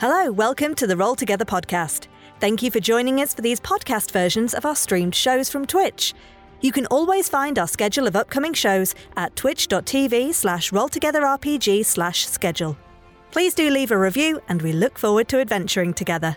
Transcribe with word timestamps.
Hello, 0.00 0.32
welcome 0.32 0.74
to 0.74 0.88
the 0.88 0.96
Roll 0.96 1.14
Together 1.14 1.44
podcast. 1.44 2.08
Thank 2.40 2.64
you 2.64 2.70
for 2.72 2.80
joining 2.80 3.20
us 3.20 3.32
for 3.32 3.42
these 3.42 3.60
podcast 3.60 4.10
versions 4.10 4.52
of 4.52 4.66
our 4.66 4.74
streamed 4.74 5.14
shows 5.14 5.48
from 5.48 5.66
Twitch. 5.66 6.14
You 6.60 6.72
can 6.72 6.86
always 6.86 7.28
find 7.28 7.60
our 7.60 7.68
schedule 7.68 8.08
of 8.08 8.16
upcoming 8.16 8.54
shows 8.54 8.96
at 9.16 9.36
twitch.tv 9.36 10.34
slash 10.34 10.72
rolltogetherrpg 10.72 11.84
slash 11.86 12.26
schedule. 12.26 12.76
Please 13.30 13.54
do 13.54 13.70
leave 13.70 13.92
a 13.92 13.98
review 13.98 14.40
and 14.48 14.62
we 14.62 14.72
look 14.72 14.98
forward 14.98 15.28
to 15.28 15.38
adventuring 15.40 15.94
together. 15.94 16.36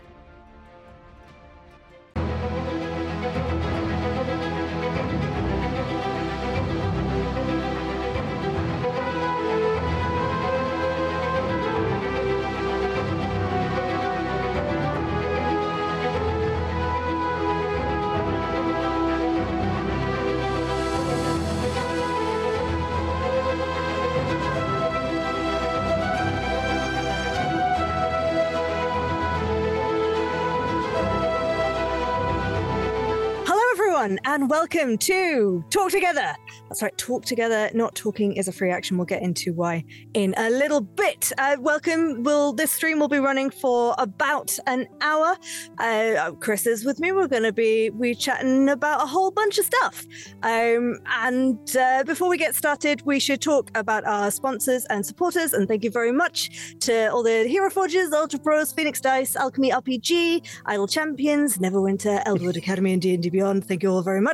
And 34.37 34.51
welcome 34.51 34.99
to 34.99 35.65
Talk 35.71 35.89
Together. 35.89 36.35
That's 36.69 36.83
right, 36.83 36.95
Talk 36.95 37.25
Together. 37.25 37.71
Not 37.73 37.95
talking 37.95 38.33
is 38.33 38.47
a 38.47 38.51
free 38.51 38.69
action. 38.69 38.95
We'll 38.95 39.05
get 39.05 39.23
into 39.23 39.51
why 39.51 39.83
in 40.13 40.35
a 40.37 40.51
little 40.51 40.81
bit. 40.81 41.31
Uh, 41.39 41.55
welcome. 41.59 42.21
Will 42.21 42.53
this 42.53 42.71
stream 42.71 42.99
will 42.99 43.07
be 43.07 43.17
running 43.17 43.49
for 43.49 43.95
about 43.97 44.55
an 44.67 44.85
hour. 45.01 45.35
Uh, 45.79 46.33
Chris 46.39 46.67
is 46.67 46.85
with 46.85 46.99
me. 46.99 47.11
We're 47.11 47.27
going 47.27 47.43
to 47.43 47.51
be 47.51 47.89
we 47.89 48.13
chatting 48.13 48.69
about 48.69 49.01
a 49.01 49.07
whole 49.07 49.31
bunch 49.31 49.57
of 49.57 49.65
stuff. 49.65 50.05
Um, 50.43 50.99
and 51.07 51.75
uh, 51.75 52.03
before 52.03 52.29
we 52.29 52.37
get 52.37 52.53
started, 52.53 53.01
we 53.07 53.19
should 53.19 53.41
talk 53.41 53.71
about 53.73 54.05
our 54.05 54.29
sponsors 54.29 54.85
and 54.85 55.03
supporters. 55.03 55.53
And 55.53 55.67
thank 55.67 55.83
you 55.83 55.89
very 55.89 56.11
much 56.11 56.75
to 56.81 57.11
all 57.11 57.23
the 57.23 57.47
Hero 57.47 57.71
Forges, 57.71 58.13
Ultra 58.13 58.37
Pros, 58.37 58.71
Phoenix 58.71 59.01
Dice, 59.01 59.35
Alchemy 59.35 59.71
RPG, 59.71 60.45
Idle 60.67 60.87
Champions, 60.87 61.57
Neverwinter, 61.57 62.23
Elderwood 62.25 62.57
Academy, 62.57 62.93
and 62.93 63.01
D&D 63.01 63.31
Beyond. 63.31 63.65
Thank 63.65 63.81
you 63.81 63.89
all 63.89 64.03
very 64.03 64.21
much. 64.21 64.26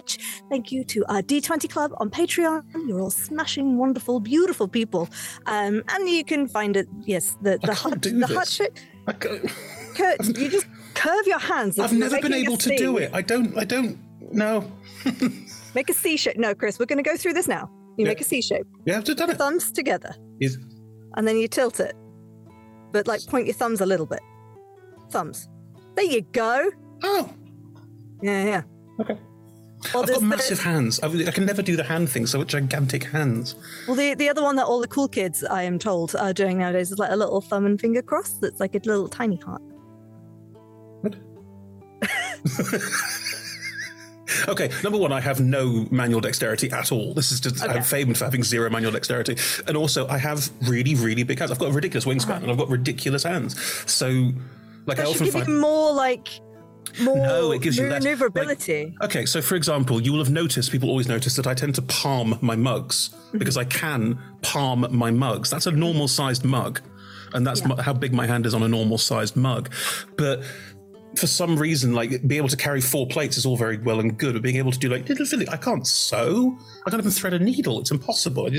Thank 0.49 0.71
you 0.71 0.83
to 0.85 1.05
our 1.09 1.21
D20 1.21 1.69
Club 1.69 1.91
on 1.97 2.09
Patreon. 2.09 2.63
You're 2.87 2.99
all 2.99 3.11
smashing, 3.11 3.77
wonderful, 3.77 4.19
beautiful 4.19 4.67
people. 4.67 5.09
Um, 5.45 5.83
and 5.89 6.09
you 6.09 6.23
can 6.23 6.47
find 6.47 6.75
it, 6.77 6.87
yes, 7.05 7.37
the, 7.41 7.57
the 7.61 7.71
I 7.71 7.75
can't 7.75 7.77
hut, 7.79 8.01
do 8.01 8.11
the 8.19 8.27
this. 8.27 8.37
hut 8.37 8.47
shit. 8.47 8.85
I 9.07 9.13
can't- 9.13 9.51
Kurt, 9.95 10.25
you 10.37 10.49
just 10.49 10.65
curve 10.95 11.27
your 11.27 11.39
hands. 11.39 11.77
I've 11.77 11.93
never 11.93 12.19
been 12.19 12.33
able 12.33 12.57
to 12.57 12.75
do 12.75 12.97
it. 12.97 13.11
I 13.13 13.21
don't. 13.21 13.55
I 13.57 13.63
don't. 13.63 13.99
No. 14.31 14.71
Make 15.75 15.89
a 15.89 15.93
C 15.93 16.17
shape. 16.17 16.37
No, 16.37 16.55
Chris, 16.55 16.79
we're 16.79 16.85
going 16.87 17.03
to 17.03 17.07
go 17.09 17.15
through 17.17 17.33
this 17.33 17.47
now. 17.47 17.69
You 17.97 18.05
Yeah. 18.05 18.09
make 18.11 18.21
a 18.21 18.23
C 18.23 18.41
shape, 18.41 18.65
Yeah, 18.87 18.97
I've 18.97 19.03
just 19.03 19.19
done 19.19 19.29
it. 19.29 19.37
thumbs 19.37 19.71
together, 19.71 20.15
Is 20.39 20.57
and 21.15 21.27
then 21.27 21.37
you 21.37 21.47
tilt 21.47 21.79
it. 21.79 21.95
But 22.91 23.07
like 23.07 23.23
point 23.27 23.45
your 23.45 23.53
thumbs 23.53 23.81
a 23.81 23.85
little 23.85 24.07
bit. 24.07 24.21
Thumbs. 25.11 25.47
There 25.95 26.05
you 26.05 26.21
go. 26.31 26.71
oh 27.03 27.29
Yeah, 28.23 28.43
yeah. 28.45 28.61
okay. 28.99 29.17
Well, 29.93 30.03
I've 30.03 30.09
got 30.09 30.19
the- 30.19 30.25
massive 30.25 30.59
hands. 30.59 30.99
I, 31.01 31.07
I 31.07 31.31
can 31.31 31.45
never 31.45 31.61
do 31.61 31.75
the 31.75 31.83
hand 31.83 32.09
thing. 32.09 32.25
So 32.27 32.39
I've 32.41 32.47
gigantic 32.47 33.05
hands. 33.05 33.55
Well, 33.87 33.95
the, 33.95 34.13
the 34.15 34.29
other 34.29 34.41
one 34.43 34.55
that 34.57 34.65
all 34.65 34.79
the 34.81 34.87
cool 34.87 35.07
kids, 35.07 35.43
I 35.43 35.63
am 35.63 35.79
told, 35.79 36.15
are 36.15 36.33
doing 36.33 36.57
nowadays 36.59 36.91
is 36.91 36.99
like 36.99 37.11
a 37.11 37.15
little 37.15 37.41
thumb 37.41 37.65
and 37.65 37.79
finger 37.79 38.01
cross 38.01 38.33
that's 38.33 38.59
like 38.59 38.75
a 38.75 38.79
little 38.79 39.07
tiny 39.07 39.37
heart. 39.37 39.61
What? 41.01 41.15
okay, 44.47 44.69
number 44.83 44.97
one, 44.97 45.11
I 45.11 45.19
have 45.19 45.39
no 45.41 45.85
manual 45.91 46.21
dexterity 46.21 46.71
at 46.71 46.91
all. 46.91 47.13
This 47.13 47.31
is 47.31 47.39
just 47.39 47.61
Okay. 47.63 47.71
I'm 47.73 47.83
famed 47.83 48.17
for 48.17 48.25
having 48.25 48.43
zero 48.43 48.69
manual 48.69 48.91
dexterity, 48.91 49.37
and 49.67 49.75
also 49.77 50.07
I 50.07 50.17
have 50.17 50.49
really, 50.67 50.95
really 50.95 51.23
big 51.23 51.39
hands. 51.39 51.51
I've 51.51 51.59
got 51.59 51.69
a 51.69 51.73
ridiculous 51.73 52.05
wingspan, 52.05 52.41
and 52.43 52.51
I've 52.51 52.57
got 52.57 52.69
ridiculous 52.69 53.23
hands. 53.23 53.59
So, 53.91 54.31
like, 54.85 54.99
I 54.99 55.03
Uh-huh. 55.03 55.11
That 55.13 55.17
should 55.17 55.21
often 55.21 55.25
give 55.25 55.33
find. 55.33 55.47
you 55.47 55.59
more 55.59 55.93
like 55.93 56.27
more 57.01 57.15
No, 57.27 57.51
it 57.51 57.61
gives 57.61 57.77
you 57.77 57.83
less- 57.83 57.93
like- 57.93 58.03
maneuverability. 58.03 58.95
Okay, 59.01 59.25
so 59.25 59.41
for 59.41 59.55
example, 59.55 60.01
you 60.01 60.11
will 60.11 60.19
have 60.19 60.31
noticed, 60.31 60.71
people 60.71 60.89
always 60.89 61.07
notice 61.07 61.35
that 61.35 61.47
I 61.47 61.53
tend 61.53 61.75
to 61.75 61.81
palm 61.83 62.37
my 62.41 62.55
mugs 62.55 63.09
Mm-hmm. 63.09 63.37
because 63.39 63.57
I 63.57 63.63
can 63.65 64.19
palm 64.41 64.85
my 64.91 65.09
mugs. 65.11 65.49
That's 65.49 65.65
a 65.67 65.71
normal 65.71 66.07
sized 66.07 66.43
mug, 66.45 66.81
and 67.33 67.45
that's 67.47 67.65
mu- 67.65 67.75
how 67.77 67.93
big 67.93 68.13
my 68.13 68.27
hand 68.27 68.45
is 68.45 68.53
on 68.53 68.61
a 68.63 68.67
normal 68.67 68.97
sized 68.99 69.35
mug. 69.35 69.73
But 70.17 70.43
for 71.17 71.27
some 71.27 71.55
reason, 71.57 71.93
like 71.93 72.09
being 72.27 72.39
able 72.39 72.49
to 72.49 72.57
carry 72.57 72.81
four 72.81 73.07
plates 73.07 73.37
is 73.37 73.45
all 73.45 73.57
very 73.57 73.77
well 73.77 73.99
and 73.99 74.17
good, 74.17 74.33
but 74.33 74.41
being 74.43 74.57
able 74.57 74.71
to 74.71 74.77
do 74.79 74.89
like 74.89 75.07
little 75.09 75.25
filling, 75.25 75.49
I 75.49 75.57
can't 75.57 75.85
sew. 75.87 76.57
I 76.85 76.89
can't 76.91 77.01
even 77.01 77.11
thread 77.11 77.33
a 77.33 77.39
needle. 77.39 77.79
It's 77.81 77.91
impossible. 77.91 78.45
I 78.47 78.49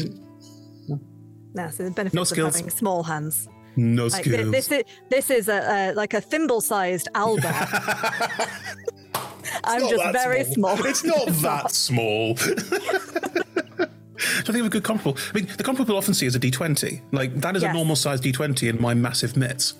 no, 1.56 1.70
so 1.70 1.84
the 1.84 1.90
benefits 1.92 2.14
No 2.14 2.22
of 2.22 2.28
skills. 2.28 2.56
having 2.56 2.70
small 2.70 3.04
hands. 3.04 3.48
No 3.76 4.06
Like, 4.06 4.24
skills. 4.24 4.50
this 4.50 4.70
is 4.70 4.82
this 5.10 5.30
is 5.30 5.48
a, 5.48 5.92
a 5.92 5.94
like 5.94 6.14
a 6.14 6.20
thimble-sized 6.20 7.08
Alba. 7.14 7.52
I'm 9.64 9.88
just 9.88 10.12
very 10.12 10.44
small. 10.44 10.84
It's 10.84 11.04
not 11.04 11.26
that 11.42 11.70
small. 11.70 12.36
So 14.16 14.50
I 14.50 14.52
think 14.52 14.60
of 14.60 14.66
a 14.66 14.70
good 14.70 14.84
comparable. 14.84 15.18
I 15.34 15.38
mean, 15.38 15.46
the 15.58 15.64
comparable 15.64 15.84
people 15.86 15.96
often 15.98 16.14
see 16.14 16.24
is 16.24 16.34
a 16.34 16.40
D20. 16.40 17.02
Like 17.12 17.34
that 17.40 17.56
is 17.56 17.62
Yes. 17.62 17.70
a 17.70 17.74
normal 17.74 17.96
size 17.96 18.20
D20 18.20 18.68
in 18.70 18.80
my 18.80 18.94
massive 18.94 19.36
mitts. 19.36 19.74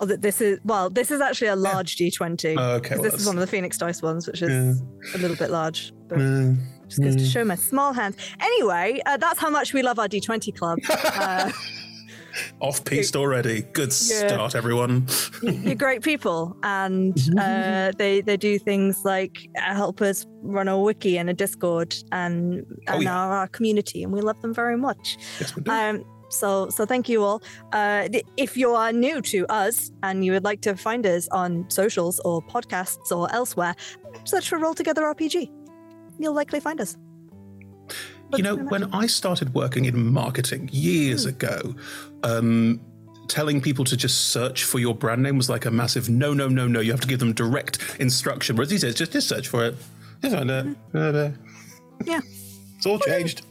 Oh, 0.00 0.06
th- 0.06 0.20
this 0.20 0.40
is 0.40 0.58
well, 0.64 0.90
this 0.90 1.10
is 1.10 1.20
actually 1.20 1.48
a 1.48 1.56
large 1.56 1.96
D20. 1.96 2.56
Oh, 2.58 2.72
okay, 2.76 2.96
well, 2.96 3.02
this 3.04 3.14
is 3.14 3.26
one 3.26 3.36
of 3.36 3.40
the 3.40 3.46
Phoenix 3.46 3.78
Dice 3.78 4.02
ones, 4.02 4.26
which 4.26 4.42
is 4.42 4.82
a 5.14 5.18
little 5.18 5.36
bit 5.36 5.50
large. 5.50 5.92
But 6.08 6.18
Uh, 6.20 6.52
just 6.88 7.00
goes 7.00 7.16
to 7.16 7.24
show 7.24 7.44
my 7.44 7.54
small 7.54 7.92
hands. 7.92 8.16
Anyway, 8.40 9.00
uh, 9.06 9.16
that's 9.16 9.38
how 9.38 9.48
much 9.50 9.72
we 9.72 9.82
love 9.82 9.98
our 9.98 10.08
D20 10.08 10.52
club. 10.56 10.78
Uh, 10.90 11.50
off 12.60 12.84
piste 12.84 13.16
already. 13.16 13.62
Good 13.72 13.92
start, 13.92 14.54
everyone. 14.54 15.06
you're 15.42 15.74
great 15.74 16.02
people, 16.02 16.56
and 16.62 17.16
uh, 17.38 17.92
they 17.98 18.20
they 18.20 18.36
do 18.36 18.58
things 18.58 19.04
like 19.04 19.48
uh, 19.58 19.74
help 19.74 20.00
us 20.00 20.26
run 20.42 20.68
a 20.68 20.78
wiki 20.78 21.18
and 21.18 21.28
a 21.30 21.34
Discord 21.34 21.94
and 22.12 22.64
Oh, 22.88 22.94
and 22.94 23.02
yeah. 23.04 23.16
our, 23.16 23.32
our 23.32 23.48
community, 23.48 24.02
and 24.02 24.12
we 24.12 24.20
love 24.20 24.40
them 24.42 24.54
very 24.54 24.76
much. 24.76 25.16
Yes, 25.40 25.54
we 25.54 25.62
do. 25.62 25.70
Um, 25.70 26.04
so, 26.30 26.68
so 26.68 26.86
thank 26.86 27.08
you 27.08 27.22
all. 27.24 27.42
Uh, 27.72 28.08
if 28.36 28.56
you 28.56 28.70
are 28.70 28.92
new 28.92 29.20
to 29.22 29.46
us 29.48 29.90
and 30.04 30.24
you 30.24 30.32
would 30.32 30.44
like 30.44 30.60
to 30.62 30.76
find 30.76 31.04
us 31.04 31.28
on 31.28 31.68
socials 31.68 32.20
or 32.24 32.40
podcasts 32.42 33.10
or 33.10 33.32
elsewhere, 33.34 33.74
search 34.24 34.48
for 34.48 34.58
Roll 34.58 34.74
Together 34.74 35.02
RPG. 35.02 35.50
You'll 36.20 36.34
likely 36.34 36.60
find 36.60 36.80
us. 36.80 36.96
You 38.36 38.42
know, 38.42 38.56
when 38.56 38.84
I 38.94 39.06
started 39.06 39.54
working 39.54 39.84
in 39.84 40.12
marketing 40.12 40.68
years 40.72 41.26
ago, 41.26 41.74
um, 42.22 42.80
telling 43.28 43.60
people 43.60 43.84
to 43.84 43.96
just 43.96 44.28
search 44.28 44.64
for 44.64 44.78
your 44.78 44.94
brand 44.94 45.22
name 45.22 45.36
was 45.36 45.48
like 45.48 45.64
a 45.64 45.70
massive 45.70 46.08
no, 46.08 46.34
no, 46.34 46.48
no, 46.48 46.66
no. 46.66 46.80
You 46.80 46.90
have 46.90 47.00
to 47.00 47.08
give 47.08 47.20
them 47.20 47.32
direct 47.32 47.78
instruction. 47.98 48.56
Whereas 48.56 48.70
these 48.70 48.82
days, 48.82 48.94
just, 48.94 49.12
just 49.12 49.28
search 49.28 49.48
for 49.48 49.64
it. 49.64 49.76
Just 50.22 50.34
find 50.34 50.50
it. 50.50 50.76
Uh, 50.94 51.30
Yeah. 52.04 52.20
It's 52.76 52.86
all 52.86 52.98
changed. 52.98 53.42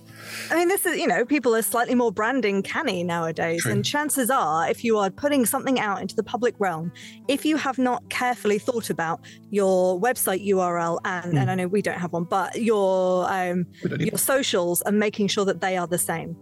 I 0.51 0.55
mean, 0.55 0.67
this 0.67 0.85
is, 0.85 0.97
you 0.97 1.07
know, 1.07 1.25
people 1.25 1.55
are 1.55 1.61
slightly 1.61 1.95
more 1.95 2.11
branding 2.11 2.61
canny 2.63 3.03
nowadays. 3.03 3.61
True. 3.61 3.71
And 3.71 3.85
chances 3.85 4.29
are, 4.29 4.69
if 4.69 4.83
you 4.83 4.97
are 4.97 5.09
putting 5.09 5.45
something 5.45 5.79
out 5.79 6.01
into 6.01 6.15
the 6.15 6.23
public 6.23 6.55
realm, 6.59 6.91
if 7.27 7.45
you 7.45 7.57
have 7.57 7.77
not 7.77 8.07
carefully 8.09 8.59
thought 8.59 8.89
about 8.89 9.21
your 9.49 9.99
website 9.99 10.45
URL, 10.47 10.99
and, 11.05 11.37
and 11.37 11.49
I 11.51 11.55
know 11.55 11.67
we 11.67 11.81
don't 11.81 11.99
have 11.99 12.13
one, 12.13 12.23
but 12.23 12.61
your 12.61 13.31
um, 13.31 13.65
We 13.83 13.89
don't 13.89 13.99
need 13.99 14.11
your 14.11 14.17
socials 14.17 14.81
and 14.83 14.99
making 14.99 15.27
sure 15.27 15.45
that 15.45 15.61
they 15.61 15.77
are 15.77 15.87
the 15.87 15.97
same. 15.97 16.35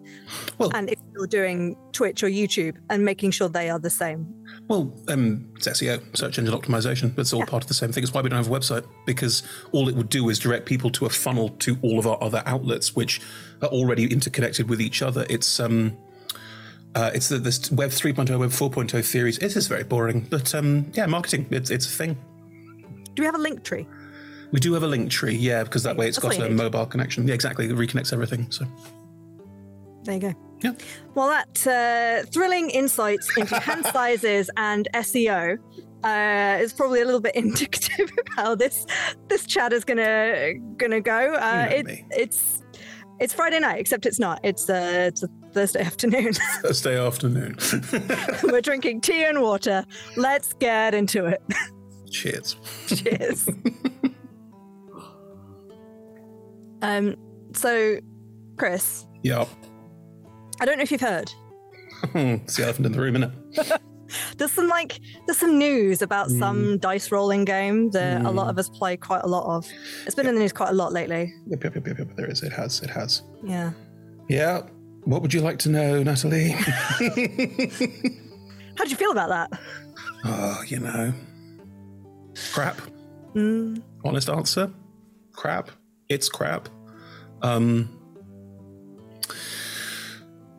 Well- 0.58 0.72
and 0.74 0.90
if 0.90 1.00
you're 1.14 1.28
doing 1.28 1.76
Twitch 1.92 2.24
or 2.24 2.30
YouTube 2.30 2.78
and 2.90 3.04
making 3.04 3.32
sure 3.32 3.50
they 3.50 3.70
are 3.70 3.80
the 3.80 3.90
same. 3.90 4.34
Well, 4.68 4.94
um, 5.08 5.50
it's 5.56 5.68
SEO, 5.68 6.16
search 6.16 6.38
engine 6.38 6.54
optimization. 6.54 7.18
It's 7.18 7.34
all 7.34 7.46
part 7.46 7.64
of 7.64 7.68
the 7.68 7.74
same 7.74 7.92
thing. 7.92 8.04
It's 8.04 8.14
why 8.14 8.22
we 8.22 8.30
don't 8.30 8.38
have 8.38 8.52
a 8.52 8.60
website 8.60 8.86
because 9.06 9.44
all 9.72 9.90
it 9.90 9.96
would 9.96 10.10
do 10.10 10.30
is 10.30 10.40
direct 10.40 10.66
people 10.66 10.90
to 10.92 11.06
a 11.06 11.10
funnel 11.10 11.50
to 11.50 11.78
all 11.82 12.00
of 12.00 12.06
our 12.06 12.22
other 12.22 12.44
outlets, 12.46 12.96
which 12.96 13.20
are 13.62 13.70
already 13.70 14.12
interconnected 14.12 14.70
with 14.70 14.82
each 14.82 15.02
other. 15.02 15.26
It's 15.30 15.60
um, 15.60 15.98
uh, 16.96 17.12
it's 17.14 17.30
the, 17.30 17.38
this 17.38 17.72
Web 17.72 17.92
3.0, 17.92 18.40
Web 18.40 18.50
4.0 18.50 19.06
theories. 19.06 19.38
It 19.38 19.56
is 19.56 19.68
very 19.68 19.84
boring, 19.84 20.28
but 20.30 20.54
um, 20.56 20.92
yeah, 20.94 21.06
marketing. 21.06 21.48
It's 21.52 21.70
it's 21.70 21.86
a 21.86 21.90
thing. 21.90 22.18
Do 23.14 23.22
we 23.22 23.26
have 23.26 23.36
a 23.36 23.40
link 23.40 23.64
tree? 23.64 23.88
We 24.52 24.60
do 24.60 24.74
have 24.74 24.84
a 24.84 24.88
link 24.88 25.12
tree, 25.12 25.36
yeah, 25.36 25.64
because 25.64 25.84
that 25.84 25.98
way 25.98 26.08
it's 26.08 26.20
That's 26.20 26.38
got 26.38 26.48
a 26.48 26.50
mobile 26.50 26.86
connection. 26.86 27.28
Yeah, 27.28 27.34
exactly. 27.34 27.66
It 27.66 27.76
reconnects 27.76 28.14
everything. 28.14 28.50
So 28.52 28.66
There 30.04 30.16
you 30.16 30.22
go. 30.22 30.34
Yeah. 30.62 30.72
Well, 31.14 31.28
that 31.28 31.68
uh, 31.68 32.28
thrilling 32.32 32.70
insights 32.70 33.36
into 33.38 33.60
hand 33.60 33.86
sizes 33.86 34.50
and 34.58 34.88
SEO 34.94 35.58
uh, 36.04 36.58
is 36.62 36.74
probably 36.74 37.02
a 37.02 37.06
little 37.06 37.20
bit 37.20 37.36
indicative 37.44 38.10
of 38.18 38.26
how 38.36 38.56
this 38.56 38.86
this 39.28 39.46
chat 39.46 39.74
is 39.74 39.84
gonna 39.84 40.54
gonna 40.78 41.02
go. 41.02 41.34
Uh, 41.34 41.68
know 41.70 41.76
it, 41.76 42.06
it's 42.12 42.64
it's 43.20 43.34
Friday 43.34 43.60
night, 43.60 43.80
except 43.80 44.06
it's 44.06 44.20
not. 44.20 44.40
It's 44.44 44.70
uh, 44.70 45.06
it's 45.08 45.24
a 45.24 45.28
Thursday 45.54 45.82
afternoon. 45.84 46.34
Thursday 46.62 47.00
afternoon. 47.06 47.58
We're 48.44 48.62
drinking 48.62 49.02
tea 49.02 49.24
and 49.26 49.42
water. 49.42 49.86
Let's 50.16 50.54
get 50.54 50.94
into 50.94 51.26
it. 51.26 51.42
Cheers. 52.12 52.56
Cheers. 52.88 53.50
um, 56.82 57.16
so, 57.54 57.98
Chris, 58.58 59.06
Yeah. 59.24 59.46
I 60.60 60.66
don't 60.66 60.78
know 60.78 60.84
if 60.84 60.92
you've 60.92 61.02
heard. 61.02 61.32
it's 62.16 62.56
the 62.58 62.64
elephant 62.64 62.86
in 62.88 62.92
the 62.92 63.00
room, 63.02 63.16
isn't 63.18 63.34
it? 63.72 63.82
There's 64.38 64.52
some 64.52 64.68
like 64.68 65.00
there's 65.26 65.38
some 65.38 65.58
news 65.58 66.02
about 66.02 66.30
some 66.30 66.78
dice 66.78 67.12
rolling 67.12 67.46
game 67.46 67.92
that 67.92 68.26
a 68.26 68.32
lot 68.32 68.50
of 68.50 68.58
us 68.58 68.70
play 68.70 68.98
quite 68.98 69.24
a 69.24 69.28
lot 69.28 69.46
of. 69.56 69.68
It's 70.06 70.16
been 70.16 70.28
in 70.28 70.36
the 70.36 70.42
news 70.42 70.54
quite 70.54 70.70
a 70.70 70.74
lot 70.74 70.94
lately. 70.94 71.34
Yep, 71.48 71.64
yep, 71.64 71.76
yep, 71.76 71.88
yep, 71.88 71.98
yep. 72.00 72.16
There 72.16 72.30
is. 72.30 72.44
It 72.44 72.52
has. 72.54 72.82
It 72.82 72.90
has. 72.90 73.24
Yeah. 73.44 73.72
Yeah. 74.30 74.62
What 75.06 75.22
would 75.22 75.34
you 75.34 75.42
like 75.42 75.58
to 75.60 75.70
know, 75.70 76.04
Natalie? 76.04 76.50
How 78.78 78.84
do 78.84 78.90
you 78.90 78.96
feel 78.96 79.12
about 79.12 79.30
that? 79.30 79.60
oh, 80.26 80.62
you 80.68 80.80
know. 80.80 81.14
Crap. 82.54 82.80
Mm, 83.34 83.82
Honest 84.04 84.30
answer. 84.30 84.72
Crap. 85.34 85.72
It's 86.10 86.30
crap. 86.30 86.70
Um 87.42 87.90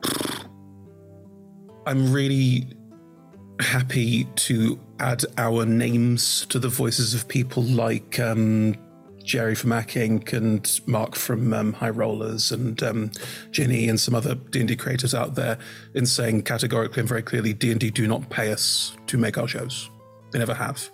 I'm 1.87 2.13
really 2.13 2.67
happy 3.61 4.25
to 4.25 4.79
add 5.01 5.25
our 5.37 5.65
names 5.65 6.47
to 6.47 6.59
the 6.59 6.69
voices 6.69 7.15
of 7.15 7.29
people 7.29 7.63
like 7.63 8.19
um, 8.19 8.75
Jerry 9.25 9.55
from 9.55 9.71
Mac 9.71 9.89
Inc. 9.91 10.33
and 10.33 10.81
Mark 10.87 11.15
from 11.15 11.53
um, 11.53 11.73
High 11.73 11.91
Rollers 11.91 12.53
and 12.53 12.83
um, 12.83 13.11
Ginny 13.51 13.89
and 13.89 14.01
some 14.01 14.15
other 14.15 14.35
D&D 14.35 14.77
creators 14.77 15.15
out 15.15 15.35
there 15.35 15.59
in 15.95 16.07
saying 16.07 16.43
categorically 16.43 17.01
and 17.01 17.09
very 17.09 17.23
clearly 17.23 17.53
D&D 17.53 17.91
do 17.91 18.07
not 18.07 18.31
pay 18.31 18.53
us 18.53 18.97
to 19.07 19.19
make 19.19 19.37
our 19.37 19.49
shows. 19.49 19.91
They 20.33 20.39
never 20.39 20.55
have. 20.55 20.91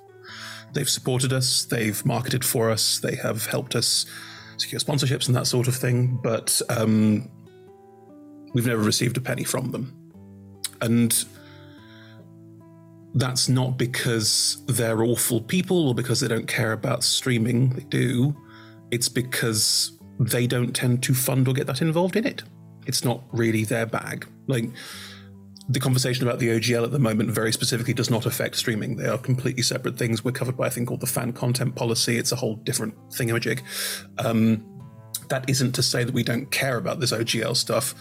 They've 0.72 0.88
supported 0.88 1.32
us, 1.32 1.64
they've 1.66 2.04
marketed 2.04 2.44
for 2.44 2.70
us, 2.70 2.98
they 2.98 3.14
have 3.16 3.46
helped 3.46 3.76
us 3.76 4.06
secure 4.56 4.80
sponsorships 4.80 5.28
and 5.28 5.36
that 5.36 5.46
sort 5.46 5.68
of 5.68 5.76
thing, 5.76 6.18
but 6.22 6.60
um, 6.68 7.28
we've 8.52 8.66
never 8.66 8.82
received 8.82 9.16
a 9.16 9.20
penny 9.20 9.44
from 9.44 9.70
them. 9.70 9.96
And 10.80 11.24
that's 13.14 13.48
not 13.48 13.78
because 13.78 14.62
they're 14.66 15.02
awful 15.02 15.40
people 15.40 15.88
or 15.88 15.94
because 15.94 16.20
they 16.20 16.28
don't 16.28 16.48
care 16.48 16.72
about 16.72 17.04
streaming. 17.04 17.70
They 17.70 17.84
do. 17.84 18.36
It's 18.90 19.08
because 19.08 19.98
they 20.18 20.46
don't 20.46 20.74
tend 20.74 21.02
to 21.04 21.14
fund 21.14 21.46
or 21.46 21.54
get 21.54 21.66
that 21.68 21.80
involved 21.80 22.16
in 22.16 22.26
it. 22.26 22.42
It's 22.86 23.04
not 23.04 23.22
really 23.32 23.64
their 23.64 23.86
bag. 23.86 24.26
Like 24.46 24.70
the 25.68 25.80
conversation 25.80 26.26
about 26.26 26.40
the 26.40 26.48
OGL 26.48 26.84
at 26.84 26.90
the 26.90 26.98
moment 26.98 27.30
very 27.30 27.52
specifically 27.52 27.94
does 27.94 28.10
not 28.10 28.26
affect 28.26 28.56
streaming. 28.56 28.96
They 28.96 29.08
are 29.08 29.16
completely 29.16 29.62
separate 29.62 29.96
things. 29.96 30.24
We're 30.24 30.32
covered 30.32 30.56
by 30.56 30.66
a 30.66 30.70
thing 30.70 30.84
called 30.84 31.00
the 31.00 31.06
fan 31.06 31.32
content 31.32 31.76
policy. 31.76 32.18
It's 32.18 32.32
a 32.32 32.36
whole 32.36 32.56
different 32.56 32.94
thingamajig. 33.10 33.62
Um, 34.18 34.64
that 35.28 35.48
isn't 35.48 35.72
to 35.72 35.82
say 35.82 36.04
that 36.04 36.12
we 36.12 36.22
don't 36.22 36.50
care 36.50 36.76
about 36.76 37.00
this 37.00 37.12
OGL 37.12 37.56
stuff 37.56 37.94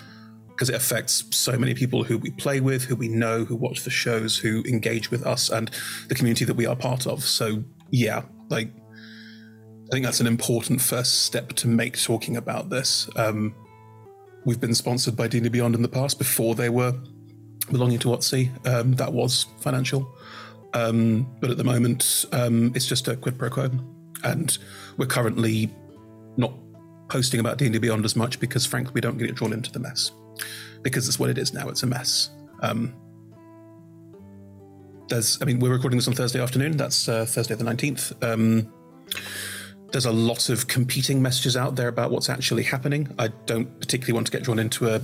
because 0.54 0.70
it 0.70 0.76
affects 0.76 1.24
so 1.32 1.58
many 1.58 1.74
people 1.74 2.04
who 2.04 2.18
we 2.18 2.32
play 2.32 2.60
with, 2.60 2.84
who 2.84 2.96
we 2.96 3.08
know, 3.08 3.44
who 3.44 3.56
watch 3.56 3.84
the 3.84 3.90
shows, 3.90 4.38
who 4.38 4.64
engage 4.68 5.10
with 5.10 5.26
us 5.26 5.50
and 5.50 5.72
the 6.10 6.16
community 6.16 6.46
that 6.46 6.56
we 6.56 6.66
are 6.66 6.76
part 6.76 7.08
of. 7.08 7.24
So, 7.24 7.64
yeah, 7.90 8.22
like, 8.50 8.68
I 8.68 9.92
think 9.92 10.06
that's 10.06 10.20
an 10.20 10.28
important 10.28 10.80
first 10.80 11.24
step 11.24 11.54
to 11.54 11.68
make 11.68 12.02
talking 12.02 12.38
about 12.38 12.70
this. 12.70 13.10
Um, 13.16 13.56
we've 14.46 14.60
been 14.60 14.76
sponsored 14.76 15.16
by 15.16 15.28
D&D 15.28 15.50
Beyond 15.50 15.76
in 15.76 15.82
the 15.82 15.88
past 15.88 16.20
before 16.20 16.54
they 16.56 16.70
were 16.70 16.94
belonging 17.72 18.00
to 18.00 18.10
WotC. 18.10 18.68
Um, 18.68 18.94
that 18.94 19.12
was 19.12 19.48
financial. 19.60 20.08
Um, 20.76 21.28
but 21.40 21.50
at 21.50 21.58
the 21.58 21.64
moment, 21.64 22.26
um, 22.32 22.72
it's 22.76 22.86
just 22.86 23.08
a 23.08 23.16
quid 23.16 23.40
pro 23.40 23.50
quo. 23.50 23.70
And 24.24 24.56
we're 24.98 25.08
currently 25.08 25.74
not 26.38 26.54
posting 27.10 27.40
about 27.40 27.58
D&D 27.58 27.80
Beyond 27.80 28.06
as 28.06 28.16
much 28.16 28.40
because, 28.40 28.66
frankly, 28.66 28.94
we 28.94 29.02
don't 29.02 29.18
get 29.18 29.30
it 29.30 29.36
drawn 29.36 29.52
into 29.52 29.72
the 29.72 29.80
mess 29.80 30.12
because 30.84 31.08
it's 31.08 31.18
what 31.18 31.30
it 31.30 31.38
is 31.38 31.54
now. 31.54 31.70
It's 31.70 31.84
a 31.84 31.88
mess. 31.88 32.30
Um, 32.62 32.94
there's, 35.10 35.42
I 35.42 35.46
mean, 35.46 35.60
we're 35.60 35.72
recording 35.72 35.98
this 35.98 36.08
on 36.08 36.14
Thursday 36.14 36.42
afternoon. 36.42 36.78
That's 36.78 37.08
uh, 37.10 37.26
Thursday 37.26 37.56
the 37.56 37.64
19th. 37.64 38.24
Um, 38.24 38.72
there's 39.92 40.06
a 40.06 40.12
lot 40.12 40.50
of 40.50 40.68
competing 40.68 41.22
messages 41.22 41.56
out 41.56 41.76
there 41.76 41.88
about 41.88 42.12
what's 42.12 42.30
actually 42.30 42.64
happening. 42.64 43.14
I 43.20 43.30
don't 43.46 43.80
particularly 43.80 44.14
want 44.14 44.28
to 44.28 44.32
get 44.32 44.44
drawn 44.44 44.60
into 44.60 44.90
a. 44.90 45.02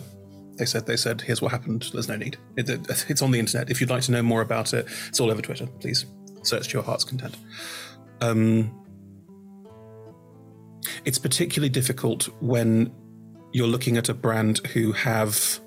They 0.58 0.66
said, 0.66 0.86
they 0.86 0.98
said, 0.98 1.22
here's 1.22 1.42
what 1.42 1.52
happened. 1.52 1.90
There's 1.94 2.10
no 2.10 2.18
need. 2.18 2.38
It, 2.58 2.70
it, 2.70 3.06
it's 3.08 3.22
on 3.22 3.32
the 3.32 3.40
internet. 3.40 3.70
If 3.70 3.80
you'd 3.80 3.90
like 3.90 4.04
to 4.04 4.12
know 4.12 4.22
more 4.22 4.42
about 4.42 4.74
it, 4.74 4.88
it's 5.08 5.20
all 5.20 5.32
over 5.32 5.42
Twitter. 5.42 5.68
Please 5.80 6.06
search 6.44 6.70
to 6.70 6.74
your 6.74 6.84
heart's 6.84 7.06
content. 7.06 7.38
Um, 8.20 8.76
it's 11.06 11.18
particularly 11.18 11.70
difficult 11.70 12.26
when 12.42 12.94
you're 13.54 13.68
looking 13.68 13.96
at 13.96 14.10
a 14.10 14.14
brand 14.14 14.60
who 14.68 14.92
have 14.92 15.60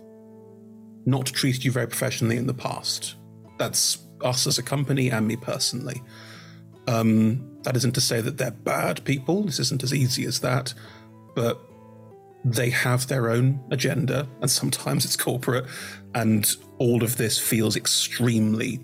not 1.05 1.27
treated 1.27 1.65
you 1.65 1.73
very 1.73 1.87
professionally 1.87 2.37
in 2.37 2.47
the 2.47 2.55
past. 2.55 3.17
That's 3.59 3.99
us 4.23 4.47
as 4.47 4.59
a 4.59 4.63
company 4.63 5.11
and 5.11 5.27
me 5.27 5.37
personally. 5.37 6.03
Um, 6.87 7.49
that 7.63 7.77
isn't 7.77 7.93
to 7.93 8.01
say 8.01 8.21
that 8.21 8.39
they're 8.39 8.51
bad 8.51 9.05
people. 9.05 9.45
This 9.45 9.61
isn't 9.61 9.83
as 9.83 9.95
easy 9.95 10.25
as 10.25 10.41
that, 10.41 10.75
but 11.35 11.61
they 12.45 12.71
have 12.71 13.07
their 13.07 13.31
own 13.31 13.61
agenda, 13.71 14.29
and 14.41 14.51
sometimes 14.51 15.05
it's 15.05 15.17
corporate, 15.17 15.65
and 16.15 16.57
all 16.79 17.05
of 17.05 17.17
this 17.17 17.39
feels 17.39 17.77
extremely 17.77 18.81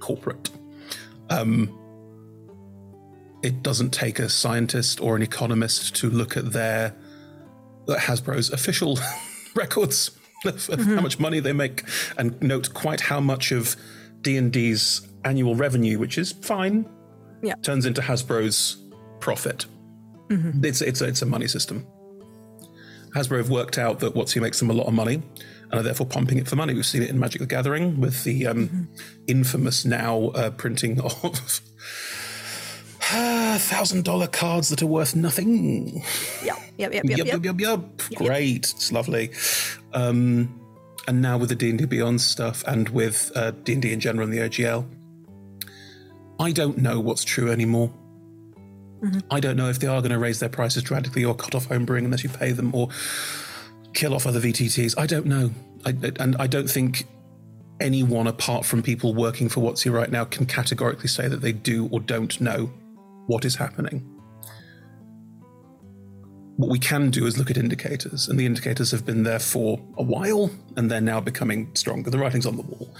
corporate. 0.00 0.50
Um, 1.28 1.78
it 3.42 3.62
doesn't 3.62 3.90
take 3.90 4.18
a 4.18 4.28
scientist 4.28 5.00
or 5.00 5.16
an 5.16 5.22
economist 5.22 5.94
to 5.96 6.08
look 6.08 6.36
at 6.36 6.52
their 6.52 6.94
Hasbro's 7.86 8.50
official 8.50 8.98
records 9.54 10.10
of, 10.44 10.68
of 10.70 10.80
how 10.84 11.00
much 11.00 11.18
money 11.18 11.40
they 11.40 11.52
make 11.52 11.84
and 12.18 12.40
note 12.42 12.74
quite 12.74 13.00
how 13.00 13.20
much 13.20 13.52
of 13.52 13.76
D&D's 14.20 15.06
annual 15.24 15.54
revenue, 15.54 15.98
which 15.98 16.18
is 16.18 16.32
fine, 16.32 16.86
Yeah. 17.42 17.54
turns 17.62 17.86
into 17.86 18.00
Hasbro's 18.00 18.76
profit. 19.20 19.66
It's 20.28 20.82
it's 20.82 21.00
a, 21.00 21.06
it's 21.06 21.22
a 21.22 21.26
money 21.26 21.46
system. 21.46 21.86
Hasbro 23.14 23.38
have 23.38 23.48
worked 23.50 23.78
out 23.78 24.00
that 24.00 24.14
WotC 24.14 24.42
makes 24.42 24.58
them 24.58 24.68
a 24.70 24.72
lot 24.72 24.86
of 24.88 24.92
money 24.94 25.22
and 25.70 25.74
are 25.80 25.82
therefore 25.82 26.06
pumping 26.06 26.38
it 26.38 26.48
for 26.48 26.56
money. 26.56 26.74
We've 26.74 26.84
seen 26.84 27.02
it 27.02 27.10
in 27.10 27.18
Magic 27.18 27.40
the 27.40 27.46
Gathering 27.46 28.00
with 28.00 28.24
the 28.24 28.46
um, 28.48 28.88
infamous 29.28 29.84
now 29.84 30.28
uh, 30.34 30.50
printing 30.50 31.00
of 31.00 31.12
thousand 33.00 34.04
dollar 34.04 34.26
cards 34.26 34.68
that 34.70 34.82
are 34.82 34.86
worth 34.86 35.14
nothing. 35.14 36.02
Yep. 36.44 36.56
Yep. 36.78 36.92
Yep. 36.94 37.04
Yep. 37.04 37.04
Yup, 37.04 37.18
Yep. 37.18 37.26
yup, 37.44 37.44
yup, 37.44 37.60
yup. 37.60 38.02
Great. 38.16 38.70
It's 38.70 38.92
lovely. 38.92 39.30
Um, 39.96 40.60
and 41.08 41.22
now 41.22 41.38
with 41.38 41.48
the 41.48 41.54
D&D 41.54 41.86
Beyond 41.86 42.20
stuff 42.20 42.62
and 42.66 42.88
with 42.90 43.32
uh, 43.34 43.52
D&D 43.62 43.92
in 43.92 43.98
general 43.98 44.28
and 44.28 44.32
the 44.32 44.40
OGL, 44.40 44.86
I 46.38 46.52
don't 46.52 46.78
know 46.78 47.00
what's 47.00 47.24
true 47.24 47.50
anymore. 47.50 47.92
I 49.30 49.40
don't 49.40 49.56
know 49.56 49.68
if 49.68 49.78
they 49.78 49.86
are 49.86 50.00
going 50.00 50.12
to 50.12 50.18
raise 50.18 50.38
their 50.38 50.48
prices 50.50 50.82
dramatically 50.82 51.24
or 51.24 51.34
cut 51.34 51.54
off 51.54 51.68
homebrewing 51.68 52.04
unless 52.04 52.24
you 52.24 52.30
pay 52.30 52.52
them 52.52 52.74
or 52.74 52.88
kill 53.94 54.14
off 54.14 54.26
other 54.26 54.40
VTTs. 54.40 54.98
I 54.98 55.06
don't 55.06 55.26
know. 55.26 55.50
I, 55.86 55.94
and 56.20 56.36
I 56.36 56.46
don't 56.46 56.68
think 56.68 57.06
anyone 57.80 58.26
apart 58.26 58.66
from 58.66 58.82
people 58.82 59.14
working 59.14 59.48
for 59.48 59.60
WotC 59.60 59.90
right 59.92 60.10
now 60.10 60.24
can 60.24 60.44
categorically 60.44 61.08
say 61.08 61.28
that 61.28 61.40
they 61.40 61.52
do 61.52 61.88
or 61.90 62.00
don't 62.00 62.38
know 62.40 62.70
what 63.26 63.44
is 63.44 63.54
happening 63.54 64.15
what 66.56 66.70
we 66.70 66.78
can 66.78 67.10
do 67.10 67.26
is 67.26 67.38
look 67.38 67.50
at 67.50 67.56
indicators, 67.56 68.28
and 68.28 68.38
the 68.38 68.46
indicators 68.46 68.90
have 68.90 69.04
been 69.04 69.22
there 69.22 69.38
for 69.38 69.78
a 69.98 70.02
while, 70.02 70.50
and 70.76 70.90
they're 70.90 71.00
now 71.00 71.20
becoming 71.20 71.74
stronger. 71.74 72.10
The 72.10 72.18
writing's 72.18 72.46
on 72.46 72.56
the 72.56 72.62
wall. 72.62 72.94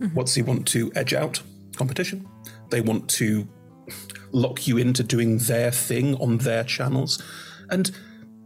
Mm-hmm. 0.00 0.18
WotC 0.18 0.44
want 0.44 0.66
to 0.68 0.90
edge 0.94 1.12
out 1.12 1.42
competition? 1.76 2.26
They 2.70 2.80
want 2.80 3.08
to 3.10 3.46
lock 4.32 4.66
you 4.66 4.78
into 4.78 5.02
doing 5.02 5.38
their 5.38 5.70
thing 5.70 6.16
on 6.16 6.38
their 6.38 6.64
channels. 6.64 7.22
And 7.70 7.90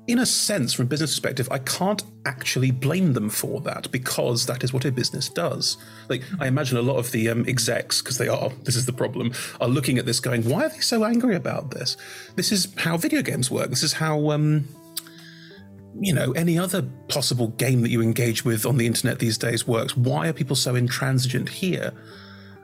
in 0.08 0.20
a 0.20 0.26
sense, 0.26 0.72
from 0.72 0.86
a 0.86 0.88
business 0.88 1.10
perspective, 1.10 1.48
I 1.50 1.58
can't 1.58 2.04
actually 2.26 2.70
blame 2.70 3.12
them 3.12 3.28
for 3.28 3.60
that 3.62 3.90
because 3.90 4.46
that 4.46 4.62
is 4.62 4.72
what 4.72 4.84
a 4.84 4.92
business 4.92 5.28
does. 5.28 5.76
Like, 6.08 6.22
I 6.38 6.46
imagine 6.46 6.78
a 6.78 6.82
lot 6.82 6.96
of 6.96 7.10
the 7.10 7.28
um, 7.28 7.44
execs, 7.48 8.02
because 8.02 8.18
they 8.18 8.28
are, 8.28 8.50
this 8.62 8.76
is 8.76 8.86
the 8.86 8.92
problem, 8.92 9.32
are 9.60 9.68
looking 9.68 9.98
at 9.98 10.06
this 10.06 10.20
going, 10.20 10.48
why 10.48 10.66
are 10.66 10.68
they 10.68 10.78
so 10.78 11.04
angry 11.04 11.34
about 11.34 11.72
this? 11.72 11.96
This 12.36 12.52
is 12.52 12.72
how 12.76 12.96
video 12.96 13.20
games 13.20 13.50
work. 13.50 13.70
This 13.70 13.82
is 13.82 13.94
how, 13.94 14.30
um, 14.30 14.68
you 15.98 16.12
know, 16.12 16.30
any 16.32 16.56
other 16.58 16.82
possible 17.08 17.48
game 17.48 17.82
that 17.82 17.90
you 17.90 18.00
engage 18.00 18.44
with 18.44 18.64
on 18.64 18.76
the 18.76 18.86
internet 18.86 19.18
these 19.18 19.38
days 19.38 19.66
works. 19.66 19.96
Why 19.96 20.28
are 20.28 20.32
people 20.32 20.56
so 20.56 20.76
intransigent 20.76 21.48
here? 21.48 21.92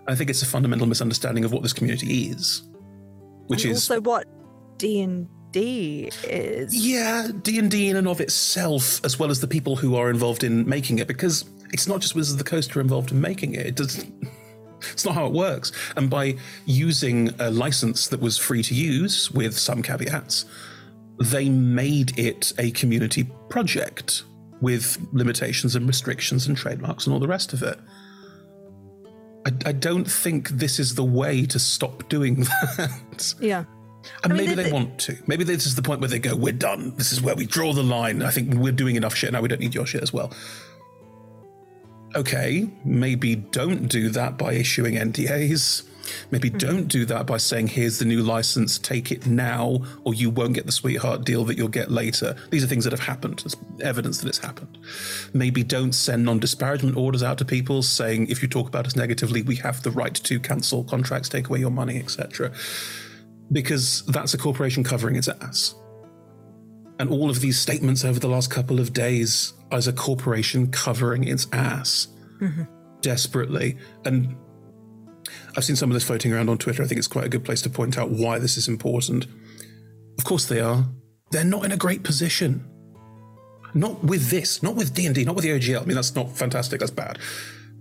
I 0.06 0.14
think 0.14 0.30
it's 0.30 0.42
a 0.42 0.46
fundamental 0.46 0.86
misunderstanding 0.86 1.44
of 1.44 1.52
what 1.52 1.62
this 1.62 1.72
community 1.72 2.28
is, 2.28 2.62
which 3.46 3.64
And 3.64 3.72
is 3.72 3.78
also 3.78 4.00
what 4.00 4.26
D 4.76 5.00
and 5.00 5.28
D 5.52 6.10
is. 6.24 6.74
Yeah, 6.74 7.28
D 7.42 7.58
and 7.58 7.70
D 7.70 7.88
in 7.88 7.96
and 7.96 8.08
of 8.08 8.20
itself, 8.20 9.04
as 9.04 9.18
well 9.18 9.30
as 9.30 9.40
the 9.40 9.46
people 9.46 9.76
who 9.76 9.96
are 9.96 10.10
involved 10.10 10.42
in 10.42 10.68
making 10.68 10.98
it, 10.98 11.06
because 11.06 11.44
it's 11.72 11.86
not 11.86 12.00
just 12.00 12.14
Wizards 12.14 12.32
of 12.32 12.38
the 12.38 12.50
Coast 12.50 12.72
who 12.72 12.80
are 12.80 12.82
involved 12.82 13.12
in 13.12 13.20
making 13.20 13.54
it. 13.54 13.66
It 13.66 13.76
does. 13.76 14.04
It's 14.92 15.04
not 15.04 15.14
how 15.14 15.26
it 15.26 15.32
works. 15.32 15.70
And 15.96 16.10
by 16.10 16.34
using 16.66 17.30
a 17.38 17.52
license 17.52 18.08
that 18.08 18.20
was 18.20 18.36
free 18.36 18.64
to 18.64 18.74
use 18.74 19.30
with 19.30 19.56
some 19.56 19.80
caveats, 19.80 20.44
they 21.20 21.48
made 21.48 22.18
it 22.18 22.52
a 22.58 22.72
community 22.72 23.30
project 23.48 24.24
with 24.60 24.98
limitations 25.12 25.76
and 25.76 25.86
restrictions 25.86 26.48
and 26.48 26.56
trademarks 26.56 27.06
and 27.06 27.14
all 27.14 27.20
the 27.20 27.28
rest 27.28 27.52
of 27.52 27.62
it. 27.62 27.78
I, 29.46 29.52
I 29.66 29.72
don't 29.72 30.10
think 30.10 30.48
this 30.48 30.78
is 30.78 30.94
the 30.94 31.04
way 31.04 31.46
to 31.46 31.58
stop 31.58 32.08
doing 32.08 32.40
that. 32.76 33.34
Yeah. 33.40 33.64
And 34.22 34.32
I 34.32 34.36
mean, 34.36 34.46
maybe 34.46 34.54
the- 34.54 34.62
they 34.64 34.72
want 34.72 34.98
to. 35.00 35.16
Maybe 35.26 35.44
this 35.44 35.66
is 35.66 35.74
the 35.74 35.82
point 35.82 36.00
where 36.00 36.08
they 36.08 36.18
go, 36.18 36.36
we're 36.36 36.52
done. 36.52 36.94
This 36.96 37.12
is 37.12 37.20
where 37.20 37.34
we 37.34 37.46
draw 37.46 37.72
the 37.72 37.82
line. 37.82 38.22
I 38.22 38.30
think 38.30 38.54
we're 38.54 38.72
doing 38.72 38.96
enough 38.96 39.14
shit 39.14 39.32
now. 39.32 39.40
We 39.40 39.48
don't 39.48 39.60
need 39.60 39.74
your 39.74 39.86
shit 39.86 40.02
as 40.02 40.12
well. 40.12 40.32
Okay, 42.14 42.68
maybe 42.84 43.36
don't 43.36 43.88
do 43.88 44.10
that 44.10 44.36
by 44.36 44.52
issuing 44.52 44.96
NDAs. 44.96 45.84
Maybe 46.30 46.50
hmm. 46.50 46.58
don't 46.58 46.88
do 46.88 47.04
that 47.06 47.26
by 47.26 47.38
saying, 47.38 47.68
here's 47.68 47.98
the 47.98 48.04
new 48.04 48.22
license, 48.22 48.78
take 48.78 49.10
it 49.10 49.26
now, 49.26 49.78
or 50.04 50.12
you 50.12 50.28
won't 50.28 50.52
get 50.52 50.66
the 50.66 50.72
sweetheart 50.72 51.24
deal 51.24 51.44
that 51.44 51.56
you'll 51.56 51.68
get 51.68 51.90
later. 51.90 52.36
These 52.50 52.64
are 52.64 52.66
things 52.66 52.84
that 52.84 52.92
have 52.92 53.00
happened. 53.00 53.38
There's 53.38 53.56
evidence 53.80 54.18
that 54.18 54.28
it's 54.28 54.38
happened. 54.38 54.78
Maybe 55.32 55.62
don't 55.62 55.92
send 55.92 56.24
non 56.24 56.38
disparagement 56.38 56.96
orders 56.96 57.22
out 57.22 57.38
to 57.38 57.44
people 57.44 57.82
saying, 57.82 58.26
if 58.28 58.42
you 58.42 58.48
talk 58.48 58.68
about 58.68 58.86
us 58.86 58.96
negatively, 58.96 59.42
we 59.42 59.56
have 59.56 59.82
the 59.82 59.90
right 59.90 60.14
to 60.14 60.40
cancel 60.40 60.84
contracts, 60.84 61.28
take 61.28 61.48
away 61.48 61.60
your 61.60 61.70
money, 61.70 61.98
etc 61.98 62.52
because 63.50 64.04
that's 64.06 64.34
a 64.34 64.38
corporation 64.38 64.84
covering 64.84 65.16
its 65.16 65.28
ass. 65.28 65.74
And 66.98 67.10
all 67.10 67.30
of 67.30 67.40
these 67.40 67.58
statements 67.58 68.04
over 68.04 68.20
the 68.20 68.28
last 68.28 68.50
couple 68.50 68.78
of 68.78 68.92
days 68.92 69.54
as 69.72 69.88
a 69.88 69.92
corporation 69.92 70.70
covering 70.70 71.24
its 71.24 71.48
ass 71.52 72.08
mm-hmm. 72.40 72.62
desperately. 73.00 73.76
And 74.04 74.36
I've 75.56 75.64
seen 75.64 75.76
some 75.76 75.90
of 75.90 75.94
this 75.94 76.04
floating 76.04 76.32
around 76.32 76.48
on 76.48 76.58
Twitter. 76.58 76.82
I 76.82 76.86
think 76.86 76.98
it's 76.98 77.08
quite 77.08 77.24
a 77.24 77.28
good 77.28 77.44
place 77.44 77.62
to 77.62 77.70
point 77.70 77.98
out 77.98 78.10
why 78.10 78.38
this 78.38 78.56
is 78.56 78.68
important. 78.68 79.26
Of 80.18 80.24
course 80.24 80.46
they 80.46 80.60
are. 80.60 80.84
They're 81.30 81.44
not 81.44 81.64
in 81.64 81.72
a 81.72 81.76
great 81.76 82.02
position. 82.02 82.68
Not 83.74 84.04
with 84.04 84.28
this, 84.28 84.62
not 84.62 84.76
with 84.76 84.94
D&D, 84.94 85.24
not 85.24 85.34
with 85.34 85.44
the 85.44 85.50
OGL. 85.50 85.82
I 85.82 85.84
mean, 85.86 85.94
that's 85.94 86.14
not 86.14 86.30
fantastic, 86.30 86.80
that's 86.80 86.92
bad. 86.92 87.18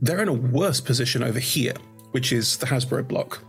They're 0.02 0.22
in 0.22 0.30
a 0.30 0.34
worse 0.34 0.80
position 0.80 1.22
over 1.22 1.40
here, 1.40 1.74
which 2.12 2.32
is 2.32 2.58
the 2.58 2.66
Hasbro 2.66 3.08
block. 3.08 3.44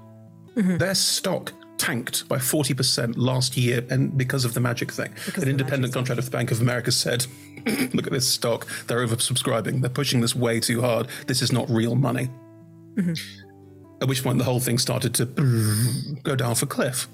Mm-hmm. 0.57 0.79
Their 0.79 0.95
stock 0.95 1.53
tanked 1.79 2.29
by 2.29 2.37
40% 2.37 3.15
last 3.17 3.57
year 3.57 3.85
and 3.91 4.17
because 4.17 4.45
of 4.45 4.55
the 4.55 4.61
magic 4.61 4.93
thing. 4.93 5.13
of 5.29 5.43
An 5.43 5.49
independent 5.49 5.93
contract 5.93 6.19
of 6.19 6.25
the 6.25 6.31
Bank 6.31 6.51
of 6.51 6.61
America 6.61 6.93
said, 6.93 7.27
look 7.93 8.07
at 8.07 8.13
this 8.13 8.29
stock. 8.29 8.67
They're 8.87 9.05
oversubscribing. 9.05 9.81
They're 9.81 9.91
pushing 9.91 10.21
this 10.21 10.35
way 10.35 10.61
too 10.61 10.81
hard. 10.81 11.09
This 11.27 11.43
is 11.43 11.53
not 11.53 11.69
real 11.69 11.95
money. 11.95 12.29
At 14.01 14.09
which 14.09 14.23
point 14.23 14.39
the 14.39 14.45
whole 14.45 14.61
thing 14.61 14.79
started 14.79 15.15
to 15.15 15.27
go 16.23 16.37
down 16.37 16.55
for 16.55 16.67
cliff. 16.67 17.09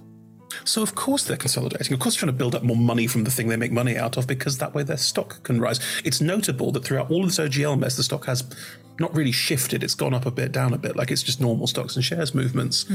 So 0.64 0.82
of 0.82 0.94
course 0.94 1.24
they're 1.24 1.36
consolidating. 1.36 1.92
Of 1.92 2.00
course, 2.00 2.14
they're 2.14 2.20
trying 2.20 2.32
to 2.32 2.38
build 2.38 2.54
up 2.54 2.62
more 2.62 2.76
money 2.76 3.06
from 3.06 3.24
the 3.24 3.30
thing 3.30 3.48
they 3.48 3.56
make 3.56 3.72
money 3.72 3.96
out 3.96 4.16
of 4.16 4.26
because 4.26 4.58
that 4.58 4.74
way 4.74 4.82
their 4.82 4.96
stock 4.96 5.42
can 5.42 5.60
rise. 5.60 5.80
It's 6.04 6.20
notable 6.20 6.72
that 6.72 6.84
throughout 6.84 7.10
all 7.10 7.24
of 7.24 7.34
this 7.34 7.38
OGL 7.38 7.78
mess, 7.78 7.96
the 7.96 8.02
stock 8.02 8.24
has 8.26 8.44
not 8.98 9.14
really 9.14 9.32
shifted. 9.32 9.82
It's 9.84 9.94
gone 9.94 10.14
up 10.14 10.26
a 10.26 10.30
bit, 10.30 10.52
down 10.52 10.72
a 10.72 10.78
bit, 10.78 10.96
like 10.96 11.10
it's 11.10 11.22
just 11.22 11.40
normal 11.40 11.66
stocks 11.66 11.96
and 11.96 12.04
shares 12.04 12.34
movements. 12.34 12.86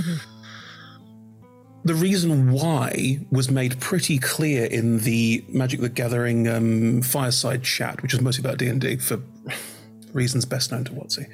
The 1.85 1.93
reason 1.95 2.51
why 2.51 3.19
was 3.29 3.51
made 3.51 3.79
pretty 3.79 4.17
clear 4.17 4.65
in 4.65 4.99
the 4.99 5.43
Magic 5.49 5.81
the 5.81 5.89
Gathering 5.89 6.47
um, 6.47 7.01
fireside 7.01 7.63
chat, 7.63 8.01
which 8.01 8.13
was 8.13 8.21
mostly 8.21 8.41
about 8.41 8.57
D 8.57 8.67
and 8.67 8.79
D 8.79 8.97
for 8.97 9.19
reasons 10.13 10.45
best 10.45 10.71
known 10.71 10.85
to 10.85 10.91
WotC. 10.93 11.27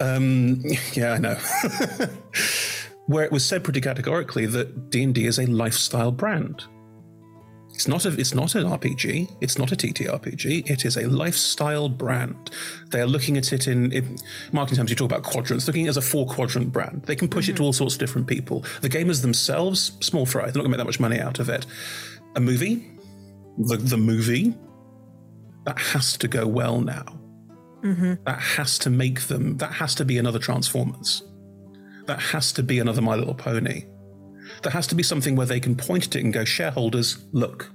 Um, 0.00 0.62
yeah, 0.92 1.12
I 1.12 1.18
know. 1.18 1.34
Where 3.06 3.24
it 3.24 3.32
was 3.32 3.44
said 3.44 3.64
pretty 3.64 3.80
categorically 3.80 4.46
that 4.46 4.90
D 4.90 5.02
and 5.02 5.14
D 5.14 5.26
is 5.26 5.38
a 5.38 5.46
lifestyle 5.46 6.12
brand. 6.12 6.64
It's 7.74 7.88
not 7.88 8.04
a, 8.04 8.08
it's 8.18 8.34
not 8.34 8.54
an 8.54 8.64
RPG. 8.64 9.36
It's 9.40 9.58
not 9.58 9.72
a 9.72 9.76
TTRPG. 9.76 10.70
It 10.70 10.84
is 10.84 10.96
a 10.96 11.08
lifestyle 11.08 11.88
brand. 11.88 12.50
They 12.90 13.00
are 13.00 13.06
looking 13.06 13.36
at 13.36 13.52
it 13.52 13.66
in, 13.66 13.90
in 13.90 14.16
marketing 14.52 14.78
terms. 14.78 14.90
You 14.90 14.96
talk 14.96 15.10
about 15.10 15.24
quadrants. 15.24 15.66
Looking 15.66 15.88
as 15.88 15.96
a 15.96 16.02
four 16.02 16.26
quadrant 16.26 16.72
brand. 16.72 17.02
They 17.06 17.16
can 17.16 17.28
push 17.28 17.48
it 17.48 17.52
to 17.52 17.54
mm-hmm. 17.56 17.64
all 17.64 17.72
sorts 17.72 17.94
of 17.94 18.00
different 18.00 18.28
people. 18.28 18.64
The 18.80 18.88
gamers 18.88 19.22
themselves, 19.22 19.92
small 20.00 20.24
fry. 20.24 20.42
They're 20.42 20.62
not 20.62 20.62
going 20.62 20.64
to 20.66 20.68
make 20.70 20.78
that 20.78 20.86
much 20.86 21.00
money 21.00 21.18
out 21.18 21.40
of 21.40 21.48
it. 21.48 21.66
A 22.36 22.40
movie, 22.40 22.86
the 23.58 23.76
the 23.76 23.96
movie, 23.96 24.54
that 25.64 25.78
has 25.78 26.16
to 26.18 26.28
go 26.28 26.46
well 26.46 26.80
now. 26.80 27.04
Mm-hmm. 27.82 28.14
That 28.24 28.40
has 28.40 28.78
to 28.80 28.90
make 28.90 29.22
them. 29.22 29.56
That 29.58 29.72
has 29.72 29.94
to 29.96 30.04
be 30.04 30.18
another 30.18 30.38
Transformers. 30.38 31.22
That 32.06 32.20
has 32.20 32.52
to 32.52 32.62
be 32.62 32.78
another 32.78 33.02
My 33.02 33.16
Little 33.16 33.34
Pony. 33.34 33.84
There 34.64 34.72
has 34.72 34.86
to 34.88 34.94
be 34.94 35.02
something 35.02 35.36
where 35.36 35.46
they 35.46 35.60
can 35.60 35.76
point 35.76 36.06
at 36.06 36.16
it 36.16 36.24
and 36.24 36.32
go, 36.32 36.44
shareholders, 36.44 37.18
look. 37.32 37.70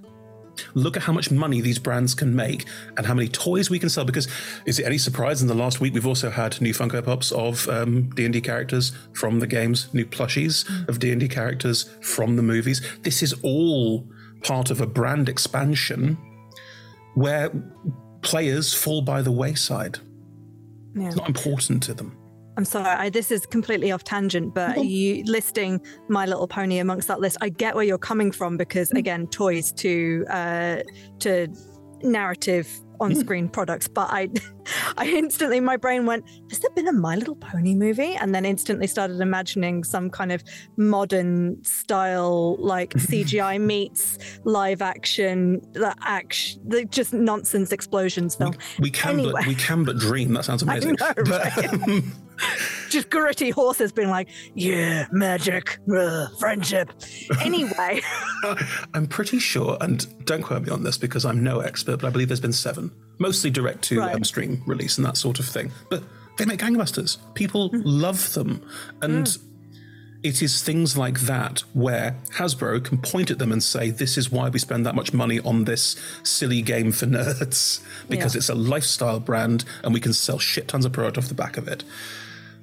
Look 0.74 0.98
at 0.98 1.04
how 1.04 1.14
much 1.14 1.32
money 1.32 1.62
these 1.62 1.80
brands 1.80 2.14
can 2.14 2.36
make 2.36 2.66
and 2.98 3.06
how 3.06 3.14
many 3.14 3.30
toys 3.30 3.70
we 3.70 3.80
can 3.80 3.90
sell. 3.90 4.06
Because 4.06 4.28
is 4.66 4.80
it 4.80 4.86
any 4.86 4.98
surprise 4.98 5.42
in 5.42 5.48
the 5.48 5.54
last 5.54 5.80
week 5.80 5.94
we've 5.94 6.08
also 6.08 6.30
had 6.30 6.60
new 6.60 6.74
Funko 6.74 7.06
Pops 7.06 7.32
of 7.32 7.70
um, 7.70 8.10
D&D 8.10 8.42
characters 8.42 8.92
from 9.14 9.40
the 9.40 9.48
games, 9.48 9.88
new 9.94 10.06
plushies 10.06 10.68
of 10.90 11.00
D&D 11.00 11.28
characters 11.30 11.90
from 12.02 12.36
the 12.36 12.44
movies. 12.44 12.82
This 13.04 13.24
is 13.24 13.34
all 13.44 14.10
part 14.44 14.72
of 14.72 14.82
a 14.82 14.88
brand 14.88 15.30
expansion 15.30 16.18
where 17.14 17.52
players 18.22 18.74
fall 18.74 19.02
by 19.02 19.22
the 19.22 19.32
wayside. 19.32 20.00
Yeah. 20.96 21.08
It's 21.08 21.16
not 21.16 21.28
important 21.28 21.84
to 21.84 21.94
them. 21.94 22.19
I'm 22.60 22.66
sorry, 22.66 22.88
I, 22.90 23.10
this 23.10 23.32
is 23.32 23.46
completely 23.46 23.90
off 23.90 24.04
tangent, 24.04 24.54
but 24.54 24.84
you 24.84 25.24
listing 25.24 25.80
My 26.10 26.26
Little 26.26 26.46
Pony 26.46 26.80
amongst 26.80 27.08
that 27.08 27.22
list, 27.22 27.38
I 27.40 27.48
get 27.48 27.74
where 27.74 27.86
you're 27.86 27.98
coming 27.98 28.34
from 28.34 28.58
because 28.58 28.92
again, 28.92 29.28
toys 29.28 29.72
to 29.78 30.26
uh, 30.30 30.80
to 31.20 31.48
narrative 32.04 32.68
on-screen 33.00 33.48
products. 33.48 33.88
But 33.88 34.10
I, 34.12 34.28
I 34.98 35.06
instantly 35.08 35.62
my 35.62 35.78
brain 35.78 36.06
went, 36.06 36.26
has 36.50 36.60
there 36.60 36.70
been 36.72 36.90
a 36.90 36.92
My 36.92 37.16
Little 37.16 37.38
Pony 37.38 37.76
movie? 37.76 38.16
And 38.16 38.36
then 38.36 38.44
instantly 38.44 38.88
started 38.88 39.22
imagining 39.22 39.86
some 39.86 40.10
kind 40.10 40.34
of 40.34 40.44
modern 40.76 41.64
style, 41.64 42.58
like 42.58 42.90
CGI 42.96 43.58
meets 43.62 44.18
live 44.44 44.82
action, 44.82 45.62
the 45.72 45.96
action, 46.02 46.62
the 46.68 46.84
just 46.84 47.14
nonsense 47.14 47.72
explosions 47.72 48.36
film. 48.36 48.54
We 48.80 48.92
can 48.92 49.12
Anyway. 49.12 49.32
but 49.34 49.48
we 49.48 49.56
can 49.56 49.86
but 49.86 49.98
dream. 49.98 50.34
That 50.34 50.44
sounds 50.44 50.62
amazing. 50.64 50.98
know, 51.00 51.14
But, 51.16 51.56
right? 51.56 51.74
um, 51.74 52.12
just 52.90 53.10
gritty 53.10 53.50
horses 53.50 53.92
being 53.92 54.10
like, 54.10 54.30
yeah, 54.56 55.08
magic, 55.12 55.80
uh, 55.96 56.28
friendship. 56.40 56.92
Anyway, 57.42 58.02
I'm 58.94 59.08
pretty 59.08 59.40
sure, 59.40 59.78
and 59.82 60.06
don't 60.26 60.42
quote 60.44 60.64
me 60.64 60.70
on 60.72 60.84
this 60.84 60.98
because 60.98 61.26
I'm 61.26 61.44
no 61.44 61.60
expert, 61.60 62.02
but 62.02 62.08
I 62.08 62.10
believe 62.10 62.28
there's 62.30 62.40
been 62.40 62.54
seven, 62.54 62.92
mostly 63.18 63.50
direct 63.50 63.82
to 63.86 64.00
Right. 64.00 64.16
um, 64.16 64.24
stream 64.24 64.64
release 64.66 64.98
and 64.98 65.06
that 65.06 65.18
sort 65.18 65.40
of 65.40 65.46
thing. 65.46 65.72
But 65.90 66.04
they 66.38 66.46
make 66.46 66.60
gangbusters. 66.62 67.18
People 67.34 67.70
love 67.74 68.34
them, 68.34 68.62
and 69.02 69.38
it 70.24 70.42
is 70.42 70.62
things 70.62 70.98
like 70.98 71.22
that 71.22 71.60
where 71.74 72.16
Hasbro 72.36 72.84
can 72.84 72.98
point 72.98 73.32
at 73.32 73.40
them 73.40 73.52
and 73.52 73.62
say, 73.64 73.90
"This 73.90 74.18
is 74.18 74.30
why 74.32 74.50
we 74.50 74.60
spend 74.60 74.86
that 74.86 74.96
much 74.96 75.14
money 75.14 75.40
on 75.42 75.64
this 75.66 75.96
silly 76.24 76.62
game 76.62 76.92
for 76.92 77.06
nerds 77.06 77.82
because 78.10 78.36
Yeah. 78.36 78.40
it's 78.40 78.50
a 78.50 78.56
lifestyle 78.56 79.20
brand, 79.20 79.64
and 79.84 79.94
we 79.94 80.00
can 80.00 80.14
sell 80.14 80.40
shit 80.40 80.68
tons 80.68 80.86
of 80.86 80.92
product 80.94 81.18
off 81.18 81.28
the 81.28 81.34
back 81.34 81.58
of 81.58 81.68
it." 81.68 81.84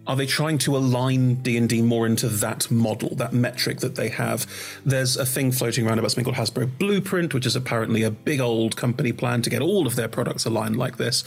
Are 0.06 0.14
they 0.14 0.26
trying 0.26 0.58
to 0.58 0.76
align 0.76 1.36
D&D 1.36 1.82
more 1.82 2.06
into 2.06 2.28
that 2.28 2.70
model, 2.70 3.14
that 3.16 3.32
metric 3.32 3.80
that 3.80 3.96
they 3.96 4.08
have? 4.10 4.46
There's 4.84 5.16
a 5.16 5.26
thing 5.26 5.50
floating 5.50 5.86
around 5.86 5.98
about 5.98 6.12
something 6.12 6.32
called 6.32 6.36
Hasbro 6.36 6.78
Blueprint, 6.78 7.34
which 7.34 7.46
is 7.46 7.56
apparently 7.56 8.02
a 8.02 8.10
big 8.10 8.40
old 8.40 8.76
company 8.76 9.12
plan 9.12 9.42
to 9.42 9.50
get 9.50 9.62
all 9.62 9.86
of 9.86 9.96
their 9.96 10.08
products 10.08 10.44
aligned 10.44 10.76
like 10.76 10.96
this. 10.96 11.25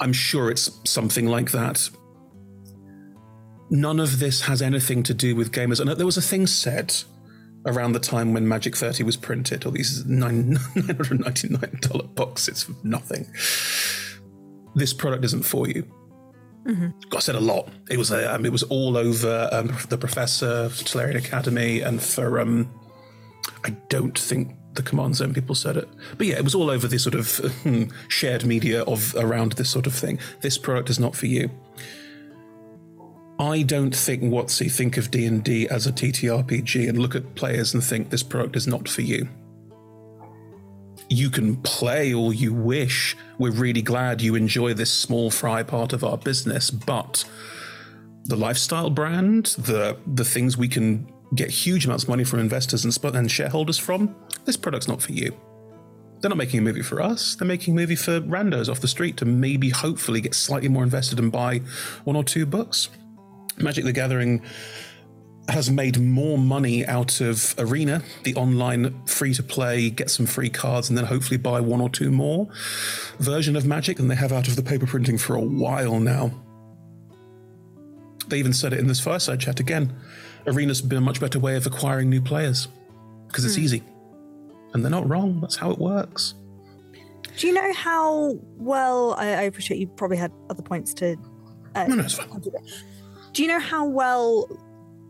I'm 0.00 0.12
sure 0.12 0.50
it's 0.50 0.70
something 0.84 1.26
like 1.26 1.52
that. 1.52 1.88
None 3.70 4.00
of 4.00 4.18
this 4.18 4.42
has 4.42 4.60
anything 4.60 5.04
to 5.04 5.14
do 5.14 5.36
with 5.36 5.52
gamers. 5.52 5.78
And 5.78 5.88
there 5.88 6.06
was 6.06 6.16
a 6.16 6.22
thing 6.22 6.46
said 6.48 6.94
around 7.66 7.92
the 7.92 8.00
time 8.00 8.34
when 8.34 8.46
Magic 8.46 8.76
30 8.76 9.04
was 9.04 9.16
printed, 9.16 9.64
or 9.64 9.70
these 9.70 10.04
nine- 10.06 10.56
$999 10.74 12.14
boxes 12.14 12.64
for 12.64 12.74
nothing. 12.82 13.26
This 14.74 14.92
product 14.92 15.24
isn't 15.24 15.44
for 15.44 15.68
you. 15.68 15.84
Got 17.10 17.22
said 17.22 17.34
a 17.34 17.40
lot. 17.40 17.68
It 17.90 17.98
was 17.98 18.10
a, 18.10 18.34
um, 18.34 18.46
it 18.46 18.52
was 18.52 18.62
all 18.64 18.96
over 18.96 19.48
um, 19.52 19.76
the 19.88 19.98
Professor, 19.98 20.68
Tolarian 20.68 21.16
Academy, 21.16 21.80
and 21.80 22.02
for 22.02 22.40
um, 22.40 22.70
I 23.64 23.70
don't 23.88 24.18
think 24.18 24.54
the 24.72 24.82
Command 24.82 25.16
Zone 25.16 25.34
people 25.34 25.54
said 25.54 25.76
it, 25.76 25.88
but 26.16 26.26
yeah, 26.26 26.36
it 26.36 26.44
was 26.44 26.54
all 26.54 26.70
over 26.70 26.88
the 26.88 26.98
sort 26.98 27.14
of 27.14 27.36
hmm, 27.62 27.84
shared 28.08 28.44
media 28.44 28.82
of 28.84 29.14
around 29.16 29.52
this 29.52 29.70
sort 29.70 29.86
of 29.86 29.94
thing. 29.94 30.18
This 30.40 30.58
product 30.58 30.90
is 30.90 30.98
not 30.98 31.14
for 31.14 31.26
you. 31.26 31.50
I 33.38 33.62
don't 33.62 33.94
think 33.94 34.22
WotC 34.22 34.70
think 34.70 34.96
of 34.96 35.10
D 35.10 35.26
and 35.26 35.42
D 35.42 35.68
as 35.68 35.86
a 35.86 35.92
TTRPG 35.92 36.88
and 36.88 36.98
look 36.98 37.14
at 37.14 37.34
players 37.34 37.74
and 37.74 37.82
think 37.82 38.10
this 38.10 38.22
product 38.22 38.56
is 38.56 38.66
not 38.66 38.88
for 38.88 39.02
you. 39.02 39.28
You 41.08 41.30
can 41.30 41.56
play 41.56 42.14
all 42.14 42.32
you 42.32 42.52
wish. 42.52 43.16
We're 43.38 43.52
really 43.52 43.82
glad 43.82 44.22
you 44.22 44.34
enjoy 44.34 44.74
this 44.74 44.90
small 44.90 45.30
fry 45.30 45.62
part 45.62 45.92
of 45.92 46.02
our 46.02 46.16
business, 46.16 46.70
but 46.70 47.24
the 48.24 48.36
lifestyle 48.36 48.90
brand, 48.90 49.46
the 49.58 49.98
the 50.06 50.24
things 50.24 50.56
we 50.56 50.68
can 50.68 51.10
get 51.34 51.50
huge 51.50 51.84
amounts 51.84 52.04
of 52.04 52.08
money 52.08 52.24
from 52.24 52.40
investors 52.40 52.84
and, 52.84 53.16
and 53.16 53.30
shareholders 53.30 53.78
from, 53.78 54.14
this 54.44 54.56
product's 54.56 54.88
not 54.88 55.02
for 55.02 55.12
you. 55.12 55.34
They're 56.20 56.28
not 56.30 56.38
making 56.38 56.60
a 56.60 56.62
movie 56.62 56.82
for 56.82 57.02
us. 57.02 57.34
They're 57.34 57.46
making 57.46 57.74
a 57.74 57.76
movie 57.76 57.96
for 57.96 58.20
randos 58.20 58.70
off 58.70 58.80
the 58.80 58.88
street 58.88 59.16
to 59.18 59.24
maybe, 59.24 59.68
hopefully, 59.68 60.20
get 60.20 60.34
slightly 60.34 60.68
more 60.68 60.82
invested 60.82 61.18
and 61.18 61.30
buy 61.30 61.58
one 62.04 62.16
or 62.16 62.24
two 62.24 62.46
books. 62.46 62.88
Magic 63.58 63.84
the 63.84 63.92
Gathering 63.92 64.42
has 65.48 65.70
made 65.70 66.00
more 66.00 66.38
money 66.38 66.86
out 66.86 67.20
of 67.20 67.54
Arena, 67.58 68.02
the 68.22 68.34
online 68.34 69.04
free 69.06 69.34
to 69.34 69.42
play, 69.42 69.90
get 69.90 70.10
some 70.10 70.26
free 70.26 70.48
cards, 70.48 70.88
and 70.88 70.96
then 70.96 71.04
hopefully 71.04 71.36
buy 71.36 71.60
one 71.60 71.80
or 71.80 71.90
two 71.90 72.10
more 72.10 72.48
version 73.18 73.54
of 73.56 73.66
Magic 73.66 73.98
than 73.98 74.08
they 74.08 74.14
have 74.14 74.32
out 74.32 74.48
of 74.48 74.56
the 74.56 74.62
paper 74.62 74.86
printing 74.86 75.18
for 75.18 75.36
a 75.36 75.40
while 75.40 76.00
now. 76.00 76.32
They 78.28 78.38
even 78.38 78.54
said 78.54 78.72
it 78.72 78.78
in 78.78 78.86
this 78.86 79.00
fireside 79.00 79.40
chat 79.40 79.60
again. 79.60 79.94
Arena's 80.46 80.80
been 80.80 80.98
a 80.98 81.02
much 81.02 81.20
better 81.20 81.38
way 81.38 81.56
of 81.56 81.66
acquiring 81.66 82.08
new 82.08 82.22
players 82.22 82.68
because 83.26 83.44
it's 83.44 83.56
mm. 83.56 83.62
easy. 83.62 83.82
And 84.72 84.82
they're 84.82 84.90
not 84.90 85.08
wrong. 85.08 85.40
That's 85.40 85.56
how 85.56 85.70
it 85.70 85.78
works. 85.78 86.34
Do 87.36 87.46
you 87.46 87.52
know 87.52 87.72
how 87.74 88.38
well? 88.56 89.14
I, 89.18 89.26
I 89.26 89.42
appreciate 89.42 89.78
you 89.78 89.88
probably 89.88 90.16
had 90.16 90.32
other 90.50 90.62
points 90.62 90.94
to. 90.94 91.16
Uh, 91.74 91.86
no, 91.86 91.96
no, 91.96 92.04
it's 92.04 92.14
fine. 92.14 92.42
Do 93.32 93.42
you 93.42 93.48
know 93.48 93.58
how 93.58 93.84
well 93.84 94.48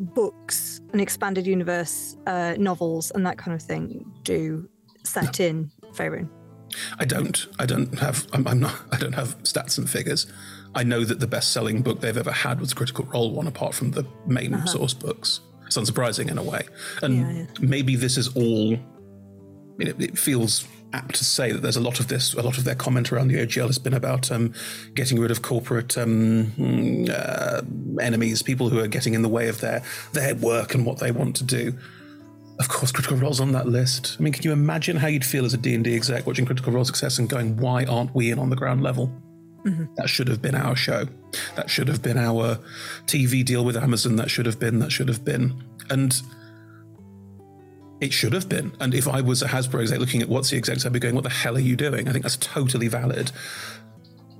books 0.01 0.81
and 0.93 1.01
expanded 1.01 1.47
universe 1.47 2.17
uh, 2.27 2.55
novels 2.59 3.11
and 3.13 3.27
that 3.27 3.39
kind 3.39 3.55
of 3.55 3.63
thing 3.63 4.11
do 4.23 4.69
set 5.03 5.39
no. 5.39 5.47
in 5.47 5.71
Faerun? 5.93 6.29
I 6.99 7.05
don't. 7.05 7.47
I 7.59 7.67
don't 7.67 7.99
have. 7.99 8.27
I'm, 8.33 8.47
I'm, 8.49 8.61
not. 8.61 8.75
I 8.91 8.97
don't 8.97 9.13
have 9.13 9.41
stats 9.43 9.79
and 9.79 9.89
figures. 9.89 10.27
I 10.75 10.83
know 10.83 11.05
that 11.05 11.21
the 11.21 11.27
best-selling 11.27 11.83
book 11.83 12.01
they've 12.01 12.17
ever 12.17 12.33
had 12.33 12.61
was 12.61 12.75
Critical 12.75 13.05
Role 13.07 13.33
one, 13.33 13.47
apart 13.47 13.75
from 13.75 13.93
the 13.93 14.05
main 14.27 14.55
uh-huh. 14.55 14.67
source 14.67 14.95
books. 14.95 15.41
It's 15.67 15.77
unsurprising 15.77 16.31
in 16.31 16.39
a 16.39 16.43
way, 16.43 16.63
and 17.03 17.17
yeah, 17.17 17.33
yeah. 17.33 17.47
maybe 17.61 17.97
this 17.97 18.17
is 18.17 18.35
all. 18.37 18.75
I 18.75 19.77
mean, 19.77 19.89
it, 19.89 20.01
it 20.01 20.19
feels 20.19 20.67
apt 20.95 21.17
to 21.17 21.25
say 21.25 21.53
that 21.53 21.61
there's 21.61 21.77
a 21.77 21.81
lot 21.81 21.99
of 22.01 22.09
this, 22.09 22.35
a 22.35 22.43
lot 22.43 22.57
of 22.57 22.65
their 22.65 22.75
comment 22.75 23.13
around 23.13 23.29
the 23.29 23.35
OGL 23.35 23.67
has 23.67 23.79
been 23.79 23.95
about 23.95 24.31
um, 24.31 24.55
getting 24.95 25.19
rid 25.19 25.31
of 25.31 25.43
corporate 25.43 25.99
um, 25.99 26.53
uh, 27.11 27.63
enemies, 28.01 28.43
people 28.43 28.69
who 28.69 28.79
are 28.79 28.87
getting 28.87 29.15
in 29.15 29.23
the 29.23 29.29
way 29.29 29.49
of 29.49 29.61
their 29.61 29.83
their 30.13 30.35
work 30.37 30.75
and 30.75 30.87
what 30.87 30.99
they 30.99 31.11
want 31.11 31.37
to 31.37 31.45
do. 31.45 31.77
Of 32.61 32.69
course, 32.69 32.93
Critical 32.93 33.17
Role's 33.17 33.41
on 33.41 33.51
that 33.53 33.67
list. 33.67 34.17
I 34.19 34.23
mean, 34.23 34.33
can 34.33 34.45
you 34.45 34.53
imagine 34.53 34.97
how 34.97 35.09
you'd 35.09 35.25
feel 35.25 35.45
as 35.45 35.55
a 35.55 35.57
D&D 35.57 35.93
exec 35.93 36.25
watching 36.25 36.47
Critical 36.47 36.73
Role 36.73 36.85
success 36.85 37.19
and 37.19 37.29
going, 37.29 37.57
why 37.57 37.85
aren't 37.85 38.15
we 38.15 38.31
in 38.31 38.39
on 38.39 38.49
the 38.49 38.55
ground 38.55 38.81
level? 38.81 39.11
Mm-hmm. 39.65 39.87
That 39.97 40.09
should 40.09 40.29
have 40.29 40.41
been 40.41 40.55
our 40.55 40.77
show. 40.77 41.07
That 41.57 41.69
should 41.69 41.89
have 41.89 42.01
been 42.01 42.17
our 42.17 42.59
TV 43.07 43.45
deal 43.45 43.65
with 43.65 43.77
Amazon. 43.77 44.15
That 44.17 44.31
should 44.31 44.47
have 44.47 44.61
been, 44.61 44.79
that 44.79 44.93
should 44.93 45.09
have 45.09 45.25
been. 45.25 45.65
And 45.91 46.21
it 48.05 48.13
should 48.13 48.33
have 48.33 48.49
been. 48.49 48.77
And 48.81 48.95
if 48.95 49.09
I 49.09 49.21
was 49.21 49.43
a 49.43 49.49
Hasbro 49.49 49.81
exec 49.81 49.99
looking 49.99 50.23
at 50.23 50.29
WotC 50.29 50.57
execs, 50.57 50.85
I'd 50.85 50.93
be 50.93 51.01
going, 51.01 51.15
what 51.15 51.25
the 51.25 51.31
hell 51.31 51.57
are 51.57 51.61
you 51.61 51.77
doing? 51.77 52.09
I 52.09 52.13
think 52.13 52.23
that's 52.23 52.37
totally 52.37 52.89
valid. 52.89 53.33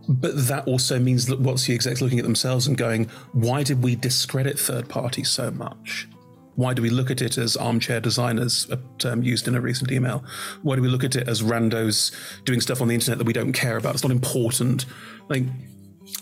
But 0.07 0.49
that 0.49 0.69
also 0.69 0.99
means 0.99 1.27
that 1.27 1.43
WotC 1.43 1.75
execs 1.75 2.03
looking 2.03 2.19
at 2.19 2.25
themselves 2.25 2.67
and 2.67 2.77
going, 2.77 3.07
why 3.33 3.63
did 3.63 3.83
we 3.83 3.97
discredit 3.97 4.59
third 4.59 4.89
parties 4.89 5.31
so 5.31 5.51
much? 5.51 6.09
Why 6.57 6.75
do 6.75 6.83
we 6.83 6.91
look 6.91 7.11
at 7.11 7.23
it 7.23 7.39
as 7.39 7.57
armchair 7.57 8.01
designers, 8.01 8.69
a 8.71 8.79
term 8.99 9.23
used 9.23 9.49
in 9.49 9.55
a 9.55 9.61
recent 9.61 9.91
email? 9.91 10.25
Why 10.63 10.77
do 10.77 10.83
we 10.83 10.89
look 10.89 11.03
at 11.03 11.17
it 11.17 11.27
as 11.27 11.43
randos 11.43 12.15
doing 12.45 12.61
stuff 12.61 12.81
on 12.81 12.89
the 12.89 12.95
internet 12.95 13.19
that 13.19 13.27
we 13.27 13.33
don't 13.33 13.53
care 13.53 13.77
about? 13.77 13.95
It's 13.95 14.05
not 14.05 14.13
important. 14.13 14.85
Like, 15.29 15.45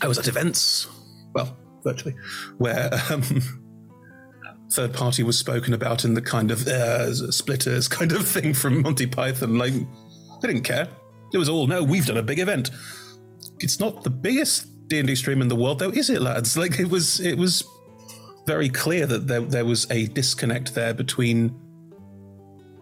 I 0.00 0.08
was 0.08 0.18
at 0.18 0.28
events, 0.28 0.86
well, 1.34 1.54
virtually, 1.82 2.14
where 2.58 2.88
um, 3.10 3.61
third 4.72 4.92
party 4.92 5.22
was 5.22 5.38
spoken 5.38 5.74
about 5.74 6.04
in 6.04 6.14
the 6.14 6.22
kind 6.22 6.50
of 6.50 6.66
uh, 6.66 7.12
splitters 7.30 7.88
kind 7.88 8.12
of 8.12 8.26
thing 8.26 8.54
from 8.54 8.82
Monty 8.82 9.06
Python. 9.06 9.58
Like, 9.58 9.74
they 9.74 10.48
didn't 10.48 10.62
care. 10.62 10.88
It 11.32 11.38
was 11.38 11.48
all, 11.48 11.66
no, 11.66 11.82
we've 11.82 12.06
done 12.06 12.16
a 12.16 12.22
big 12.22 12.38
event. 12.38 12.70
It's 13.60 13.78
not 13.78 14.02
the 14.02 14.10
biggest 14.10 14.88
D&D 14.88 15.14
stream 15.14 15.42
in 15.42 15.48
the 15.48 15.56
world, 15.56 15.78
though, 15.78 15.90
is 15.90 16.10
it, 16.10 16.20
lads? 16.20 16.56
Like, 16.56 16.78
it 16.78 16.88
was, 16.88 17.20
it 17.20 17.38
was 17.38 17.64
very 18.46 18.68
clear 18.68 19.06
that 19.06 19.28
there, 19.28 19.40
there 19.40 19.64
was 19.64 19.90
a 19.90 20.06
disconnect 20.08 20.74
there 20.74 20.94
between 20.94 21.50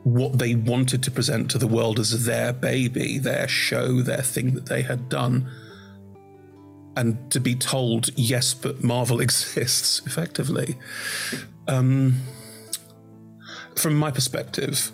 what 0.05 0.39
they 0.39 0.55
wanted 0.55 1.03
to 1.03 1.11
present 1.11 1.51
to 1.51 1.59
the 1.59 1.67
world 1.67 1.99
as 1.99 2.25
their 2.25 2.53
baby, 2.53 3.19
their 3.19 3.47
show, 3.47 4.01
their 4.01 4.23
thing 4.23 4.55
that 4.55 4.67
they 4.67 4.83
had 4.83 5.09
done, 5.09 5.51
and 6.97 7.31
to 7.31 7.41
be 7.41 7.55
told, 7.55 8.09
yes, 8.17 8.55
but 8.55 8.83
Marvel 8.83 9.21
exists 9.27 10.03
effectively. 10.07 10.77
Um, 11.71 12.17
from 13.77 13.95
my 13.95 14.11
perspective, 14.11 14.91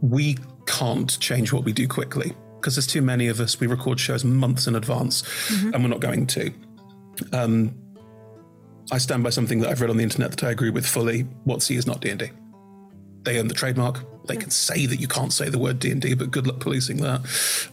we 0.00 0.36
can't 0.66 1.18
change 1.18 1.52
what 1.52 1.64
we 1.64 1.72
do 1.72 1.88
quickly 1.88 2.36
because 2.56 2.76
there's 2.76 2.86
too 2.86 3.02
many 3.02 3.28
of 3.28 3.40
us. 3.40 3.58
We 3.58 3.66
record 3.66 3.98
shows 3.98 4.24
months 4.24 4.66
in 4.66 4.76
advance, 4.76 5.22
mm-hmm. 5.22 5.74
and 5.74 5.82
we're 5.82 5.90
not 5.90 6.00
going 6.00 6.26
to. 6.28 6.52
Um, 7.32 7.74
I 8.92 8.98
stand 8.98 9.22
by 9.24 9.30
something 9.30 9.60
that 9.60 9.70
I've 9.70 9.80
read 9.80 9.90
on 9.90 9.96
the 9.96 10.02
internet 10.02 10.30
that 10.32 10.44
I 10.44 10.50
agree 10.50 10.70
with 10.70 10.86
fully. 10.86 11.24
WotC 11.46 11.76
is 11.76 11.86
not 11.86 12.00
D&D. 12.00 12.30
They 13.22 13.38
own 13.38 13.48
the 13.48 13.54
trademark. 13.54 14.04
They 14.28 14.36
can 14.36 14.50
say 14.50 14.86
that 14.86 15.00
you 15.00 15.08
can't 15.08 15.32
say 15.32 15.48
the 15.48 15.58
word 15.58 15.78
D&D, 15.78 16.14
but 16.14 16.30
good 16.30 16.46
luck 16.46 16.60
policing 16.60 16.98
that. 16.98 17.20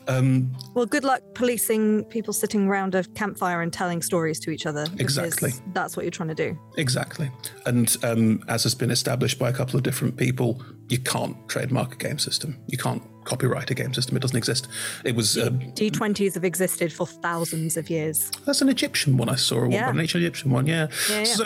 Um, 0.07 0.51
well, 0.73 0.85
good 0.85 1.03
luck 1.03 1.21
policing 1.33 2.05
people 2.05 2.33
sitting 2.33 2.67
around 2.67 2.95
a 2.95 3.03
campfire 3.03 3.61
and 3.61 3.71
telling 3.71 4.01
stories 4.01 4.39
to 4.41 4.51
each 4.51 4.65
other. 4.65 4.87
Exactly. 4.97 5.51
That's 5.73 5.95
what 5.95 6.03
you're 6.03 6.11
trying 6.11 6.29
to 6.29 6.35
do. 6.35 6.57
Exactly. 6.77 7.29
And 7.65 7.95
um, 8.03 8.43
as 8.47 8.63
has 8.63 8.75
been 8.75 8.91
established 8.91 9.37
by 9.37 9.49
a 9.49 9.53
couple 9.53 9.77
of 9.77 9.83
different 9.83 10.17
people, 10.17 10.61
you 10.89 10.99
can't 10.99 11.35
trademark 11.47 11.93
a 11.93 11.97
game 11.97 12.19
system. 12.19 12.57
You 12.67 12.77
can't 12.77 13.01
copyright 13.25 13.69
a 13.71 13.73
game 13.73 13.93
system. 13.93 14.15
It 14.15 14.21
doesn't 14.21 14.37
exist. 14.37 14.67
It 15.03 15.15
was 15.15 15.37
uh, 15.37 15.49
D20s 15.49 16.35
have 16.35 16.45
existed 16.45 16.93
for 16.93 17.05
thousands 17.05 17.75
of 17.75 17.89
years. 17.89 18.31
That's 18.45 18.61
an 18.61 18.69
Egyptian 18.69 19.17
one 19.17 19.29
I 19.29 19.35
saw. 19.35 19.67
Yeah. 19.67 19.89
An 19.89 19.99
ancient 19.99 20.23
Egyptian 20.23 20.51
one. 20.51 20.67
Yeah. 20.67 20.87
Yeah, 21.09 21.17
yeah. 21.19 21.23
So 21.25 21.43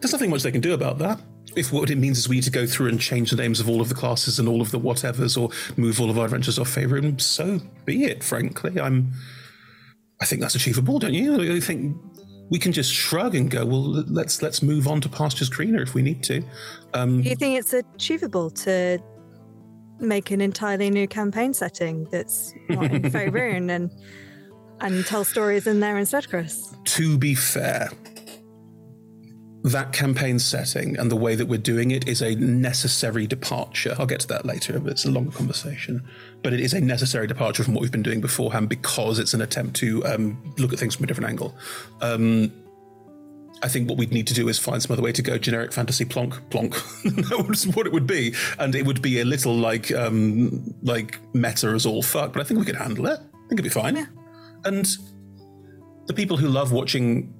there's 0.00 0.12
nothing 0.12 0.30
much 0.30 0.42
they 0.42 0.52
can 0.52 0.60
do 0.60 0.74
about 0.74 0.98
that. 0.98 1.20
If 1.56 1.72
what 1.72 1.90
it 1.90 1.96
means 1.96 2.18
is 2.18 2.28
we 2.28 2.36
need 2.36 2.44
to 2.44 2.50
go 2.50 2.66
through 2.66 2.88
and 2.88 3.00
change 3.00 3.30
the 3.30 3.36
names 3.36 3.60
of 3.60 3.68
all 3.68 3.80
of 3.80 3.88
the 3.88 3.94
classes 3.94 4.38
and 4.38 4.48
all 4.48 4.60
of 4.60 4.70
the 4.70 4.78
whatevers, 4.78 5.40
or 5.40 5.50
move 5.76 6.00
all 6.00 6.10
of 6.10 6.18
our 6.18 6.24
adventures 6.24 6.58
off 6.58 6.74
Faerun, 6.74 7.20
so 7.20 7.60
be 7.84 8.04
it. 8.04 8.22
Frankly, 8.22 8.80
I'm. 8.80 9.12
I 10.20 10.26
think 10.26 10.40
that's 10.40 10.54
achievable, 10.54 10.98
don't 10.98 11.12
you? 11.12 11.54
I 11.54 11.60
think 11.60 11.96
we 12.50 12.58
can 12.58 12.72
just 12.72 12.92
shrug 12.92 13.34
and 13.34 13.50
go, 13.50 13.64
well, 13.64 13.82
let's 13.82 14.42
let's 14.42 14.62
move 14.62 14.86
on 14.86 15.00
to 15.00 15.08
pastures 15.08 15.48
greener 15.48 15.82
if 15.82 15.94
we 15.94 16.02
need 16.02 16.22
to. 16.24 16.42
Um, 16.92 17.22
Do 17.22 17.28
you 17.28 17.36
think 17.36 17.58
it's 17.58 17.72
achievable 17.72 18.50
to 18.50 18.98
make 20.00 20.30
an 20.30 20.40
entirely 20.40 20.90
new 20.90 21.06
campaign 21.06 21.54
setting 21.54 22.04
that's 22.10 22.52
not 22.68 22.90
in 22.90 23.02
Faerun 23.12 23.70
and 23.70 23.90
and 24.80 25.04
tell 25.06 25.24
stories 25.24 25.66
in 25.66 25.80
there 25.80 25.96
instead, 25.96 26.28
Chris. 26.28 26.74
To 26.84 27.16
be 27.16 27.34
fair, 27.34 27.90
that 29.64 29.94
campaign 29.94 30.38
setting 30.38 30.98
and 30.98 31.10
the 31.10 31.16
way 31.16 31.34
that 31.34 31.46
we're 31.46 31.58
doing 31.58 31.90
it 31.90 32.06
is 32.06 32.20
a 32.20 32.34
necessary 32.34 33.26
departure. 33.26 33.94
I'll 33.98 34.04
get 34.04 34.20
to 34.20 34.28
that 34.28 34.44
later, 34.44 34.78
but 34.78 34.92
it's 34.92 35.06
a 35.06 35.10
longer 35.10 35.30
conversation. 35.30 36.06
But 36.42 36.52
it 36.52 36.60
is 36.60 36.74
a 36.74 36.80
necessary 36.80 37.26
departure 37.26 37.64
from 37.64 37.72
what 37.72 37.80
we've 37.80 37.90
been 37.90 38.02
doing 38.02 38.20
beforehand 38.20 38.68
because 38.68 39.18
it's 39.18 39.32
an 39.32 39.40
attempt 39.40 39.76
to 39.76 40.04
um, 40.04 40.54
look 40.58 40.74
at 40.74 40.78
things 40.78 40.94
from 40.94 41.04
a 41.04 41.06
different 41.06 41.30
angle. 41.30 41.56
Um, 42.02 42.52
I 43.62 43.68
think 43.68 43.88
what 43.88 43.96
we'd 43.96 44.12
need 44.12 44.26
to 44.26 44.34
do 44.34 44.48
is 44.48 44.58
find 44.58 44.82
some 44.82 44.92
other 44.92 45.02
way 45.02 45.12
to 45.12 45.22
go 45.22 45.38
generic 45.38 45.72
fantasy 45.72 46.04
plonk 46.04 46.38
plonk. 46.50 46.74
that 47.04 47.46
was 47.48 47.66
what 47.68 47.86
it 47.86 47.92
would 47.94 48.06
be, 48.06 48.34
and 48.58 48.74
it 48.74 48.84
would 48.84 49.00
be 49.00 49.20
a 49.20 49.24
little 49.24 49.54
like 49.54 49.90
um, 49.92 50.74
like 50.82 51.18
meta 51.34 51.68
as 51.68 51.86
all 51.86 52.02
fuck. 52.02 52.34
But 52.34 52.42
I 52.42 52.44
think 52.44 52.60
we 52.60 52.66
could 52.66 52.76
handle 52.76 53.06
it. 53.06 53.18
I 53.18 53.48
think 53.48 53.52
it'd 53.52 53.64
be 53.64 53.70
fine. 53.70 53.96
Yeah. 53.96 54.06
And 54.66 54.86
the 56.06 56.12
people 56.12 56.36
who 56.36 56.48
love 56.48 56.72
watching 56.72 57.32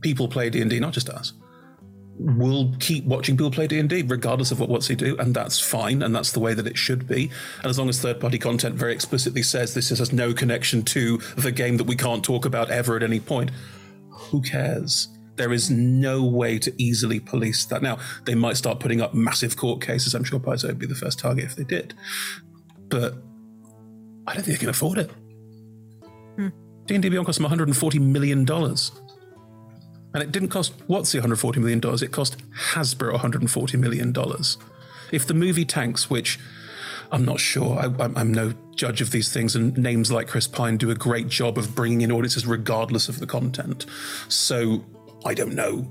people 0.00 0.26
play 0.26 0.50
D 0.50 0.60
and 0.60 0.68
D, 0.68 0.80
not 0.80 0.92
just 0.92 1.08
us, 1.08 1.34
will 2.18 2.72
keep 2.78 3.04
watching 3.04 3.36
people 3.36 3.50
play 3.50 3.66
D&D 3.66 4.02
regardless 4.02 4.52
of 4.52 4.60
what 4.60 4.70
WotC 4.70 4.96
do 4.96 5.16
and 5.18 5.34
that's 5.34 5.58
fine 5.58 6.02
and 6.02 6.14
that's 6.14 6.30
the 6.32 6.40
way 6.40 6.54
that 6.54 6.66
it 6.66 6.78
should 6.78 7.08
be 7.08 7.30
and 7.58 7.66
as 7.66 7.78
long 7.78 7.88
as 7.88 8.00
third 8.00 8.20
party 8.20 8.38
content 8.38 8.76
very 8.76 8.92
explicitly 8.92 9.42
says 9.42 9.74
this 9.74 9.88
has 9.88 10.12
no 10.12 10.32
connection 10.32 10.82
to 10.82 11.18
the 11.36 11.50
game 11.50 11.76
that 11.76 11.84
we 11.84 11.96
can't 11.96 12.24
talk 12.24 12.44
about 12.44 12.70
ever 12.70 12.96
at 12.96 13.02
any 13.02 13.18
point 13.18 13.50
who 14.10 14.40
cares 14.40 15.08
there 15.36 15.52
is 15.52 15.70
no 15.70 16.22
way 16.24 16.58
to 16.58 16.72
easily 16.82 17.20
police 17.20 17.64
that. 17.66 17.82
Now, 17.82 17.98
they 18.24 18.34
might 18.34 18.56
start 18.56 18.80
putting 18.80 19.00
up 19.00 19.14
massive 19.14 19.56
court 19.56 19.80
cases. 19.82 20.14
I'm 20.14 20.24
sure 20.24 20.38
Paizo 20.38 20.68
would 20.68 20.78
be 20.78 20.86
the 20.86 20.94
first 20.94 21.18
target 21.18 21.44
if 21.44 21.56
they 21.56 21.64
did. 21.64 21.94
But 22.88 23.14
I 24.26 24.34
don't 24.34 24.44
think 24.44 24.58
they 24.58 24.60
can 24.60 24.68
afford 24.68 24.98
it. 24.98 25.10
Hmm. 26.36 26.48
D&D 26.86 27.08
Beyond 27.08 27.26
costs 27.26 27.40
them 27.40 27.50
$140 27.50 28.00
million. 28.00 28.46
And 30.14 30.22
it 30.22 30.32
didn't 30.32 30.48
cost 30.48 30.78
WotC 30.88 31.20
$140 31.20 31.56
million, 31.56 31.80
it 32.02 32.12
cost 32.12 32.36
Hasbro 32.72 33.18
$140 33.18 33.78
million. 33.78 34.14
If 35.12 35.26
the 35.26 35.34
movie 35.34 35.64
tanks, 35.64 36.08
which 36.08 36.38
I'm 37.10 37.24
not 37.24 37.40
sure, 37.40 37.78
I, 37.78 38.04
I'm 38.16 38.32
no 38.32 38.54
judge 38.74 39.00
of 39.00 39.10
these 39.10 39.32
things, 39.32 39.54
and 39.54 39.76
names 39.76 40.10
like 40.10 40.28
Chris 40.28 40.46
Pine 40.46 40.76
do 40.76 40.90
a 40.90 40.94
great 40.94 41.28
job 41.28 41.58
of 41.58 41.74
bringing 41.74 42.00
in 42.00 42.12
audiences 42.12 42.46
regardless 42.46 43.08
of 43.08 43.18
the 43.18 43.26
content. 43.26 43.86
So 44.28 44.84
I 45.24 45.34
don't 45.34 45.54
know. 45.54 45.90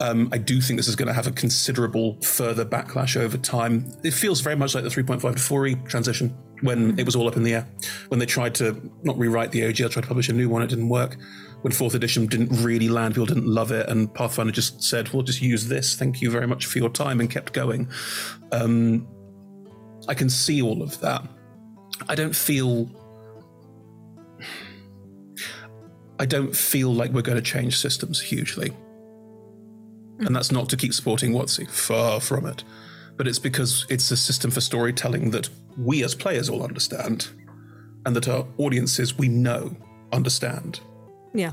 Um, 0.00 0.30
I 0.32 0.38
do 0.38 0.60
think 0.62 0.78
this 0.78 0.88
is 0.88 0.96
going 0.96 1.08
to 1.08 1.14
have 1.14 1.26
a 1.26 1.30
considerable 1.30 2.18
further 2.22 2.64
backlash 2.64 3.18
over 3.18 3.36
time. 3.36 3.92
It 4.02 4.14
feels 4.14 4.40
very 4.40 4.56
much 4.56 4.74
like 4.74 4.82
the 4.82 4.90
3.5 4.90 5.20
to 5.20 5.28
4e 5.28 5.86
transition 5.86 6.34
when 6.62 6.98
it 6.98 7.04
was 7.04 7.14
all 7.14 7.28
up 7.28 7.36
in 7.36 7.42
the 7.42 7.54
air. 7.54 7.68
When 8.08 8.18
they 8.18 8.26
tried 8.26 8.54
to 8.56 8.90
not 9.02 9.18
rewrite 9.18 9.52
the 9.52 9.60
OGL, 9.60 9.90
tried 9.90 10.02
to 10.02 10.08
publish 10.08 10.30
a 10.30 10.32
new 10.32 10.48
one, 10.48 10.62
it 10.62 10.68
didn't 10.68 10.88
work. 10.88 11.16
When 11.60 11.72
fourth 11.72 11.94
edition 11.94 12.26
didn't 12.26 12.64
really 12.64 12.88
land, 12.88 13.14
people 13.14 13.26
didn't 13.26 13.46
love 13.46 13.70
it, 13.70 13.88
and 13.90 14.12
Pathfinder 14.14 14.52
just 14.52 14.82
said, 14.82 15.10
"We'll 15.10 15.22
just 15.22 15.42
use 15.42 15.68
this. 15.68 15.94
Thank 15.94 16.22
you 16.22 16.30
very 16.30 16.46
much 16.46 16.64
for 16.64 16.78
your 16.78 16.88
time," 16.88 17.20
and 17.20 17.30
kept 17.30 17.52
going. 17.52 17.86
Um, 18.50 19.06
I 20.08 20.14
can 20.14 20.30
see 20.30 20.62
all 20.62 20.82
of 20.82 20.98
that. 21.00 21.22
I 22.08 22.14
don't 22.14 22.34
feel. 22.34 22.88
I 26.18 26.24
don't 26.24 26.56
feel 26.56 26.94
like 26.94 27.12
we're 27.12 27.22
going 27.22 27.36
to 27.36 27.42
change 27.42 27.78
systems 27.78 28.20
hugely. 28.20 28.74
And 30.26 30.36
that's 30.36 30.52
not 30.52 30.68
to 30.68 30.76
keep 30.76 30.92
supporting 30.94 31.32
WotC, 31.32 31.68
far 31.70 32.20
from 32.20 32.46
it. 32.46 32.62
But 33.16 33.26
it's 33.26 33.38
because 33.38 33.86
it's 33.88 34.10
a 34.10 34.16
system 34.16 34.50
for 34.50 34.60
storytelling 34.60 35.30
that 35.30 35.48
we 35.78 36.04
as 36.04 36.14
players 36.14 36.48
all 36.48 36.62
understand 36.62 37.28
and 38.06 38.14
that 38.16 38.28
our 38.28 38.46
audiences 38.58 39.16
we 39.18 39.28
know 39.28 39.76
understand. 40.12 40.80
Yeah. 41.34 41.52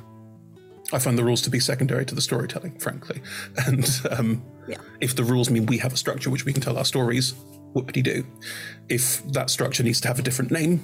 I 0.93 0.99
find 0.99 1.17
the 1.17 1.23
rules 1.23 1.41
to 1.43 1.49
be 1.49 1.59
secondary 1.59 2.05
to 2.05 2.15
the 2.15 2.21
storytelling, 2.21 2.79
frankly. 2.79 3.21
And 3.65 3.89
um, 4.11 4.43
Yeah. 4.67 4.77
if 5.01 5.15
the 5.15 5.23
rules 5.23 5.49
mean 5.49 5.65
we 5.65 5.77
have 5.79 5.93
a 5.93 5.97
structure 5.97 6.29
which 6.29 6.45
we 6.45 6.53
can 6.53 6.61
tell 6.61 6.77
our 6.77 6.85
stories, 6.85 7.33
whoopity 7.73 8.03
do. 8.03 8.25
If 8.89 9.25
that 9.33 9.49
structure 9.49 9.83
needs 9.83 9.99
to 10.01 10.07
have 10.07 10.19
a 10.19 10.21
different 10.21 10.51
name, 10.51 10.81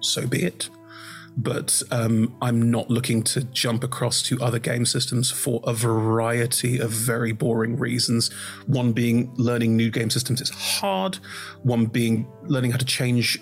so 0.00 0.26
be 0.26 0.42
it. 0.44 0.70
But 1.40 1.80
um, 1.92 2.36
I'm 2.42 2.68
not 2.68 2.90
looking 2.90 3.22
to 3.24 3.44
jump 3.44 3.84
across 3.84 4.22
to 4.24 4.42
other 4.42 4.58
game 4.58 4.84
systems 4.84 5.30
for 5.30 5.60
a 5.64 5.72
variety 5.72 6.78
of 6.78 6.90
very 6.90 7.30
boring 7.30 7.78
reasons. 7.78 8.32
One 8.66 8.92
being 8.92 9.32
learning 9.36 9.76
new 9.76 9.88
game 9.88 10.10
systems 10.10 10.40
is 10.40 10.50
hard, 10.50 11.20
one 11.62 11.86
being 11.86 12.26
learning 12.48 12.72
how 12.72 12.78
to 12.78 12.84
change 12.84 13.38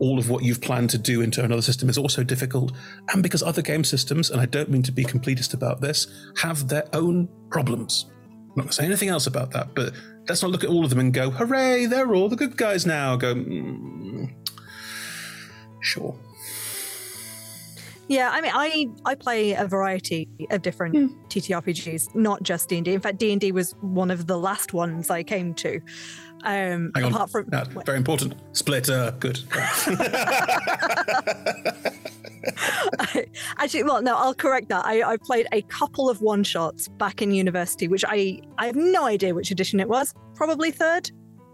all 0.00 0.18
of 0.18 0.28
what 0.28 0.44
you've 0.44 0.60
planned 0.60 0.90
to 0.90 0.98
do 0.98 1.22
into 1.22 1.42
another 1.42 1.62
system 1.62 1.88
is 1.88 1.96
also 1.96 2.22
difficult. 2.22 2.72
And 3.12 3.22
because 3.22 3.42
other 3.42 3.62
game 3.62 3.84
systems, 3.84 4.30
and 4.30 4.40
I 4.40 4.44
don't 4.46 4.68
mean 4.68 4.82
to 4.82 4.92
be 4.92 5.04
completist 5.04 5.54
about 5.54 5.80
this, 5.80 6.08
have 6.38 6.68
their 6.68 6.84
own 6.94 7.26
problems. 7.50 8.06
I'm 8.08 8.48
not 8.48 8.56
going 8.56 8.68
to 8.68 8.74
say 8.74 8.84
anything 8.84 9.08
else 9.08 9.26
about 9.26 9.50
that, 9.52 9.74
but 9.74 9.94
let's 10.28 10.42
not 10.42 10.50
look 10.50 10.64
at 10.64 10.70
all 10.70 10.84
of 10.84 10.90
them 10.90 10.98
and 10.98 11.14
go, 11.14 11.30
hooray, 11.30 11.86
they're 11.86 12.14
all 12.14 12.28
the 12.28 12.36
good 12.36 12.56
guys 12.56 12.84
now. 12.84 13.16
Go, 13.16 13.34
mm, 13.34 14.30
sure. 15.80 16.18
Yeah, 18.10 18.30
I 18.32 18.40
mean, 18.40 18.50
I 18.52 18.88
I 19.04 19.14
play 19.14 19.52
a 19.52 19.66
variety 19.68 20.28
of 20.50 20.62
different 20.62 20.94
TTRPGs, 21.30 22.12
not 22.16 22.42
just 22.42 22.68
D 22.68 22.76
and 22.78 22.84
D. 22.84 22.92
In 22.92 23.00
fact, 23.00 23.18
D 23.18 23.30
and 23.30 23.40
D 23.40 23.52
was 23.52 23.70
one 23.82 24.10
of 24.10 24.26
the 24.26 24.36
last 24.36 24.72
ones 24.72 25.10
I 25.10 25.22
came 25.22 25.54
to. 25.54 25.76
Um, 26.42 26.90
Hang 26.94 27.14
on. 27.14 27.28
from 27.28 27.46
No, 27.52 27.62
very 27.86 27.98
important. 27.98 28.34
Splitter. 28.52 29.14
Good. 29.20 29.38
actually, 33.58 33.82
well, 33.84 34.02
no, 34.02 34.16
I'll 34.16 34.34
correct 34.34 34.68
that. 34.70 34.84
I, 34.84 35.02
I 35.12 35.16
played 35.16 35.46
a 35.52 35.62
couple 35.62 36.08
of 36.10 36.20
one 36.20 36.42
shots 36.42 36.88
back 36.88 37.22
in 37.22 37.32
university, 37.32 37.86
which 37.88 38.04
I 38.08 38.40
I 38.58 38.66
have 38.66 38.76
no 38.76 39.04
idea 39.04 39.34
which 39.34 39.50
edition 39.50 39.80
it 39.80 39.88
was. 39.88 40.14
Probably 40.34 40.70
third. 40.70 41.10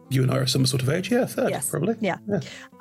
you 0.09 0.23
and 0.23 0.31
I 0.31 0.37
are 0.39 0.47
some 0.47 0.65
sort 0.67 0.83
of 0.83 0.89
age. 0.89 1.11
Yeah, 1.11 1.27
third, 1.27 1.51
Yes. 1.51 1.69
probably. 1.69 1.97
Yeah. 2.01 2.19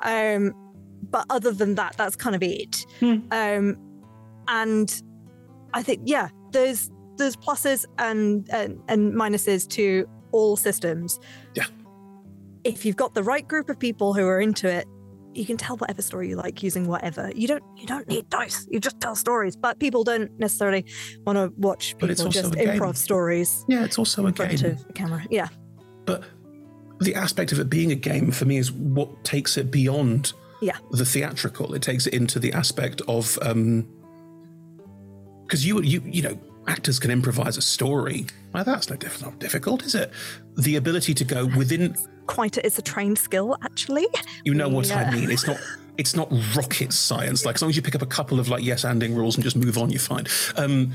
Um, 0.02 0.54
but 1.02 1.24
other 1.30 1.52
than 1.52 1.74
that, 1.76 1.96
that's 1.96 2.16
kind 2.16 2.34
of 2.36 2.42
it. 2.42 2.86
Hmm. 3.00 3.16
Um, 3.30 3.76
and 4.48 5.02
I 5.74 5.82
think 5.82 6.02
yeah, 6.04 6.28
there's 6.52 6.90
there's 7.16 7.36
pluses 7.36 7.84
and, 7.98 8.48
and 8.52 8.80
and 8.88 9.14
minuses 9.14 9.68
to 9.70 10.08
all 10.32 10.56
systems. 10.56 11.18
Yeah. 11.54 11.64
If 12.64 12.84
you've 12.84 12.96
got 12.96 13.14
the 13.14 13.22
right 13.22 13.46
group 13.46 13.70
of 13.70 13.78
people 13.78 14.12
who 14.12 14.26
are 14.26 14.40
into 14.40 14.68
it, 14.68 14.86
you 15.34 15.44
can 15.46 15.56
tell 15.56 15.76
whatever 15.76 16.02
story 16.02 16.28
you 16.28 16.36
like 16.36 16.62
using 16.62 16.88
whatever. 16.88 17.30
You 17.34 17.46
don't 17.48 17.62
you 17.76 17.86
don't 17.86 18.06
need 18.08 18.28
dice. 18.28 18.66
You 18.70 18.80
just 18.80 19.00
tell 19.00 19.14
stories. 19.14 19.54
But 19.56 19.78
people 19.78 20.02
don't 20.04 20.30
necessarily 20.38 20.84
want 21.24 21.36
to 21.36 21.52
watch 21.58 21.94
But 21.98 22.10
it's 22.10 22.20
people 22.20 22.28
also 22.28 22.42
just 22.50 22.54
a 22.54 22.64
game. 22.64 22.80
improv 22.80 22.96
stories 22.96 23.64
Yeah, 23.68 23.84
it's 23.84 23.98
also 23.98 24.26
a 24.26 24.32
game. 24.32 24.50
of 24.50 24.86
the 24.86 24.92
camera. 24.94 25.24
Yeah. 25.30 25.48
But 26.06 26.24
the 27.00 27.14
aspect 27.14 27.52
of 27.52 27.60
it 27.60 27.68
being 27.70 27.92
a 27.92 27.96
game 27.96 28.30
for 28.30 28.46
me 28.46 28.56
is 28.56 28.72
what 28.72 29.22
takes 29.24 29.56
it 29.58 29.70
beyond 29.70 30.32
Yeah. 30.60 30.76
the 30.90 31.04
theatrical. 31.04 31.74
It 31.74 31.82
takes 31.82 32.06
it 32.06 32.14
into 32.14 32.38
the 32.38 32.52
aspect 32.52 33.02
of 33.08 33.38
because 35.44 35.64
you 35.66 35.80
you 35.82 36.02
you 36.04 36.22
know 36.22 36.38
actors 36.66 36.98
can 36.98 37.10
improvise 37.10 37.56
a 37.56 37.62
story. 37.62 38.26
Well, 38.52 38.64
that's 38.64 38.90
no 38.90 38.96
diff- 38.96 39.22
not 39.22 39.38
difficult, 39.38 39.84
is 39.84 39.94
it? 39.94 40.10
The 40.56 40.76
ability 40.76 41.14
to 41.14 41.24
go 41.24 41.46
within. 41.56 41.94
Quite 42.26 42.56
a, 42.56 42.66
it's 42.66 42.78
a 42.78 42.82
trained 42.82 43.18
skill 43.18 43.56
actually. 43.62 44.06
You 44.44 44.54
know 44.54 44.68
what 44.68 44.88
Yeah. 44.88 45.08
I 45.10 45.14
mean? 45.14 45.30
It's 45.30 45.46
not. 45.46 45.58
It's 45.98 46.14
not 46.16 46.28
rocket 46.54 46.92
science. 46.92 47.44
Like 47.46 47.54
as 47.54 47.62
long 47.62 47.70
as 47.70 47.76
you 47.76 47.82
pick 47.82 47.94
up 47.94 48.02
a 48.02 48.06
couple 48.06 48.38
of 48.40 48.48
like 48.48 48.62
yes 48.64 48.84
anding 48.84 49.14
rules 49.16 49.36
and 49.36 49.44
just 49.44 49.56
move 49.56 49.78
on, 49.78 49.90
you're 49.90 50.00
fine. 50.00 50.26
Um, 50.56 50.92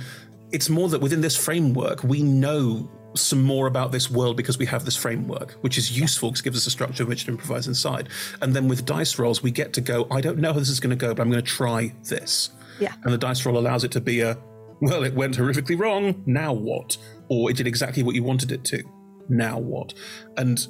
it's 0.52 0.70
more 0.70 0.90
that 0.90 1.00
within 1.00 1.22
this 1.22 1.36
framework, 1.38 2.04
we 2.04 2.22
know 2.22 2.90
some 3.16 3.42
more 3.42 3.68
about 3.68 3.92
this 3.92 4.10
world 4.10 4.38
because 4.38 4.58
we 4.58 4.66
have 4.66 4.86
this 4.86 4.96
framework, 4.96 5.52
which 5.62 5.78
is 5.78 5.98
useful 5.98 6.30
because 6.30 6.42
it 6.42 6.44
gives 6.46 6.58
us 6.58 6.68
a 6.68 6.72
structure 6.72 7.04
in 7.04 7.10
which 7.10 7.26
to 7.26 7.32
improvise 7.32 7.68
inside. 7.68 8.10
And 8.42 8.54
then 8.54 8.68
with 8.68 8.86
dice 8.86 9.20
rolls, 9.20 9.44
we 9.44 9.52
get 9.52 9.74
to 9.74 9.82
go. 9.82 10.08
I 10.10 10.22
don't 10.22 10.38
know 10.38 10.54
how 10.54 10.60
this 10.60 10.70
is 10.70 10.80
going 10.80 10.92
to 10.92 10.96
go, 10.96 11.14
but 11.14 11.22
I'm 11.22 11.30
going 11.30 11.44
to 11.44 11.50
try 11.50 11.94
this. 12.04 12.52
Yeah. 12.80 12.94
And 13.04 13.14
the 13.14 13.18
dice 13.18 13.46
roll 13.46 13.58
allows 13.58 13.84
it 13.84 13.92
to 13.92 14.02
be 14.02 14.22
a, 14.22 14.38
well, 14.82 15.04
it 15.04 15.14
went 15.14 15.38
horrifically 15.38 15.80
wrong. 15.80 16.24
Now 16.26 16.54
what? 16.54 16.98
Or 17.30 17.50
it 17.50 17.58
did 17.58 17.68
exactly 17.68 18.04
what 18.04 18.16
you 18.16 18.24
wanted 18.24 18.52
it 18.52 18.64
to. 18.66 18.84
Now 19.30 19.60
what? 19.60 19.94
And 20.38 20.66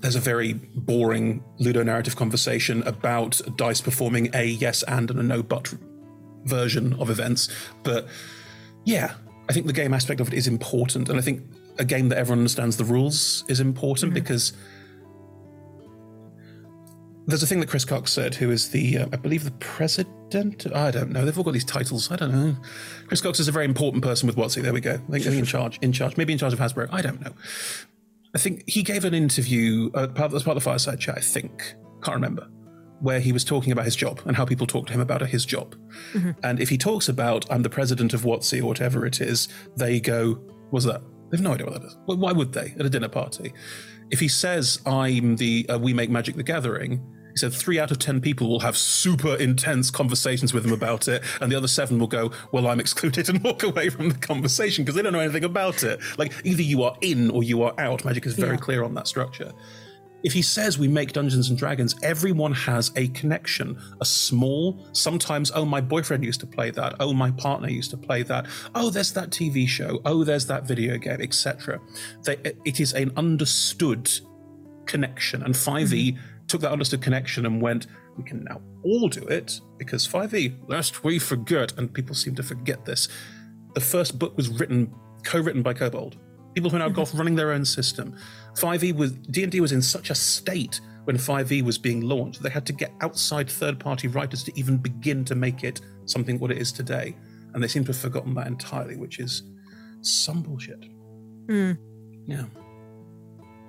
there's 0.00 0.16
a 0.16 0.20
very 0.20 0.52
boring 0.52 1.42
ludonarrative 1.60 2.16
conversation 2.16 2.82
about 2.82 3.40
dice 3.56 3.80
performing 3.80 4.30
a 4.34 4.44
yes 4.44 4.82
and 4.82 5.10
and 5.10 5.18
a 5.18 5.22
no 5.22 5.42
but 5.42 5.74
version 6.44 6.92
of 6.94 7.08
events. 7.08 7.48
But 7.82 8.06
yeah, 8.84 9.14
I 9.48 9.52
think 9.52 9.66
the 9.66 9.72
game 9.72 9.92
aspect 9.92 10.20
of 10.20 10.28
it 10.28 10.34
is 10.34 10.46
important. 10.46 11.08
And 11.08 11.18
I 11.18 11.22
think 11.22 11.42
a 11.78 11.84
game 11.84 12.08
that 12.08 12.18
everyone 12.18 12.40
understands 12.40 12.76
the 12.76 12.84
rules 12.84 13.44
is 13.48 13.60
important 13.60 14.14
because 14.14 14.52
there's 17.26 17.42
a 17.42 17.46
thing 17.46 17.60
that 17.60 17.68
Chris 17.68 17.84
Cox 17.84 18.12
said, 18.12 18.34
who 18.34 18.50
is 18.50 18.70
the, 18.70 18.98
uh, 18.98 19.06
I 19.12 19.16
believe, 19.16 19.44
the 19.44 19.50
president. 19.52 20.66
I 20.74 20.90
don't 20.90 21.10
know. 21.10 21.24
They've 21.24 21.36
all 21.36 21.44
got 21.44 21.54
these 21.54 21.64
titles. 21.64 22.10
I 22.10 22.16
don't 22.16 22.32
know. 22.32 22.56
Chris 23.06 23.20
Cox 23.20 23.40
is 23.40 23.48
a 23.48 23.52
very 23.52 23.64
important 23.64 24.02
person 24.02 24.26
with 24.26 24.36
WotC. 24.36 24.62
There 24.62 24.72
we 24.72 24.80
go. 24.80 24.94
I 24.94 25.18
think 25.18 25.26
in 25.26 25.44
charge, 25.44 25.78
in 25.80 25.92
charge, 25.92 26.16
maybe 26.16 26.32
in 26.32 26.38
charge 26.38 26.52
of 26.52 26.58
Hasbro. 26.58 26.88
I 26.92 27.02
don't 27.02 27.20
know. 27.20 27.32
I 28.34 28.38
think 28.38 28.64
he 28.66 28.82
gave 28.82 29.04
an 29.04 29.14
interview 29.14 29.90
uh, 29.94 30.08
part, 30.08 30.32
as 30.34 30.42
part 30.42 30.56
of 30.56 30.62
the 30.62 30.68
fireside 30.68 31.00
chat. 31.00 31.18
I 31.18 31.20
think 31.20 31.74
can't 32.02 32.16
remember 32.16 32.48
where 33.00 33.20
he 33.20 33.32
was 33.32 33.44
talking 33.44 33.72
about 33.72 33.84
his 33.84 33.96
job 33.96 34.20
and 34.24 34.36
how 34.36 34.44
people 34.44 34.66
talk 34.66 34.86
to 34.86 34.92
him 34.92 35.00
about 35.00 35.20
his 35.26 35.44
job. 35.44 35.74
And 36.42 36.60
if 36.60 36.68
he 36.68 36.78
talks 36.78 37.08
about 37.08 37.50
I'm 37.50 37.62
the 37.62 37.70
president 37.70 38.14
of 38.14 38.22
WotC 38.22 38.60
or 38.62 38.66
whatever 38.66 39.04
it 39.06 39.20
is, 39.20 39.48
they 39.76 40.00
go, 40.00 40.34
"What's 40.70 40.86
that?" 40.86 41.02
They 41.30 41.36
have 41.38 41.44
no 41.44 41.52
idea 41.54 41.66
what 41.66 41.80
that 41.80 41.86
is. 41.86 41.96
Well, 42.06 42.16
why 42.18 42.32
would 42.32 42.52
they 42.52 42.74
at 42.78 42.86
a 42.86 42.90
dinner 42.90 43.08
party? 43.08 43.52
If 44.10 44.20
he 44.20 44.28
says 44.28 44.80
I'm 44.86 45.36
the 45.36 45.66
uh, 45.68 45.78
We 45.78 45.92
Make 45.92 46.10
Magic 46.10 46.36
the 46.36 46.42
Gathering, 46.42 47.02
he 47.32 47.36
said 47.38 47.52
three 47.52 47.80
out 47.80 47.90
of 47.90 47.98
ten 47.98 48.20
people 48.20 48.48
will 48.48 48.60
have 48.60 48.76
super 48.76 49.34
intense 49.34 49.90
conversations 49.90 50.54
with 50.54 50.64
him 50.64 50.72
about 50.72 51.08
it, 51.08 51.22
and 51.40 51.50
the 51.50 51.56
other 51.56 51.66
seven 51.68 51.98
will 51.98 52.06
go, 52.06 52.30
"Well, 52.52 52.68
I'm 52.68 52.78
excluded," 52.80 53.28
and 53.30 53.42
walk 53.42 53.62
away 53.64 53.88
from 53.88 54.08
the 54.10 54.14
conversation 54.18 54.84
because 54.84 54.94
they 54.94 55.02
don't 55.02 55.12
know 55.12 55.20
anything 55.20 55.44
about 55.44 55.82
it. 55.82 55.98
Like 56.16 56.32
either 56.44 56.62
you 56.62 56.82
are 56.84 56.96
in 57.00 57.30
or 57.30 57.42
you 57.42 57.62
are 57.62 57.74
out. 57.78 58.04
Magic 58.04 58.24
is 58.26 58.34
very 58.34 58.52
Yeah. 58.54 58.56
clear 58.58 58.84
on 58.84 58.94
that 58.94 59.08
structure. 59.08 59.52
If 60.24 60.32
he 60.32 60.40
says 60.42 60.78
we 60.78 60.88
make 60.88 61.12
Dungeons 61.12 61.50
and 61.50 61.58
Dragons, 61.58 61.94
everyone 62.02 62.52
has 62.54 62.90
a 62.96 63.08
connection, 63.08 63.78
a 64.00 64.04
small, 64.06 64.88
sometimes, 64.92 65.52
oh, 65.54 65.66
my 65.66 65.82
boyfriend 65.82 66.24
used 66.24 66.40
to 66.40 66.46
play 66.46 66.70
that. 66.70 66.96
Oh, 66.98 67.12
my 67.12 67.30
partner 67.32 67.68
used 67.68 67.90
to 67.90 67.98
play 67.98 68.22
that. 68.22 68.46
Oh, 68.74 68.88
there's 68.88 69.12
that 69.12 69.28
TV 69.28 69.68
show. 69.68 70.00
Oh, 70.06 70.24
there's 70.24 70.46
that 70.46 70.66
video 70.66 70.96
game, 70.96 71.20
etc. 71.20 71.78
It 72.26 72.80
is 72.80 72.94
an 72.94 73.12
understood 73.18 74.10
connection. 74.86 75.42
And 75.42 75.54
5e 75.54 76.14
mm-hmm. 76.14 76.46
took 76.46 76.62
that 76.62 76.72
understood 76.72 77.02
connection 77.02 77.44
and 77.44 77.60
went, 77.60 77.86
we 78.16 78.24
can 78.24 78.44
now 78.44 78.62
all 78.82 79.08
do 79.08 79.26
it 79.26 79.60
because 79.76 80.08
5e, 80.08 80.54
lest 80.68 81.04
we 81.04 81.18
forget, 81.18 81.76
and 81.76 81.92
people 81.92 82.14
seem 82.14 82.34
to 82.36 82.42
forget 82.42 82.86
this, 82.86 83.08
the 83.74 83.80
first 83.80 84.18
book 84.18 84.36
was 84.36 84.48
written, 84.48 84.94
co-written 85.24 85.62
by 85.62 85.74
Kobold. 85.74 86.16
People 86.54 86.70
who 86.70 86.78
now 86.78 86.88
mm-hmm. 86.88 87.00
off 87.00 87.12
running 87.14 87.34
their 87.34 87.50
own 87.50 87.64
system. 87.64 88.16
5e 88.56 88.94
was 88.94 89.12
D&D 89.12 89.60
was 89.60 89.72
in 89.72 89.82
such 89.82 90.10
a 90.10 90.14
state 90.14 90.80
when 91.04 91.16
5e 91.16 91.62
was 91.62 91.76
being 91.78 92.00
launched. 92.00 92.42
They 92.42 92.50
had 92.50 92.64
to 92.66 92.72
get 92.72 92.92
outside 93.00 93.50
third-party 93.50 94.08
writers 94.08 94.42
to 94.44 94.52
even 94.58 94.76
begin 94.78 95.24
to 95.26 95.34
make 95.34 95.64
it 95.64 95.80
something 96.06 96.38
what 96.38 96.50
it 96.50 96.58
is 96.58 96.72
today. 96.72 97.14
and 97.52 97.62
they 97.62 97.68
seem 97.68 97.84
to 97.84 97.92
have 97.92 98.00
forgotten 98.00 98.34
that 98.34 98.48
entirely, 98.48 98.96
which 98.96 99.20
is 99.20 99.44
some 100.00 100.42
bullshit. 100.42 100.80
Mm. 101.46 101.78
Yeah, 102.26 102.46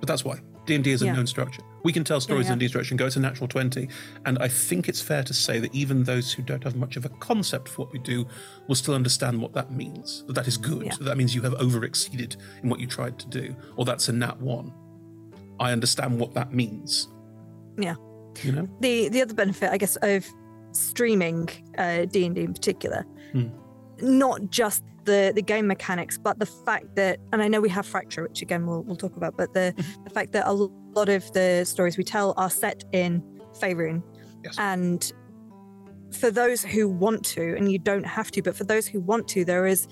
but 0.00 0.08
that's 0.08 0.24
why 0.24 0.40
D 0.66 0.74
and 0.74 0.82
D 0.82 0.90
is 0.90 1.02
a 1.02 1.04
Yeah. 1.06 1.12
known 1.12 1.26
structure. 1.28 1.62
We 1.82 1.92
can 1.92 2.04
tell 2.04 2.20
stories 2.20 2.46
yeah. 2.46 2.54
in 2.54 2.58
D 2.58 2.68
structure 2.68 2.92
and 2.92 2.98
go 2.98 3.08
to 3.08 3.20
natural 3.20 3.48
twenty, 3.48 3.88
and 4.24 4.38
I 4.38 4.48
think 4.48 4.88
it's 4.88 5.00
fair 5.00 5.22
to 5.22 5.34
say 5.34 5.60
that 5.60 5.74
even 5.74 6.04
those 6.04 6.32
who 6.32 6.42
don't 6.42 6.64
have 6.64 6.76
much 6.76 6.96
of 6.96 7.04
a 7.04 7.08
concept 7.08 7.68
for 7.68 7.82
what 7.82 7.92
we 7.92 7.98
do 7.98 8.26
will 8.66 8.74
still 8.74 8.94
understand 8.94 9.40
what 9.40 9.52
that 9.54 9.70
means. 9.70 10.24
That 10.26 10.34
that 10.34 10.48
is 10.48 10.56
good. 10.56 10.86
Yeah. 10.86 10.92
That, 11.00 11.16
means 11.16 11.34
you 11.34 11.42
have 11.42 11.54
over 11.54 11.84
exceeded 11.84 12.36
in 12.62 12.68
what 12.68 12.80
you 12.80 12.86
tried 12.86 13.18
to 13.20 13.28
do, 13.28 13.54
or 13.76 13.84
that's 13.84 14.08
a 14.08 14.12
nat 14.12 14.40
one. 14.40 14.72
I 15.60 15.72
understand 15.72 16.18
what 16.18 16.34
that 16.34 16.52
means. 16.52 17.08
Yeah. 17.78 17.94
You 18.42 18.52
know. 18.52 18.68
the 18.80 19.08
the 19.08 19.22
other 19.22 19.34
benefit, 19.34 19.70
I 19.70 19.78
guess, 19.78 19.96
of 19.96 20.26
streaming 20.72 21.48
uh, 21.78 22.04
D 22.04 22.26
and 22.26 22.34
D 22.34 22.42
in 22.42 22.52
particular, 22.52 23.06
Hmm. 23.32 23.48
not 24.00 24.50
just 24.50 24.82
the 25.06 25.32
the 25.34 25.42
game 25.42 25.66
mechanics, 25.66 26.18
but 26.18 26.38
the 26.38 26.46
fact 26.46 26.94
that, 26.96 27.18
and 27.32 27.40
I 27.42 27.48
know 27.48 27.60
we 27.60 27.68
have 27.70 27.86
Fracture, 27.86 28.22
which 28.24 28.42
again 28.42 28.66
we'll 28.66 28.82
we'll 28.82 28.96
talk 28.96 29.16
about, 29.16 29.36
but 29.36 29.54
the 29.54 29.74
Mm-hmm. 29.76 30.04
the 30.04 30.10
fact 30.10 30.32
that 30.32 30.46
a 30.46 30.52
lot 30.52 31.08
of 31.08 31.32
the 31.32 31.64
stories 31.64 31.96
we 31.96 32.04
tell 32.04 32.34
are 32.36 32.50
set 32.50 32.84
in 32.92 33.22
Faerun, 33.60 34.02
Yes. 34.44 34.56
and 34.58 35.12
for 36.12 36.30
those 36.30 36.62
who 36.62 36.88
want 36.88 37.24
to, 37.24 37.56
and 37.56 37.70
you 37.72 37.78
don't 37.78 38.06
have 38.06 38.30
to, 38.32 38.42
but 38.42 38.54
for 38.56 38.64
those 38.64 38.86
who 38.86 39.00
want 39.00 39.26
to, 39.28 39.44
there 39.44 39.66
is 39.66 39.88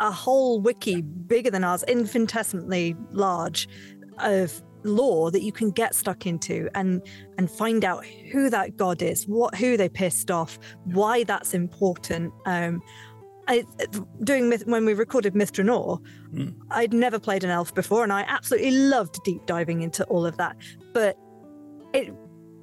a 0.00 0.10
whole 0.10 0.60
wiki 0.60 1.02
bigger 1.02 1.50
than 1.50 1.64
ours, 1.64 1.84
infinitesimally 1.88 2.96
large, 3.10 3.68
of 4.20 4.62
lore 4.84 5.30
that 5.32 5.42
you 5.42 5.50
can 5.52 5.70
get 5.72 5.92
stuck 5.94 6.24
into 6.24 6.68
and 6.74 7.02
and 7.36 7.50
find 7.50 7.84
out 7.84 8.04
who 8.32 8.48
that 8.48 8.76
god 8.76 9.02
is, 9.02 9.26
what 9.26 9.54
who 9.56 9.76
they 9.76 9.88
pissed 9.88 10.30
off, 10.30 10.58
why 10.84 11.24
that's 11.24 11.52
important. 11.52 12.32
Um, 12.46 12.80
I, 13.48 13.64
doing 14.22 14.48
myth, 14.48 14.64
when 14.66 14.84
we 14.84 14.94
recorded 14.94 15.34
Mithranor, 15.34 16.00
Mm. 16.32 16.54
I'd 16.70 16.92
never 16.92 17.18
played 17.18 17.42
an 17.42 17.50
elf 17.50 17.74
before, 17.74 18.02
and 18.02 18.12
I 18.12 18.20
absolutely 18.28 18.72
loved 18.72 19.18
deep 19.24 19.46
diving 19.46 19.80
into 19.82 20.04
all 20.04 20.26
of 20.26 20.36
that. 20.36 20.56
But 20.92 21.16
it 21.94 22.12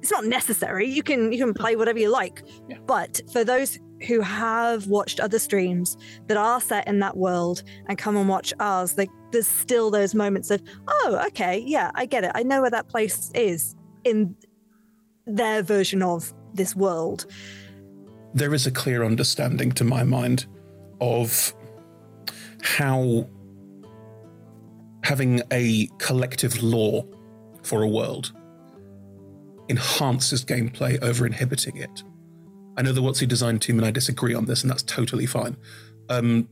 it's 0.02 0.12
not 0.12 0.24
necessary. 0.24 0.88
You 0.88 1.02
can 1.02 1.32
you 1.32 1.38
can 1.38 1.52
play 1.52 1.74
whatever 1.74 1.98
you 1.98 2.10
like. 2.10 2.42
Yeah. 2.68 2.78
But 2.86 3.20
for 3.32 3.42
those 3.42 3.78
who 4.06 4.20
have 4.20 4.86
watched 4.86 5.18
other 5.20 5.38
streams 5.40 5.96
that 6.28 6.36
are 6.36 6.60
set 6.60 6.86
in 6.86 7.00
that 7.00 7.16
world 7.16 7.62
and 7.88 7.98
come 7.98 8.16
and 8.16 8.28
watch 8.28 8.52
ours, 8.60 8.96
like 8.96 9.08
there's 9.32 9.46
still 9.48 9.90
those 9.90 10.14
moments 10.14 10.50
of, 10.50 10.62
oh, 10.86 11.24
okay, 11.28 11.58
yeah, 11.66 11.90
I 11.94 12.06
get 12.06 12.22
it. 12.22 12.30
I 12.34 12.42
know 12.44 12.60
where 12.60 12.70
that 12.70 12.88
place 12.88 13.32
is 13.34 13.74
in 14.04 14.36
their 15.26 15.62
version 15.62 16.02
of 16.02 16.32
this 16.54 16.76
world. 16.76 17.26
there 18.34 18.54
is 18.54 18.66
a 18.66 18.70
clear 18.70 19.02
understanding 19.02 19.72
to 19.72 19.82
my 19.82 20.04
mind 20.04 20.46
of 21.00 21.54
how 22.62 23.28
having 25.04 25.42
a 25.52 25.88
collective 25.98 26.62
lore 26.62 27.06
for 27.62 27.82
a 27.82 27.88
world 27.88 28.32
enhances 29.68 30.44
gameplay 30.44 31.00
over 31.02 31.26
inhibiting 31.26 31.76
it. 31.76 32.02
I 32.76 32.82
know 32.82 32.92
the 32.92 33.02
WotC 33.02 33.26
design 33.26 33.58
team 33.58 33.78
and 33.78 33.86
I 33.86 33.90
disagree 33.90 34.34
on 34.34 34.44
this, 34.46 34.62
and 34.62 34.70
that's 34.70 34.82
totally 34.82 35.26
fine. 35.26 35.56
Um, 36.08 36.48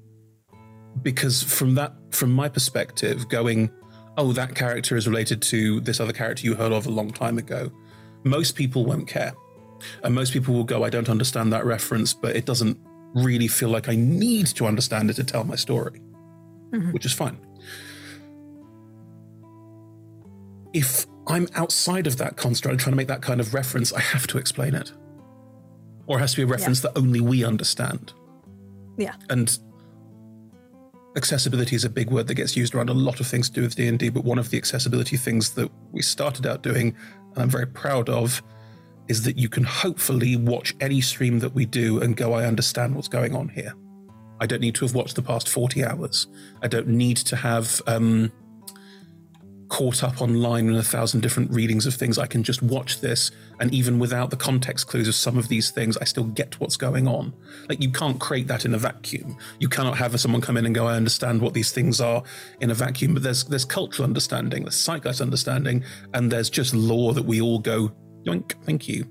because 1.03 1.43
from 1.43 1.75
that, 1.75 1.93
from 2.11 2.33
my 2.33 2.49
perspective, 2.49 3.29
going, 3.29 3.71
oh, 4.17 4.33
that 4.33 4.55
character 4.55 4.97
is 4.97 5.07
related 5.07 5.43
to 5.43 5.81
this 5.81 6.01
other 6.01 6.13
character 6.13 6.47
you 6.47 6.55
heard 6.55 6.73
of 6.73 6.87
a 6.87 6.91
long 6.91 7.11
time 7.11 7.39
ago, 7.39 7.71
most 8.25 8.57
people 8.57 8.85
won't 8.85 9.07
care. 9.07 9.35
And 10.03 10.15
most 10.15 10.33
people 10.33 10.55
will 10.55 10.65
go, 10.65 10.85
I 10.85 10.91
don't 10.91 11.09
understand 11.11 11.53
that 11.53 11.65
reference, 11.65 12.15
but 12.15 12.37
it 12.37 12.47
doesn't 12.47 12.79
really 13.15 13.49
feel 13.49 13.69
like 13.69 13.89
I 13.89 13.95
need 13.95 14.47
to 14.49 14.67
understand 14.67 15.09
it 15.11 15.15
to 15.15 15.25
tell 15.25 15.45
my 15.45 15.57
story, 15.57 16.01
Mhm. 16.73 16.93
which 16.93 17.07
is 17.07 17.13
fine. 17.13 17.37
If 20.73 21.07
I'm 21.29 21.49
outside 21.55 22.07
of 22.07 22.17
that 22.19 22.37
construct 22.37 22.73
and 22.73 22.81
trying 22.81 22.93
to 22.93 22.97
make 22.97 23.09
that 23.09 23.23
kind 23.23 23.41
of 23.41 23.55
reference, 23.55 23.93
I 23.93 24.01
have 24.01 24.27
to 24.29 24.39
explain 24.39 24.75
it. 24.75 24.93
Or 26.07 26.19
it 26.19 26.21
has 26.21 26.33
to 26.33 26.39
be 26.39 26.43
a 26.43 26.47
reference 26.47 26.81
that 26.81 26.93
only 26.99 27.21
we 27.21 27.45
understand. 27.45 28.13
Yeah. 28.99 29.15
And 29.31 29.57
accessibility 31.17 31.77
is 31.77 31.85
a 31.85 31.89
big 31.89 32.11
word 32.11 32.27
that 32.27 32.35
gets 32.35 32.57
used 32.57 32.75
around 32.75 32.91
a 32.91 32.95
lot 32.95 33.21
of 33.21 33.27
things 33.27 33.49
to 33.49 33.55
do 33.55 33.63
with 33.63 33.77
D&D, 33.77 34.09
but 34.11 34.25
one 34.25 34.39
of 34.39 34.51
the 34.51 34.59
accessibility 34.59 35.17
things 35.17 35.51
that 35.51 35.71
we 35.93 36.03
started 36.03 36.45
out 36.47 36.63
doing, 36.63 36.95
and 37.35 37.43
I'm 37.43 37.49
very 37.49 37.67
proud 37.67 38.09
of, 38.09 38.43
is 39.09 39.23
that 39.25 39.37
you 39.37 39.49
can 39.49 39.65
hopefully 39.65 40.37
watch 40.37 40.75
any 40.81 41.01
stream 41.01 41.39
that 41.41 41.55
we 41.55 41.67
do 41.67 42.01
and 42.01 42.17
go, 42.17 42.33
I 42.33 42.47
understand 42.47 42.95
what's 42.95 43.09
going 43.09 43.35
on 43.35 43.49
here. 43.49 43.75
I 44.41 44.47
don't 44.47 44.61
need 44.61 44.75
to 44.77 44.85
have 44.85 44.95
watched 44.95 45.17
the 45.17 45.23
past 45.23 45.49
40 45.49 45.85
hours. 45.85 46.27
I 46.63 46.69
don't 46.69 46.89
need 46.89 47.19
to 47.19 47.37
have 47.37 47.81
um, 47.87 48.33
caught 49.69 50.03
up 50.03 50.21
online 50.21 50.69
in 50.69 50.75
a 50.75 50.83
thousand 50.83 51.21
different 51.21 51.51
readings 51.51 51.87
of 51.87 51.95
things. 51.95 52.19
I 52.19 52.27
can 52.27 52.43
just 52.43 52.63
watch 52.63 53.01
this, 53.01 53.31
and 53.61 53.73
even 53.73 53.99
without 53.99 54.31
the 54.31 54.37
context 54.37 54.87
clues 54.87 55.09
of 55.09 55.15
some 55.15 55.39
of 55.39 55.49
these 55.49 55.71
things, 55.71 55.97
I 55.99 56.05
still 56.05 56.25
get 56.25 56.59
what's 56.61 56.77
going 56.77 57.07
on. 57.07 57.33
Like, 57.69 57.83
you 57.83 57.91
can't 57.91 58.21
create 58.21 58.47
that 58.49 58.65
in 58.65 58.75
a 58.75 58.79
vacuum. 58.79 59.37
You 59.59 59.69
cannot 59.69 59.97
have 59.99 60.19
someone 60.21 60.41
come 60.41 60.57
in 60.57 60.67
and 60.67 60.75
go, 60.75 60.87
I 60.87 60.97
understand 60.97 61.41
what 61.41 61.55
these 61.55 61.73
things 61.73 62.01
are 62.01 62.23
in 62.61 62.71
a 62.71 62.75
vacuum. 62.75 63.15
But 63.15 63.23
there's, 63.23 63.45
there's 63.45 63.65
cultural 63.65 64.07
understanding, 64.07 64.65
there's 64.65 64.77
zeitgeist 64.77 65.21
understanding, 65.21 65.85
and 66.13 66.31
there's 66.31 66.51
just 66.51 66.75
lore 66.75 67.15
that 67.15 67.25
we 67.25 67.41
all 67.41 67.59
go, 67.59 67.93
yoink, 68.25 68.55
thank 68.65 68.89
you, 68.89 69.07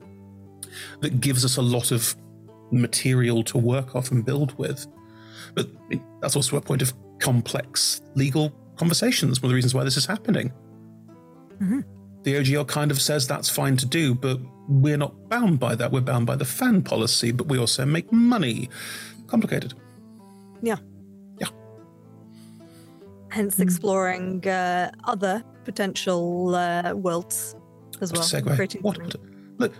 that 1.02 1.19
gives 1.19 1.45
us 1.45 1.58
a 1.58 1.62
lot 1.62 1.91
of 1.91 2.15
material 2.71 3.43
to 3.43 3.58
work 3.58 3.95
off 3.95 4.12
and 4.12 4.26
build 4.26 4.58
with. 4.58 4.88
But 5.54 5.69
that's 6.21 6.36
also 6.36 6.58
a 6.58 6.62
point 6.62 6.82
of 6.82 6.93
complex 7.19 8.02
legal 8.15 8.52
conversations. 8.76 9.41
One 9.41 9.47
of 9.47 9.49
the 9.52 9.56
reasons 9.56 9.73
why 9.73 9.84
this 9.84 9.97
is 9.97 10.06
happening. 10.06 10.52
Mhm. 11.60 11.84
The 12.23 12.36
OGL 12.38 12.65
kind 12.65 12.89
of 12.89 13.02
says 13.02 13.28
that's 13.28 13.49
fine 13.49 13.78
to 13.78 13.86
do, 13.86 14.15
but 14.15 14.39
we're 14.67 14.97
not 14.97 15.30
bound 15.30 15.60
by 15.60 15.76
that. 15.76 15.91
We're 15.91 16.02
bound 16.02 16.26
by 16.26 16.36
the 16.36 16.45
fan 16.45 16.82
policy, 16.82 17.32
but 17.32 17.47
we 17.47 17.58
also 17.60 17.86
make 17.86 18.12
money. 18.12 18.69
Complicated. 19.28 19.73
Yeah. 20.62 20.78
Yeah. 21.39 21.47
Hence, 23.30 23.60
exploring 23.60 24.47
uh, 24.47 24.91
other 25.04 25.43
potential 25.65 26.56
uh, 26.56 26.93
worlds 26.93 27.56
as 28.01 28.12
well. 28.13 28.21
segue. 28.21 28.82
What, 28.82 28.97
what, 28.97 29.15
look, 29.58 29.73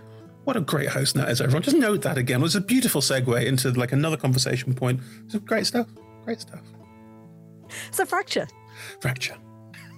what 0.44 0.56
a 0.56 0.60
great 0.60 0.88
host 0.88 1.14
that 1.14 1.28
is, 1.30 1.40
everyone. 1.40 1.62
Just 1.62 1.76
note 1.76 2.02
that 2.02 2.18
again. 2.18 2.40
It 2.40 2.42
was 2.42 2.54
a 2.54 2.60
beautiful 2.60 3.00
segue 3.00 3.44
into 3.44 3.70
like 3.72 3.92
another 3.92 4.16
conversation 4.16 4.74
point. 4.74 5.00
It's 5.26 5.36
great 5.36 5.66
stuff. 5.66 5.88
Great 6.24 6.40
stuff. 6.40 6.60
So, 7.90 8.04
Fracture. 8.04 8.46
Fracture. 9.00 9.36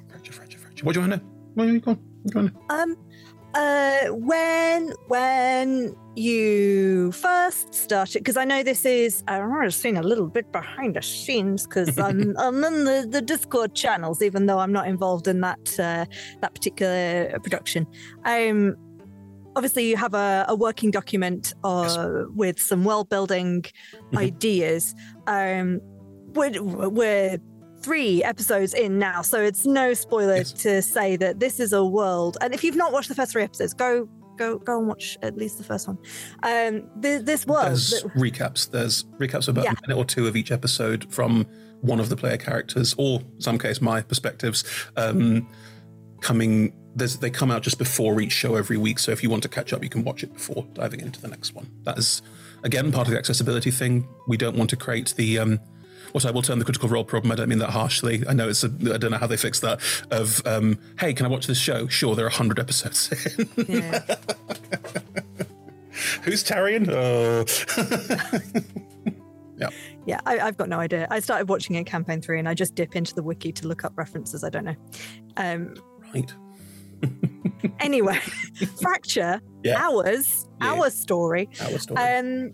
Fracture, 0.09 0.33
fracture, 0.33 0.59
fracture. 0.59 0.85
What 0.85 0.95
do 0.95 1.01
you 1.01 1.09
want 1.09 1.21
to 1.21 1.27
know? 1.27 1.33
What 1.55 1.65
do 1.67 1.73
you 1.75 1.83
want? 1.85 2.01
What 2.23 2.33
do 2.33 2.39
you 2.39 2.43
want 2.43 2.55
to 2.69 2.77
know? 2.77 2.83
Um, 2.83 2.97
uh, 3.57 4.07
when 4.13 4.93
when 5.09 5.95
you 6.15 7.13
first 7.13 7.75
started, 7.75 8.21
because 8.21 8.37
I 8.37 8.45
know 8.45 8.63
this 8.63 8.85
is 8.85 9.23
I've 9.29 9.75
seen 9.75 9.97
a 9.97 10.03
little 10.03 10.29
bit 10.29 10.51
behind 10.53 10.97
the 10.97 11.03
scenes 11.03 11.67
because 11.67 11.99
I'm 12.07 12.37
I'm 12.39 12.63
in 12.65 12.85
the, 12.85 13.07
the 13.11 13.23
Discord 13.23 13.75
channels, 13.75 14.23
even 14.23 14.47
though 14.47 14.59
I'm 14.59 14.73
not 14.73 14.87
involved 14.87 15.27
in 15.27 15.41
that 15.41 15.65
uh, 15.79 16.05
that 16.43 16.55
particular 16.55 17.39
production. 17.43 17.87
Um, 18.25 18.77
obviously 19.57 19.89
you 19.89 19.97
have 19.97 20.13
a, 20.13 20.45
a 20.49 20.55
working 20.55 20.91
document 20.91 21.55
uh, 21.65 22.25
with 22.35 22.61
some 22.61 22.85
world 22.85 23.09
building 23.09 23.63
Mhm. 24.13 24.19
ideas. 24.19 24.95
Um, 25.27 25.81
we're, 26.35 26.63
we're 26.63 27.39
three 27.87 28.23
episodes 28.25 28.75
in 28.75 28.99
now, 28.99 29.23
so 29.23 29.41
it's 29.41 29.65
no 29.65 29.95
spoiler 29.95 30.39
Yes. 30.39 30.53
to 30.65 30.83
say 30.83 31.17
that 31.17 31.39
this 31.39 31.61
is 31.61 31.73
a 31.73 31.85
world. 31.85 32.37
And 32.41 32.53
if 32.53 32.65
you've 32.65 32.75
not 32.85 32.93
watched 32.93 33.09
the 33.09 33.15
first 33.15 33.31
three 33.33 33.45
episodes, 33.45 33.73
go 33.75 34.09
go 34.37 34.59
go 34.59 34.79
and 34.79 34.89
watch 34.89 35.17
at 35.23 35.37
least 35.37 35.57
the 35.59 35.65
first 35.65 35.87
one. 35.87 35.97
Um, 36.43 36.73
th- 37.01 37.23
this 37.25 37.47
world. 37.47 37.69
There's 37.69 37.91
that- 38.03 38.13
recaps. 38.15 38.69
There's 38.71 39.05
recaps 39.19 39.47
about 39.49 39.65
Yeah. 39.65 39.73
a 39.79 39.89
minute 39.89 39.97
or 40.01 40.05
two 40.05 40.27
of 40.27 40.35
each 40.37 40.51
episode 40.51 41.07
from 41.17 41.47
one 41.81 42.01
of 42.01 42.09
the 42.09 42.17
player 42.17 42.37
characters, 42.37 42.95
or 42.99 43.21
in 43.21 43.41
some 43.41 43.59
case, 43.59 43.81
my 43.81 44.03
perspectives. 44.03 44.65
Um, 44.97 45.47
coming, 46.21 46.73
there's, 46.97 47.19
they 47.19 47.31
come 47.31 47.51
out 47.51 47.63
just 47.63 47.79
before 47.79 48.21
each 48.21 48.33
show 48.33 48.57
every 48.57 48.77
week. 48.79 48.99
So 48.99 49.13
if 49.13 49.23
you 49.23 49.31
want 49.31 49.43
to 49.45 49.49
catch 49.49 49.73
up, 49.73 49.83
you 49.85 49.89
can 49.91 50.03
watch 50.03 50.23
it 50.25 50.33
before 50.33 50.67
diving 50.75 51.01
into 51.01 51.21
the 51.21 51.29
next 51.29 51.55
one. 51.55 51.71
That 51.85 51.99
is, 51.99 52.21
again, 52.65 52.91
part 52.91 53.07
of 53.07 53.13
the 53.13 53.19
accessibility 53.19 53.71
thing. 53.71 54.09
We 54.27 54.37
don't 54.37 54.57
want 54.57 54.71
to 54.71 54.77
create 54.77 55.15
the. 55.17 55.39
Um, 55.39 55.61
what 56.17 56.25
I 56.25 56.31
will 56.31 56.41
term 56.43 56.59
the 56.59 56.65
critical 56.65 56.89
role 56.89 57.05
problem. 57.05 57.31
I 57.31 57.35
don't 57.35 57.49
mean 57.51 57.59
that 57.59 57.71
harshly. 57.71 58.25
I 58.27 58.33
know 58.33 58.49
it's. 58.49 58.65
A, 58.65 58.69
I 58.93 58.97
don't 58.97 59.11
know 59.11 59.19
how 59.19 59.27
they 59.27 59.37
fix 59.37 59.61
that. 59.61 59.81
Of 60.11 60.41
um, 60.47 60.79
hey, 60.99 61.13
can 61.13 61.27
I 61.27 61.29
watch 61.29 61.47
this 61.47 61.59
show? 61.59 61.87
Sure, 61.89 62.17
there 62.17 62.25
are 62.25 62.31
hundred 62.31 62.59
episodes 62.59 63.11
in. 63.39 63.49
yeah. 63.69 64.01
Who's 66.23 66.43
Taryon? 66.43 66.89
Oh. 66.91 67.45
Yeah, 70.07 70.21
I, 70.25 70.39
I've 70.39 70.57
got 70.57 70.69
no 70.69 70.79
idea. 70.79 71.09
I 71.11 71.19
started 71.19 71.49
watching 71.49 71.75
in 71.75 71.85
campaign 71.85 72.21
three, 72.23 72.39
and 72.39 72.49
I 72.49 72.55
just 72.55 72.77
dip 72.77 72.95
into 72.95 73.13
the 73.13 73.25
wiki 73.25 73.51
to 73.51 73.67
look 73.67 73.85
up 73.85 73.93
references. 73.99 74.45
I 74.45 74.51
don't 74.51 74.65
know. 74.65 74.77
Um, 75.37 75.75
right. 76.15 76.33
anyway, 77.81 78.21
fracture 78.81 79.41
Yeah. 79.65 79.83
ours, 79.85 80.47
Yeah. 80.61 80.75
our 80.75 80.91
story. 80.91 81.49
Our 81.61 81.79
story. 81.81 82.01
Um, 82.01 82.53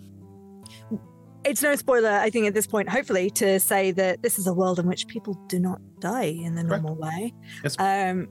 it's 1.45 1.63
no 1.63 1.75
spoiler, 1.77 2.11
I 2.11 2.31
think, 2.31 2.47
at 2.47 2.55
this 2.55 2.67
point, 2.67 2.89
hopefully, 2.89 3.31
to 3.31 3.59
say 3.61 3.91
that 3.93 4.23
this 4.23 4.39
is 4.39 4.47
a 4.47 4.53
world 4.55 4.79
in 4.79 4.87
which 4.87 5.07
people 5.09 5.35
do 5.49 5.59
not 5.59 5.81
die 6.01 6.25
in 6.45 6.55
the 6.55 6.63
normal 6.63 6.95
way. 6.97 7.33
Yes. 7.65 7.77
Um, 7.79 8.29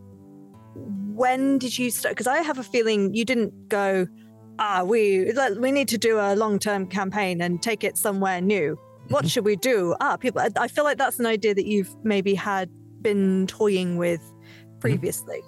when 0.75 1.57
did 1.57 1.77
you 1.77 1.91
start? 1.91 2.13
Because 2.15 2.27
I 2.27 2.37
have 2.39 2.57
a 2.59 2.63
feeling 2.63 3.13
you 3.13 3.25
didn't 3.25 3.69
go, 3.69 4.07
ah, 4.59 4.83
we 4.85 5.31
like, 5.33 5.55
we 5.55 5.71
need 5.71 5.87
to 5.89 5.97
do 5.97 6.17
a 6.19 6.35
long 6.35 6.59
term 6.59 6.87
campaign 6.87 7.41
and 7.41 7.61
take 7.61 7.83
it 7.83 7.97
somewhere 7.97 8.39
new. 8.41 8.77
What 9.09 9.25
Mhm. 9.25 9.31
should 9.31 9.45
we 9.45 9.55
do? 9.57 9.95
Ah, 9.99 10.15
people. 10.17 10.39
I, 10.41 10.49
I 10.57 10.67
feel 10.69 10.83
like 10.85 10.97
that's 10.97 11.19
an 11.19 11.25
idea 11.25 11.53
that 11.53 11.65
you've 11.65 11.93
maybe 12.05 12.33
had 12.35 12.69
been 13.01 13.47
toying 13.47 13.97
with 13.97 14.21
previously. 14.79 15.41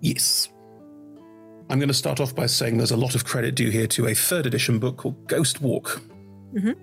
Yes. 0.00 0.48
I'm 1.70 1.78
going 1.78 1.86
to 1.86 1.94
start 1.94 2.18
off 2.18 2.34
by 2.34 2.46
saying 2.46 2.78
there's 2.78 2.90
a 2.90 2.96
lot 2.96 3.14
of 3.14 3.24
credit 3.24 3.54
due 3.54 3.70
here 3.70 3.86
to 3.86 4.08
a 4.08 4.14
third 4.14 4.44
edition 4.44 4.80
book 4.80 4.96
called 4.96 5.28
Ghost 5.28 5.60
Walk. 5.60 6.02
Mhm. 6.52 6.74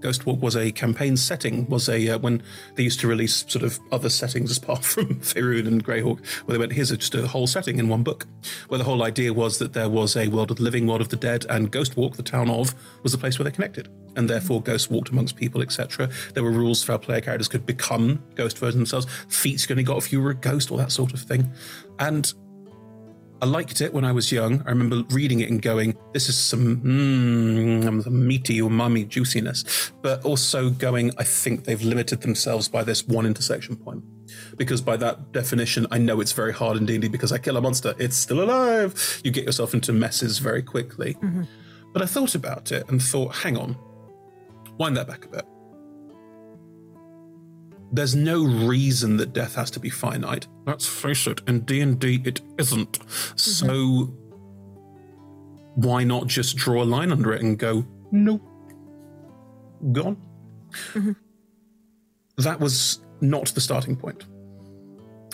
Ghost 0.00 0.26
Walk 0.26 0.42
was 0.42 0.54
a 0.54 0.70
campaign 0.70 1.16
setting, 1.16 1.66
was 1.70 1.88
a 1.88 2.10
uh, 2.10 2.18
when 2.18 2.42
they 2.74 2.82
used 2.82 3.00
to 3.00 3.08
release 3.08 3.46
sort 3.48 3.64
of 3.64 3.80
other 3.90 4.10
settings 4.10 4.54
apart 4.58 4.82
part 4.82 4.84
from 4.84 5.14
Faerun 5.20 5.66
and 5.66 5.82
Greyhawk, 5.82 6.22
where 6.44 6.52
they 6.52 6.58
went, 6.58 6.72
here's 6.72 6.90
a, 6.90 6.98
just 6.98 7.14
a 7.14 7.26
whole 7.26 7.46
setting 7.46 7.78
in 7.78 7.88
one 7.88 8.02
book. 8.02 8.26
Where 8.68 8.76
the 8.76 8.84
whole 8.84 9.02
idea 9.02 9.32
was 9.32 9.56
that 9.60 9.72
there 9.72 9.88
was 9.88 10.14
a 10.14 10.28
world 10.28 10.50
of 10.50 10.58
the 10.58 10.62
living, 10.62 10.86
world 10.86 11.00
of 11.00 11.08
the 11.08 11.16
dead, 11.16 11.46
and 11.48 11.70
Ghost 11.70 11.96
Walk, 11.96 12.16
the 12.16 12.22
town 12.22 12.50
of, 12.50 12.74
was 13.02 13.12
the 13.12 13.18
place 13.18 13.38
where 13.38 13.44
they 13.44 13.50
connected. 13.50 13.88
And 14.14 14.28
therefore, 14.28 14.60
Ghost 14.60 14.90
walked 14.90 15.08
amongst 15.08 15.36
people, 15.36 15.62
etc. 15.62 16.10
There 16.34 16.44
were 16.44 16.52
rules 16.52 16.82
for 16.82 16.92
how 16.92 16.98
player 16.98 17.22
characters 17.22 17.48
could 17.48 17.64
become 17.64 18.22
ghost 18.34 18.58
versions 18.58 18.76
themselves. 18.76 19.06
Feats 19.28 19.70
you 19.70 19.72
only 19.72 19.84
got 19.84 19.96
if 19.96 20.12
you 20.12 20.20
were 20.20 20.30
a 20.30 20.34
ghost, 20.34 20.70
all 20.70 20.76
that 20.76 20.92
sort 20.92 21.14
of 21.14 21.20
thing. 21.20 21.50
And 21.98 22.30
I 23.44 23.46
liked 23.46 23.82
it 23.82 23.92
when 23.92 24.06
I 24.06 24.12
was 24.12 24.32
young. 24.32 24.62
I 24.64 24.70
remember 24.70 25.02
reading 25.10 25.40
it 25.40 25.50
and 25.50 25.60
going, 25.60 25.94
"This 26.14 26.30
is 26.30 26.36
some 26.38 26.78
mm, 26.78 28.02
some 28.02 28.26
meaty 28.26 28.60
umami 28.60 29.06
juiciness," 29.06 29.92
but 30.00 30.24
also 30.24 30.70
going, 30.70 31.12
"I 31.18 31.24
think 31.24 31.64
they've 31.64 31.82
limited 31.82 32.22
themselves 32.22 32.68
by 32.68 32.82
this 32.84 33.06
one 33.06 33.26
intersection 33.26 33.76
point." 33.76 34.02
Because 34.56 34.80
by 34.80 34.96
that 34.96 35.32
definition, 35.32 35.86
I 35.90 35.98
know 35.98 36.22
it's 36.22 36.32
very 36.32 36.54
hard 36.54 36.78
in 36.78 36.86
D&D 36.86 37.08
because 37.08 37.32
I 37.32 37.38
kill 37.38 37.58
a 37.58 37.60
monster, 37.60 37.94
it's 37.98 38.16
still 38.16 38.42
alive. 38.42 39.20
You 39.22 39.30
get 39.30 39.44
yourself 39.44 39.74
into 39.74 39.92
messes 39.92 40.38
very 40.38 40.62
quickly. 40.62 41.14
But 41.92 42.00
I 42.00 42.06
thought 42.06 42.34
about 42.34 42.72
it 42.72 42.88
and 42.88 43.02
thought, 43.02 43.34
hang 43.34 43.58
on, 43.58 43.76
wind 44.78 44.96
that 44.96 45.06
back 45.06 45.26
a 45.26 45.28
bit. 45.28 45.44
There's 47.94 48.16
no 48.16 48.42
reason 48.44 49.18
that 49.18 49.32
death 49.32 49.54
has 49.54 49.70
to 49.70 49.78
be 49.78 49.88
finite. 49.88 50.48
Let's 50.66 50.84
face 50.84 51.28
it, 51.28 51.42
in 51.46 51.60
D&D 51.60 52.22
it 52.24 52.40
isn't. 52.58 52.98
So 53.36 54.12
why 55.76 56.02
not 56.02 56.26
just 56.26 56.56
draw 56.56 56.82
a 56.82 56.84
line 56.84 57.12
under 57.12 57.32
it 57.32 57.40
and 57.40 57.56
go, 57.56 57.86
no, 58.10 58.40
gone? 59.92 60.16
Mhm. 60.92 61.14
That 62.38 62.58
was 62.58 62.98
not 63.20 63.46
the 63.54 63.60
starting 63.60 63.94
point. 63.94 64.24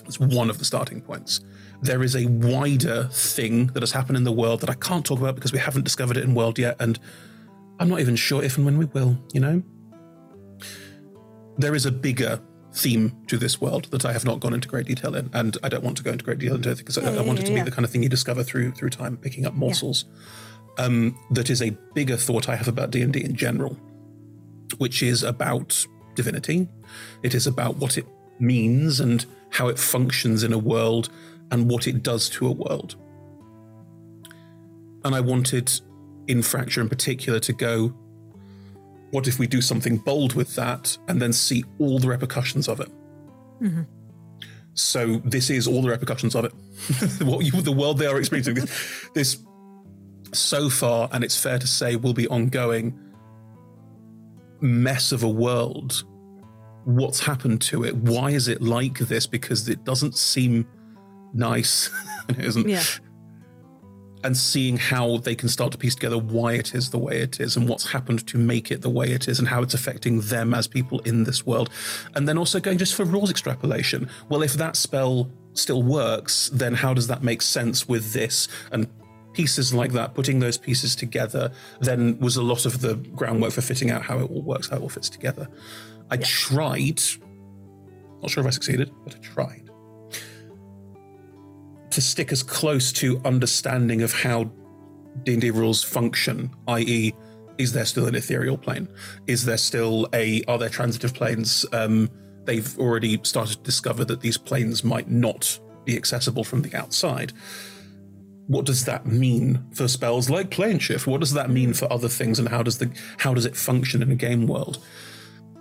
It's 0.04 0.20
one 0.20 0.50
of 0.50 0.58
the 0.58 0.66
starting 0.66 1.00
points. 1.00 1.40
There 1.80 2.02
is 2.02 2.14
a 2.14 2.26
wider 2.26 3.08
thing 3.10 3.68
that 3.68 3.82
has 3.82 3.92
happened 3.92 4.18
in 4.18 4.24
the 4.24 4.32
world 4.32 4.60
that 4.60 4.68
I 4.68 4.74
can't 4.74 5.06
talk 5.06 5.18
about 5.18 5.34
because 5.34 5.54
we 5.54 5.58
haven't 5.58 5.84
discovered 5.84 6.18
it 6.18 6.24
in 6.24 6.34
world 6.34 6.58
yet, 6.58 6.76
and 6.78 6.98
I'm 7.78 7.88
not 7.88 8.00
even 8.00 8.16
sure 8.16 8.42
if 8.44 8.58
and 8.58 8.66
when 8.66 8.76
we 8.76 8.84
will, 8.84 9.18
you 9.32 9.40
know? 9.40 9.62
There 11.56 11.74
is 11.74 11.86
a 11.86 11.92
bigger 11.92 12.38
theme 12.72 13.16
to 13.26 13.37
this 13.37 13.61
world 13.61 13.87
that 13.90 14.04
I 14.04 14.12
have 14.12 14.24
not 14.24 14.40
gone 14.40 14.54
into 14.54 14.68
great 14.68 14.87
detail 14.87 15.14
in, 15.14 15.30
and 15.33 15.56
I 15.62 15.68
don't 15.68 15.83
want 15.83 15.96
to 15.98 16.02
go 16.02 16.12
into 16.12 16.24
great 16.24 16.38
detail 16.38 16.56
into 16.56 16.70
it 16.70 16.78
because 16.78 16.98
I, 16.98 17.02
Yeah, 17.02 17.11
I 17.11 17.12
yeah, 17.14 17.22
want 17.22 17.40
it 17.40 17.46
to 17.46 17.54
be 17.54 17.62
the 17.62 17.70
kind 17.70 17.85
of 17.85 17.90
thing 17.90 18.02
you 18.02 18.09
discover 18.09 18.42
through 18.42 18.72
through 18.72 18.90
time, 18.90 19.16
picking 19.16 19.46
up 19.46 19.54
morsels. 19.54 20.04
Um, 20.78 21.18
that 21.30 21.50
is 21.50 21.61
a 21.62 21.70
bigger 21.94 22.16
thought 22.16 22.48
I 22.48 22.56
have 22.56 22.68
about 22.68 22.90
D 22.90 23.02
and 23.02 23.12
D 23.12 23.24
in 23.24 23.35
general, 23.35 23.76
which 24.78 25.02
is 25.02 25.22
about 25.22 25.85
divinity. 26.14 26.68
It 27.22 27.35
is 27.35 27.46
about 27.46 27.76
what 27.76 27.98
it 27.98 28.06
means 28.38 29.00
and 29.00 29.24
how 29.50 29.68
it 29.68 29.78
functions 29.78 30.42
in 30.42 30.52
a 30.52 30.59
world 30.59 31.09
and 31.50 31.68
what 31.68 31.87
it 31.87 32.02
does 32.02 32.28
to 32.30 32.46
a 32.46 32.52
world. 32.52 32.96
And 35.04 35.14
I 35.14 35.20
wanted 35.20 35.72
in 36.26 36.42
Fracture 36.42 36.80
in 36.80 36.88
particular 36.88 37.40
to 37.40 37.52
go, 37.52 37.94
what 39.10 39.26
if 39.28 39.38
we 39.38 39.46
do 39.46 39.60
something 39.60 39.96
bold 39.98 40.34
with 40.34 40.54
that 40.56 40.96
and 41.08 41.20
then 41.20 41.32
see 41.32 41.64
all 41.78 41.98
the 41.98 42.08
repercussions 42.08 42.68
of 42.68 42.80
it? 42.80 42.90
Mhm. 43.60 43.86
So 44.74 45.16
this 45.24 45.50
is 45.50 45.66
all 45.66 45.82
the 45.82 45.88
repercussions 45.90 46.34
of 46.34 46.44
it. 46.44 46.52
what 47.24 47.44
you, 47.44 47.50
the 47.60 47.72
world 47.72 47.98
they 47.98 48.06
are 48.06 48.18
experiencing. 48.18 48.54
this, 48.54 48.70
this 49.14 49.38
so 50.32 50.70
far, 50.70 51.08
and 51.12 51.24
it's 51.24 51.36
fair 51.36 51.58
to 51.58 51.66
say, 51.66 51.96
will 51.96 52.14
be 52.14 52.28
ongoing 52.28 52.98
mess 54.60 55.12
of 55.12 55.22
a 55.24 55.28
world. 55.28 56.04
What's 56.84 57.20
happened 57.20 57.60
to 57.62 57.84
it? 57.84 57.96
Why 57.96 58.30
is 58.30 58.48
it 58.48 58.62
like 58.62 58.98
this? 58.98 59.26
Because 59.26 59.68
it 59.68 59.84
doesn't 59.84 60.16
seem 60.16 60.66
nice. 61.34 61.90
it 62.28 62.38
isn't 62.38 62.68
Yeah. 62.68 62.82
And 64.24 64.37
seeing 64.37 64.76
how 64.76 65.18
they 65.18 65.35
can 65.35 65.48
start 65.48 65.72
to 65.72 65.78
piece 65.78 65.94
together 65.94 66.18
why 66.18 66.54
it 66.54 66.74
is 66.74 66.90
the 66.90 66.98
way 66.98 67.20
it 67.20 67.40
is 67.40 67.56
and 67.56 67.68
what's 67.68 67.90
happened 67.90 68.26
to 68.26 68.38
make 68.38 68.70
it 68.70 68.83
the 68.83 68.90
way 68.90 69.11
it 69.11 69.28
is 69.28 69.38
and 69.38 69.48
how 69.48 69.62
it's 69.62 69.74
affecting 69.74 70.20
them 70.20 70.54
as 70.54 70.66
people 70.66 71.00
in 71.00 71.24
this 71.24 71.46
world. 71.46 71.70
And 72.14 72.28
then 72.28 72.37
also 72.37 72.61
going 72.61 72.78
just 72.78 72.94
for 72.94 73.04
rules 73.04 73.30
extrapolation. 73.30 74.09
Well, 74.28 74.42
if 74.42 74.54
that 74.54 74.76
spell 74.76 75.30
still 75.54 75.83
works, 75.83 76.50
then 76.52 76.74
how 76.74 76.94
does 76.94 77.06
that 77.09 77.22
make 77.22 77.42
sense 77.42 77.88
with 77.88 78.12
this? 78.12 78.48
And 78.72 78.88
pieces 79.33 79.72
like 79.72 79.92
that, 79.92 80.14
putting 80.14 80.40
those 80.40 80.59
pieces 80.59 80.94
together, 80.94 81.52
then 81.80 82.18
was 82.18 82.37
a 82.37 82.42
lot 82.42 82.66
of 82.66 82.80
the 82.80 82.96
groundwork 82.96 83.52
for 83.52 83.62
fitting 83.62 83.90
out 83.90 84.02
how 84.02 84.18
it 84.18 84.30
all 84.30 84.42
works, 84.42 84.68
how 84.68 84.76
it 84.76 84.83
all 84.83 84.88
fits 84.88 85.09
together. 85.09 85.48
I 86.11 86.16
tried, 86.18 87.00
not 88.20 88.30
sure 88.30 88.42
if 88.42 88.46
I 88.46 88.50
succeeded, 88.50 88.92
but 89.04 89.14
I 89.14 89.18
tried 89.18 89.59
to 91.90 92.00
stick 92.00 92.33
as 92.33 92.42
close 92.42 92.92
to 92.92 93.20
understanding 93.24 94.03
of 94.03 94.12
how 94.12 94.50
D&D 95.24 95.50
rules 95.50 95.83
function, 95.83 96.55
i.e., 96.68 97.12
is 97.59 97.72
there 97.72 97.85
still 97.85 98.07
an 98.07 98.14
ethereal 98.14 98.57
plane? 98.57 98.88
Is 99.26 99.44
there 99.44 99.59
still 99.59 100.09
a? 100.14 100.42
Are 100.44 100.57
there 100.57 100.70
transitive 100.70 101.12
planes? 101.12 101.66
Um, 101.72 102.09
they've 102.44 102.79
already 102.79 103.20
started 103.22 103.59
to 103.59 103.62
discover 103.62 104.03
that 104.07 104.22
these 104.22 104.38
planes 104.38 104.83
might 104.83 105.11
not 105.11 105.61
be 105.85 105.94
accessible 105.94 106.42
from 106.42 106.62
the 106.62 106.74
outside. 106.74 107.35
What 108.46 108.64
does 108.64 108.87
that 108.87 109.05
mean 109.05 109.66
for 109.74 109.88
spells 109.88 110.31
like 110.31 110.50
plane 110.50 110.79
shift? 110.79 111.07
What 111.07 111.20
does 111.20 111.35
that 111.35 111.50
mean 111.50 111.74
for 111.74 111.92
other 111.92 112.09
things, 112.09 112.38
and 112.38 112.48
how 112.48 112.62
does 112.62 112.79
the 112.79 112.90
how 113.18 113.35
does 113.35 113.44
it 113.44 113.57
function 113.57 114.00
in 114.00 114.11
a 114.11 114.16
game 114.16 114.46
world? 114.46 114.83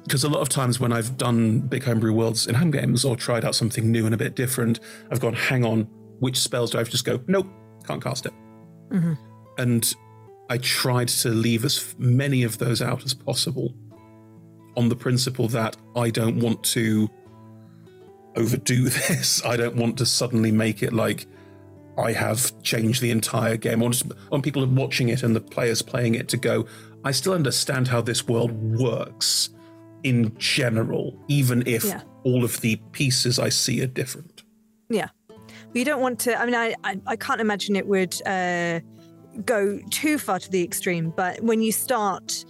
because 0.09 0.23
a 0.23 0.29
lot 0.29 0.41
of 0.41 0.49
times 0.49 0.79
when 0.79 0.91
I've 0.91 1.17
done 1.17 1.59
big 1.59 1.83
homebrew 1.83 2.13
worlds 2.13 2.47
in 2.47 2.55
home 2.55 2.71
games 2.71 3.05
or 3.05 3.15
tried 3.15 3.45
out 3.45 3.53
something 3.53 3.91
new 3.91 4.05
and 4.05 4.15
a 4.15 4.17
bit 4.17 4.35
different, 4.35 4.79
I've 5.11 5.19
gone, 5.19 5.35
hang 5.35 5.63
on, 5.63 5.87
which 6.19 6.37
spells 6.39 6.71
do 6.71 6.77
I 6.77 6.81
have 6.81 6.87
to 6.87 6.91
just 6.91 7.05
go, 7.05 7.19
nope, 7.27 7.47
can't 7.85 8.03
cast 8.03 8.25
it. 8.25 8.33
Mhm. 8.91 9.17
And 9.57 9.95
I 10.49 10.57
tried 10.57 11.07
to 11.09 11.29
leave 11.29 11.63
as 11.65 11.95
many 11.97 12.43
of 12.43 12.57
those 12.57 12.81
out 12.81 13.03
as 13.05 13.13
possible 13.13 13.73
on 14.77 14.89
the 14.89 14.95
principle 14.95 15.47
that 15.49 15.75
I 15.95 16.09
don't 16.09 16.39
want 16.39 16.63
to 16.65 17.09
overdo 18.35 18.83
this. 18.89 19.43
I 19.45 19.57
don't 19.57 19.75
want 19.75 19.97
to 19.97 20.05
suddenly 20.05 20.51
make 20.51 20.81
it 20.83 20.93
like 20.93 21.27
I 21.97 22.13
have 22.13 22.51
changed 22.63 23.01
the 23.01 23.11
entire 23.11 23.57
game. 23.57 23.79
I 23.81 23.83
want, 23.83 24.03
I 24.05 24.29
want 24.31 24.43
people 24.43 24.65
watching 24.65 25.09
it 25.09 25.23
and 25.23 25.35
the 25.35 25.41
players 25.41 25.81
playing 25.81 26.15
it 26.15 26.29
to 26.29 26.37
go, 26.37 26.65
I 27.03 27.11
still 27.11 27.33
understand 27.33 27.87
how 27.89 28.01
this 28.01 28.27
world 28.27 28.51
works 28.79 29.49
in 30.03 30.35
general, 30.37 31.17
even 31.27 31.63
if 31.67 31.83
Yeah. 31.83 32.01
all 32.23 32.43
of 32.45 32.61
the 32.61 32.77
pieces 32.93 33.37
I 33.39 33.49
see 33.49 33.81
are 33.83 33.87
different. 33.87 34.43
You 35.73 35.85
don't 35.85 36.01
want 36.01 36.19
to 36.19 36.39
i 36.39 36.45
mean 36.45 36.55
i 36.55 36.75
i, 36.83 36.99
I 37.07 37.15
can't 37.15 37.41
imagine 37.41 37.75
it 37.75 37.87
would 37.87 38.19
uh, 38.25 38.79
go 39.45 39.79
too 39.91 40.17
far 40.17 40.39
to 40.39 40.49
the 40.49 40.63
extreme 40.63 41.13
but 41.15 41.41
when 41.41 41.61
you 41.61 41.71
start 41.71 42.45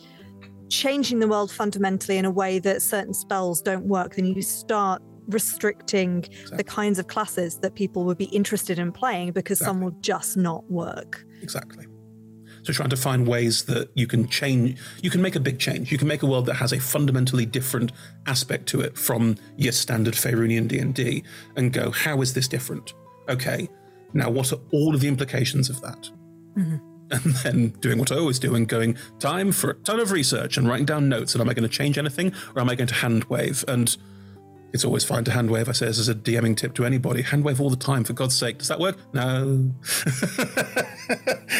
changing 0.70 1.20
the 1.20 1.28
world 1.28 1.52
fundamentally 1.52 2.18
in 2.18 2.26
a 2.26 2.32
way 2.32 2.60
that 2.60 2.82
certain 2.82 3.14
spells 3.14 3.62
don't 3.62 3.86
work 3.86 4.16
then 4.16 4.26
you 4.26 4.42
start 4.42 5.02
restricting 5.28 6.26
the 6.54 6.64
kinds 6.64 6.98
of 6.98 7.08
classes 7.08 7.60
that 7.60 7.76
people 7.76 8.04
would 8.04 8.18
be 8.18 8.26
interested 8.26 8.80
in 8.80 8.92
playing 8.92 9.32
because 9.32 9.60
some 9.60 9.82
will 9.82 9.96
just 10.02 10.38
not 10.38 10.70
work 10.72 11.24
Exactly. 11.42 11.86
So 12.64 12.74
trying 12.74 12.90
to 12.90 12.98
find 12.98 13.28
ways 13.28 13.64
that 13.66 13.90
you 13.96 14.08
can 14.08 14.28
change, 14.28 14.78
you 15.02 15.10
can 15.10 15.22
make 15.22 15.36
a 15.36 15.40
big 15.40 15.60
change. 15.60 15.92
You 15.92 15.98
can 15.98 16.08
make 16.08 16.24
a 16.24 16.26
world 16.26 16.46
that 16.48 16.56
has 16.56 16.74
a 16.74 16.80
fundamentally 16.80 17.46
different 17.46 17.92
aspect 18.26 18.68
to 18.68 18.82
it 18.82 18.98
from 18.98 19.38
your 19.58 19.72
standard 19.72 20.14
Faerunian 20.14 20.68
D&D 20.68 21.24
and 21.56 21.72
go, 21.72 21.92
how 21.92 22.22
is 22.22 22.34
this 22.34 22.48
different? 22.48 22.94
Okay, 23.30 23.70
now 24.14 24.30
what 24.30 24.52
are 24.52 24.60
all 24.72 24.96
of 24.96 25.02
the 25.02 25.08
implications 25.08 25.70
of 25.70 25.80
that? 25.82 26.10
Mhm. 26.58 26.82
And 27.12 27.34
then 27.44 27.70
doing 27.80 27.98
what 27.98 28.12
I 28.12 28.18
always 28.18 28.38
do 28.38 28.54
and 28.54 28.68
going, 28.68 28.96
time 29.18 29.52
for 29.52 29.72
a 29.72 29.74
ton 29.74 30.00
of 30.00 30.12
research 30.12 30.58
and 30.58 30.68
writing 30.68 30.86
down 30.86 31.10
notes. 31.10 31.34
And 31.34 31.42
am 31.42 31.50
I 31.50 31.56
going 31.56 31.68
to 31.68 31.76
change 31.76 31.98
anything 31.98 32.34
or 32.54 32.62
am 32.62 32.70
I 32.70 32.76
going 32.76 32.88
to 32.88 32.94
hand 32.94 33.24
wave? 33.26 33.66
And 33.68 33.98
It's 34.72 34.86
always 34.86 35.04
fine 35.04 35.24
to 35.24 35.32
handwave. 35.32 35.68
I 35.68 35.72
say 35.72 35.88
this 35.88 36.00
as 36.00 36.10
a 36.10 36.16
DMing 36.16 36.56
tip 36.56 36.74
to 36.76 36.86
anybody. 36.86 37.24
Handwave 37.24 37.60
all 37.60 37.70
the 37.70 37.76
time, 37.76 38.04
for 38.04 38.14
God's 38.14 38.36
sake. 38.36 38.60
Does 38.60 38.68
that 38.68 38.80
work? 38.80 38.98
No. 39.14 39.74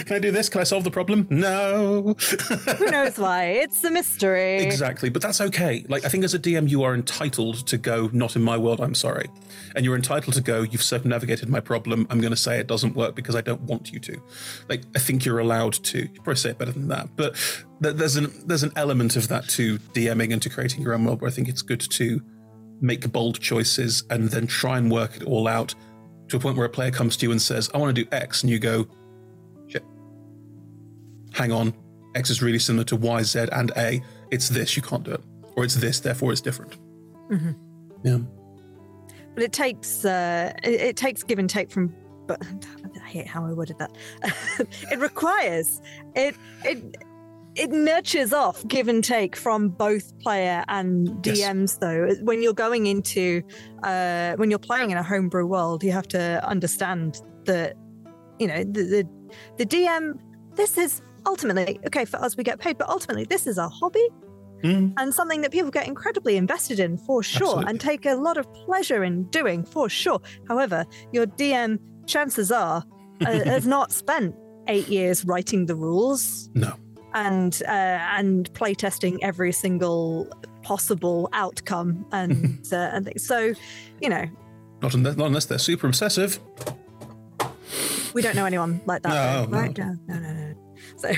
Can 0.06 0.16
I 0.16 0.20
do 0.20 0.32
this? 0.32 0.48
Can 0.48 0.62
I 0.62 0.64
solve 0.64 0.84
the 0.84 0.92
problem? 0.92 1.28
No. 1.30 2.16
Who 2.78 2.86
knows 2.86 3.18
why? 3.18 3.46
It's 3.46 3.84
a 3.84 3.90
mystery. 3.90 4.58
Exactly, 4.58 5.10
but 5.10 5.22
that's 5.22 5.42
okay. 5.42 5.86
Like 5.90 6.06
I 6.06 6.10
think 6.10 6.24
as 6.24 6.34
a 6.34 6.40
DM, 6.40 6.70
you 6.70 6.84
are 6.84 6.94
entitled 6.94 7.66
to 7.68 7.78
go. 7.78 8.10
Not 8.14 8.36
in 8.36 8.44
my 8.44 8.58
world. 8.58 8.80
I'm 8.80 8.94
sorry, 8.94 9.28
and 9.76 9.84
you're 9.84 9.96
entitled 9.96 10.36
to 10.36 10.42
go. 10.42 10.62
You've 10.62 10.84
circumnavigated 10.84 11.50
my 11.50 11.60
problem. 11.60 12.06
I'm 12.10 12.22
going 12.22 12.32
to 12.32 12.38
say 12.38 12.60
it 12.60 12.68
doesn't 12.68 12.96
work 12.96 13.16
because 13.16 13.36
I 13.36 13.42
don't 13.42 13.62
want 13.62 13.92
you 13.92 14.00
to. 14.02 14.22
Like 14.68 14.84
I 14.96 15.00
think 15.00 15.26
you're 15.26 15.40
allowed 15.40 15.74
to. 15.74 16.00
You 16.00 16.22
probably 16.22 16.36
say 16.36 16.52
it 16.52 16.60
better 16.60 16.72
than 16.72 16.88
that, 16.90 17.10
but 17.16 17.36
th- 17.82 17.96
there's 17.96 18.18
an 18.18 18.32
there's 18.46 18.64
an 18.64 18.74
element 18.76 19.16
of 19.16 19.28
that 19.30 19.50
to 19.50 19.80
DMing 19.80 20.32
and 20.32 20.42
to 20.44 20.50
creating 20.50 20.84
your 20.84 20.94
own 20.94 21.06
world 21.06 21.22
where 21.22 21.30
I 21.30 21.34
think 21.34 21.50
it's 21.50 21.64
good 21.64 21.82
to 21.82 22.22
make 22.82 23.10
bold 23.12 23.40
choices 23.40 24.04
and 24.10 24.30
then 24.30 24.48
try 24.48 24.78
and 24.78 24.92
work 24.92 25.18
it 25.18 25.24
all 25.24 25.48
out 25.48 25.76
to 26.30 26.38
a 26.38 26.40
point 26.40 26.58
where 26.58 26.66
a 26.66 26.70
player 26.70 26.92
comes 26.92 27.18
to 27.18 27.26
you 27.26 27.32
and 27.32 27.42
says, 27.42 27.70
"I 27.74 27.78
want 27.78 27.96
to 27.96 28.04
do 28.04 28.10
X," 28.12 28.44
and 28.44 28.50
you 28.52 28.60
go, 28.60 28.88
"Shit, 29.68 29.84
hang 31.34 31.52
on." 31.52 31.74
X 32.16 32.30
is 32.30 32.42
really 32.42 32.60
similar 32.60 32.84
to 32.86 32.96
Y, 32.96 33.24
Z, 33.24 33.48
and 33.52 33.72
A. 33.78 34.02
It's 34.32 34.50
this, 34.50 34.76
you 34.76 34.82
can't 34.82 35.04
do 35.04 35.12
it. 35.12 35.22
Or 35.56 35.64
it's 35.64 35.76
this, 35.76 36.00
therefore 36.00 36.32
it's 36.32 36.42
different. 36.42 36.78
Mhm. 37.30 37.56
Yeah. 38.04 38.20
But 39.34 39.44
it 39.44 39.54
takes 39.54 40.06
uh, 40.06 40.54
it, 40.64 40.82
it 40.82 40.96
takes 40.98 41.24
give 41.24 41.40
and 41.40 41.50
take 41.50 41.72
from. 41.72 41.94
But 42.28 42.42
I 43.04 43.08
hate 43.08 43.28
how 43.28 43.46
I 43.46 43.54
worded 43.54 43.78
that. 43.80 43.92
it 44.92 45.00
requires 45.00 45.82
it 46.16 46.36
it 46.64 46.96
it 47.60 47.72
nurtures 47.72 48.32
off 48.34 48.66
give 48.68 48.88
and 48.88 49.04
take 49.04 49.36
from 49.36 49.70
both 49.70 50.18
player 50.20 50.64
and 50.68 50.92
Yes. 51.26 51.40
DMs. 51.42 51.80
Though 51.80 52.16
when 52.24 52.42
you're 52.44 52.54
going 52.54 52.86
into 52.88 53.42
uh, 53.84 54.34
when 54.38 54.50
you're 54.50 54.60
playing 54.72 54.92
in 54.92 54.98
a 54.98 55.04
homebrew 55.04 55.46
world, 55.46 55.84
you 55.84 55.92
have 55.92 56.08
to 56.10 56.24
understand 56.48 57.22
that 57.46 57.76
you 58.40 58.48
know 58.48 58.64
the 58.64 58.84
the, 58.94 59.08
the 59.58 59.66
DM. 59.66 60.14
This 60.56 60.78
is 60.78 61.02
ultimately 61.26 61.80
okay 61.88 62.06
for 62.06 62.18
us. 62.18 62.36
We 62.38 62.44
get 62.44 62.60
paid, 62.60 62.78
but 62.78 62.90
ultimately 62.90 63.26
this 63.26 63.46
is 63.48 63.58
a 63.58 63.68
hobby 63.70 64.08
Mm. 64.62 64.94
and 64.98 65.14
something 65.14 65.40
that 65.44 65.52
people 65.54 65.72
get 65.72 65.88
incredibly 65.88 66.36
invested 66.36 66.82
in 66.82 66.98
for 66.98 67.24
sure 67.24 67.46
Absolutely. 67.48 67.70
and 67.70 67.80
take 67.80 68.06
a 68.06 68.16
lot 68.16 68.38
of 68.38 68.46
pleasure 68.66 69.06
in 69.06 69.24
doing 69.30 69.64
for 69.64 69.88
sure. 69.88 70.20
However, 70.50 70.86
your 71.14 71.28
DM, 71.28 71.80
chances 72.08 72.52
are, 72.52 72.84
uh, 73.26 73.26
has 73.46 73.66
not 73.66 73.94
spent 73.94 74.36
eight 74.68 74.90
years 74.90 75.24
writing 75.24 75.66
the 75.66 75.76
rules 75.76 76.50
No. 76.56 76.74
And 77.14 77.62
uh, 77.68 77.72
and 78.18 78.52
playtesting 78.54 79.18
every 79.22 79.52
single 79.52 80.28
possible 80.62 81.30
outcome 81.34 82.06
and 82.12 82.60
uh, 82.72 82.76
and 82.76 83.06
things. 83.06 83.26
so, 83.26 83.54
you 84.02 84.10
know, 84.10 84.26
Not 84.82 84.94
unless, 84.94 85.16
not 85.18 85.28
unless 85.28 85.46
they're 85.46 85.58
super 85.60 85.88
obsessive. 85.88 86.40
we 88.14 88.22
don't 88.22 88.36
know 88.36 88.46
anyone 88.46 88.82
like 88.86 89.02
that, 89.04 89.10
No, 89.10 89.46
no. 89.46 89.58
right? 89.58 89.78
No, 89.78 89.96
no, 90.08 90.20
no, 90.20 90.34
no. 90.34 90.56
So, 90.98 91.12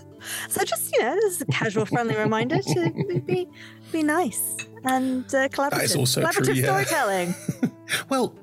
so 0.48 0.64
just 0.64 0.92
you 0.92 1.00
know, 1.02 1.14
this 1.14 1.36
is 1.36 1.42
a 1.42 1.46
casual, 1.46 1.86
friendly 1.86 2.16
reminder 2.16 2.58
to 2.60 3.22
be 3.26 3.48
be 3.92 4.02
nice 4.02 4.56
and 4.84 5.24
uh, 5.34 5.48
collaborative. 5.48 5.82
is 5.84 5.96
also 5.96 6.22
collaborative 6.22 6.44
true, 6.44 6.54
yeah. 6.54 6.64
storytelling. 6.64 7.34
Well, 8.10 8.34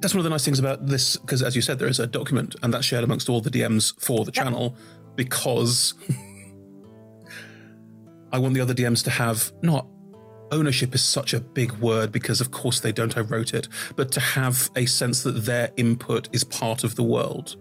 that's 0.00 0.14
one 0.14 0.20
of 0.20 0.24
the 0.24 0.30
nice 0.30 0.44
things 0.44 0.58
about 0.58 0.86
this, 0.86 1.16
because 1.18 1.42
as 1.42 1.54
you 1.54 1.60
said, 1.60 1.78
there 1.78 1.88
is 1.88 1.98
a 2.00 2.06
document 2.06 2.56
and 2.62 2.72
that's 2.72 2.86
shared 2.86 3.04
amongst 3.04 3.28
all 3.28 3.42
the 3.42 3.50
DMs 3.50 3.92
for 4.00 4.24
the 4.24 4.32
Yep. 4.34 4.34
channel 4.44 4.74
because 5.16 5.92
I 8.36 8.38
want 8.38 8.52
the 8.52 8.60
other 8.60 8.74
DMs 8.74 9.02
to 9.04 9.10
have 9.10 9.50
not 9.62 9.86
ownership 10.52 10.94
is 10.94 11.02
such 11.02 11.32
a 11.32 11.40
big 11.40 11.72
word 11.78 12.12
because 12.12 12.42
of 12.42 12.50
course 12.50 12.80
they 12.80 12.92
don't 12.92 13.16
I 13.16 13.22
wrote 13.22 13.54
it, 13.54 13.66
but 13.96 14.12
to 14.12 14.20
have 14.20 14.68
a 14.76 14.84
sense 14.84 15.22
that 15.22 15.46
their 15.46 15.70
input 15.78 16.28
is 16.34 16.44
part 16.44 16.84
of 16.84 16.96
the 16.96 17.02
world. 17.02 17.56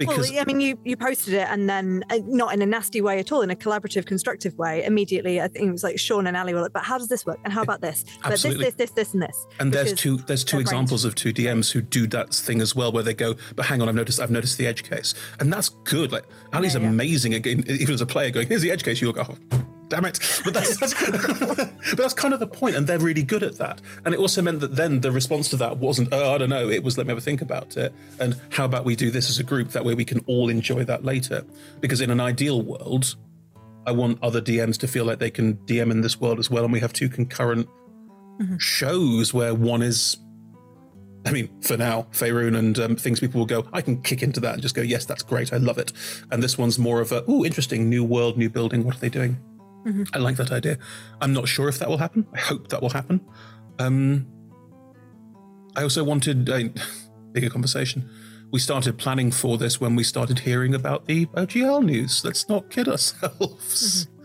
Because 0.00 0.30
well, 0.30 0.40
I 0.40 0.44
mean, 0.46 0.60
you 0.60 0.78
you 0.82 0.96
posted 0.96 1.34
it, 1.34 1.46
and 1.50 1.68
then 1.68 2.02
uh, 2.08 2.20
not 2.24 2.54
in 2.54 2.62
a 2.62 2.66
nasty 2.66 3.02
way 3.02 3.18
at 3.18 3.30
all, 3.32 3.42
in 3.42 3.50
a 3.50 3.54
collaborative, 3.54 4.06
constructive 4.06 4.56
way. 4.56 4.82
Immediately, 4.82 5.42
I 5.42 5.48
think 5.48 5.68
it 5.68 5.70
was 5.70 5.84
like 5.84 5.98
Sean 5.98 6.26
and 6.26 6.38
Ali 6.38 6.54
were 6.54 6.62
like, 6.62 6.72
"But 6.72 6.84
how 6.84 6.96
does 6.96 7.08
this 7.08 7.26
work? 7.26 7.38
And 7.44 7.52
how 7.52 7.60
about 7.60 7.82
this? 7.82 8.06
But 8.22 8.30
this, 8.30 8.42
this, 8.42 8.74
this, 8.74 8.90
this, 8.92 9.12
and 9.12 9.22
this." 9.22 9.46
And 9.58 9.70
there's 9.70 9.92
two 9.92 10.16
there's 10.16 10.42
two 10.42 10.58
examples 10.58 11.04
of 11.04 11.14
two 11.14 11.34
DMs 11.34 11.70
who 11.70 11.82
do 11.82 12.06
that 12.08 12.32
thing 12.34 12.62
as 12.62 12.74
well, 12.74 12.92
where 12.92 13.02
they 13.02 13.12
go, 13.12 13.34
but 13.56 13.66
hang 13.66 13.82
on, 13.82 13.90
I've 13.90 13.94
noticed 13.94 14.20
I've 14.20 14.30
noticed 14.30 14.56
the 14.56 14.66
edge 14.66 14.88
case, 14.88 15.12
and 15.38 15.52
that's 15.52 15.68
good. 15.68 16.12
Like 16.12 16.24
Ali's 16.54 16.74
Yeah, 16.74 16.80
yeah. 16.80 16.88
amazing 16.88 17.34
again, 17.34 17.62
even 17.68 17.92
as 17.92 18.00
a 18.00 18.06
player, 18.06 18.30
going, 18.30 18.48
here's 18.48 18.62
the 18.62 18.70
edge 18.70 18.84
case. 18.84 19.02
You 19.02 19.12
go, 19.12 19.26
oh, 19.28 19.64
damn 19.90 20.06
it! 20.06 20.18
But 20.44 20.54
that's, 20.54 20.78
that's 20.78 20.94
but 21.40 21.98
that's 21.98 22.14
kind 22.14 22.32
of 22.32 22.40
the 22.40 22.46
point, 22.46 22.76
and 22.76 22.86
they're 22.86 22.98
really 22.98 23.22
good 23.22 23.42
at 23.42 23.58
that. 23.58 23.82
And 24.06 24.14
it 24.14 24.20
also 24.20 24.40
meant 24.40 24.60
that 24.60 24.76
then 24.76 25.00
the 25.00 25.12
response 25.12 25.50
to 25.50 25.56
that 25.56 25.76
wasn't, 25.76 26.08
oh, 26.12 26.34
I 26.34 26.38
don't 26.38 26.48
know, 26.48 26.70
it 26.70 26.82
was 26.82 26.96
let 26.96 27.06
me 27.06 27.10
have 27.10 27.18
a 27.18 27.20
think 27.20 27.42
about 27.42 27.76
it, 27.76 27.92
and 28.18 28.40
how 28.48 28.64
about 28.64 28.86
we 28.86 28.96
do 28.96 29.10
this 29.10 29.28
as 29.28 29.38
a 29.38 29.44
group? 29.44 29.70
That 29.70 29.84
way 29.84 29.94
we 29.94 30.06
can 30.06 30.24
all 30.26 30.48
enjoy 30.48 30.84
that 30.84 31.04
later. 31.04 31.44
Because 31.80 32.00
in 32.00 32.10
an 32.10 32.20
ideal 32.20 32.62
world, 32.62 33.16
I 33.86 33.92
want 33.92 34.18
other 34.22 34.40
DMs 34.40 34.78
to 34.78 34.88
feel 34.88 35.04
like 35.04 35.18
they 35.18 35.30
can 35.30 35.56
DM 35.66 35.90
in 35.90 36.00
this 36.00 36.18
world 36.18 36.38
as 36.38 36.50
well, 36.50 36.64
and 36.64 36.72
we 36.72 36.80
have 36.80 36.94
two 36.94 37.10
concurrent 37.10 37.68
shows 38.58 39.34
where 39.34 39.54
one 39.54 39.82
is 39.82 40.16
I 41.26 41.32
mean, 41.32 41.50
for 41.60 41.76
now, 41.76 42.06
Faerun 42.12 42.56
and 42.56 42.78
um, 42.78 42.96
things 42.96 43.20
people 43.20 43.40
will 43.40 43.46
go, 43.46 43.66
I 43.74 43.82
can 43.82 44.00
kick 44.00 44.22
into 44.22 44.40
that 44.40 44.54
and 44.54 44.62
just 44.62 44.74
go, 44.74 44.80
yes, 44.80 45.04
that's 45.04 45.22
great, 45.22 45.52
I 45.52 45.58
love 45.58 45.76
it. 45.76 45.92
And 46.30 46.42
this 46.42 46.56
one's 46.56 46.78
more 46.78 47.00
of 47.00 47.12
a, 47.12 47.22
oh, 47.28 47.44
interesting, 47.44 47.90
new 47.90 48.02
world, 48.02 48.38
new 48.38 48.48
building, 48.48 48.84
what 48.84 48.96
are 48.96 49.00
they 49.00 49.10
doing? 49.10 49.36
I 50.12 50.18
like 50.18 50.36
that 50.36 50.52
idea. 50.52 50.78
I'm 51.20 51.32
not 51.32 51.48
sure 51.48 51.68
if 51.68 51.78
that 51.78 51.88
will 51.88 51.98
happen. 51.98 52.26
I 52.34 52.38
hope 52.38 52.68
that 52.68 52.82
will 52.82 52.90
happen. 52.90 53.20
Um, 53.78 54.26
I 55.76 55.82
also 55.82 56.04
wanted 56.04 56.48
a 56.48 56.70
bigger 57.32 57.48
conversation. 57.50 58.08
We 58.52 58.58
started 58.58 58.98
planning 58.98 59.30
for 59.30 59.56
this 59.58 59.80
when 59.80 59.94
we 59.96 60.02
started 60.02 60.40
hearing 60.40 60.74
about 60.74 61.06
the 61.06 61.26
OGL 61.26 61.84
news. 61.84 62.22
Let's 62.24 62.48
not 62.48 62.68
kid 62.70 62.88
ourselves. 62.88 64.08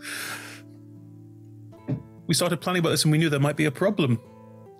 We 2.28 2.34
started 2.34 2.60
planning 2.60 2.80
about 2.80 2.90
this 2.90 3.04
and 3.04 3.12
we 3.12 3.18
knew 3.18 3.28
there 3.28 3.38
might 3.38 3.56
be 3.56 3.66
a 3.66 3.70
problem. 3.70 4.18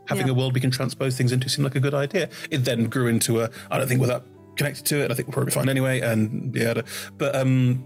Having 0.09 0.27
Yeah. 0.27 0.33
a 0.33 0.35
world 0.35 0.53
we 0.55 0.61
can 0.61 0.72
transpose 0.72 1.16
things 1.16 1.31
into 1.31 1.49
seemed 1.49 1.62
like 1.64 1.77
a 1.77 1.81
good 1.81 1.95
idea. 1.95 2.29
It 2.51 2.64
then 2.64 2.87
grew 2.87 3.07
into 3.07 3.41
a, 3.41 3.51
I 3.70 3.79
don't 3.79 3.87
think 3.87 4.01
we're 4.01 4.09
that 4.09 4.24
connected 4.57 4.85
to 4.87 5.05
it. 5.05 5.12
I 5.12 5.14
think 5.14 5.29
we'll 5.29 5.35
probably 5.35 5.53
fine 5.53 5.68
anyway. 5.68 6.01
And 6.01 6.53
yeah, 6.57 6.83
but 7.18 7.37
um, 7.37 7.85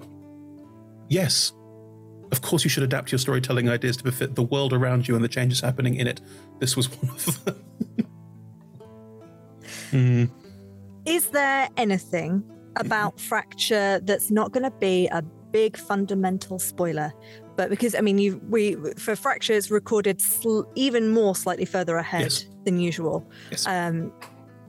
yes, 1.10 1.52
of 2.32 2.42
course 2.42 2.64
you 2.64 2.70
should 2.70 2.82
adapt 2.82 3.10
your 3.12 3.18
storytelling 3.18 3.68
ideas 3.68 3.96
to 3.98 4.04
befit 4.04 4.34
the 4.34 4.42
world 4.42 4.72
around 4.72 5.08
you 5.08 5.14
and 5.16 5.24
the 5.24 5.28
changes 5.28 5.60
happening 5.60 5.94
in 5.96 6.06
it. 6.06 6.20
This 6.58 6.76
was 6.76 6.86
one 6.86 7.10
of 7.10 7.44
them. 7.44 7.56
Hmm. 9.90 10.24
Is 11.04 11.26
there 11.30 11.68
anything 11.76 12.44
about 12.76 13.18
Fracture 13.18 14.00
that's 14.04 14.30
not 14.30 14.52
going 14.52 14.62
to 14.62 14.70
be 14.78 15.08
a 15.08 15.22
big 15.50 15.76
fundamental 15.76 16.58
spoiler? 16.60 17.12
But 17.56 17.70
because 17.70 17.94
I 17.96 18.00
mean, 18.00 18.18
you 18.18 18.40
we 18.48 18.76
for 18.96 19.16
Fracture 19.16 19.52
it's 19.54 19.70
recorded 19.70 20.20
sl- 20.20 20.62
even 20.76 21.10
more 21.10 21.34
slightly 21.34 21.64
further 21.64 21.96
ahead 21.96 22.22
Yes. 22.22 22.46
than 22.64 22.78
usual. 22.78 23.28
Yes. 23.50 23.66
Um, 23.66 24.12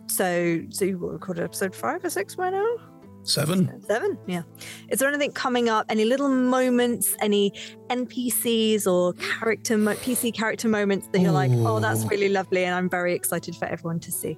so 0.07 0.61
so 0.69 0.85
you 0.85 0.97
recorded 0.97 1.43
episode 1.43 1.75
five 1.75 2.03
or 2.03 2.09
six 2.09 2.35
by 2.35 2.49
now. 2.49 2.75
Seven. 3.23 3.81
Seven, 3.83 4.17
yeah. 4.27 4.43
Is 4.89 4.99
there 4.99 5.07
anything 5.07 5.31
coming 5.31 5.69
up? 5.69 5.85
Any 5.89 6.05
little 6.05 6.29
moments? 6.29 7.15
Any 7.19 7.53
NPCs 7.89 8.87
or 8.87 9.13
character 9.13 9.77
mo- 9.77 9.93
PC 9.95 10.33
character 10.33 10.67
moments 10.67 11.07
that 11.11 11.19
you're 11.19 11.31
like, 11.31 11.51
oh, 11.53 11.79
that's 11.79 12.05
really 12.05 12.29
lovely, 12.29 12.65
and 12.65 12.73
I'm 12.73 12.89
very 12.89 13.13
excited 13.13 13.55
for 13.55 13.65
everyone 13.65 13.99
to 14.01 14.11
see. 14.11 14.37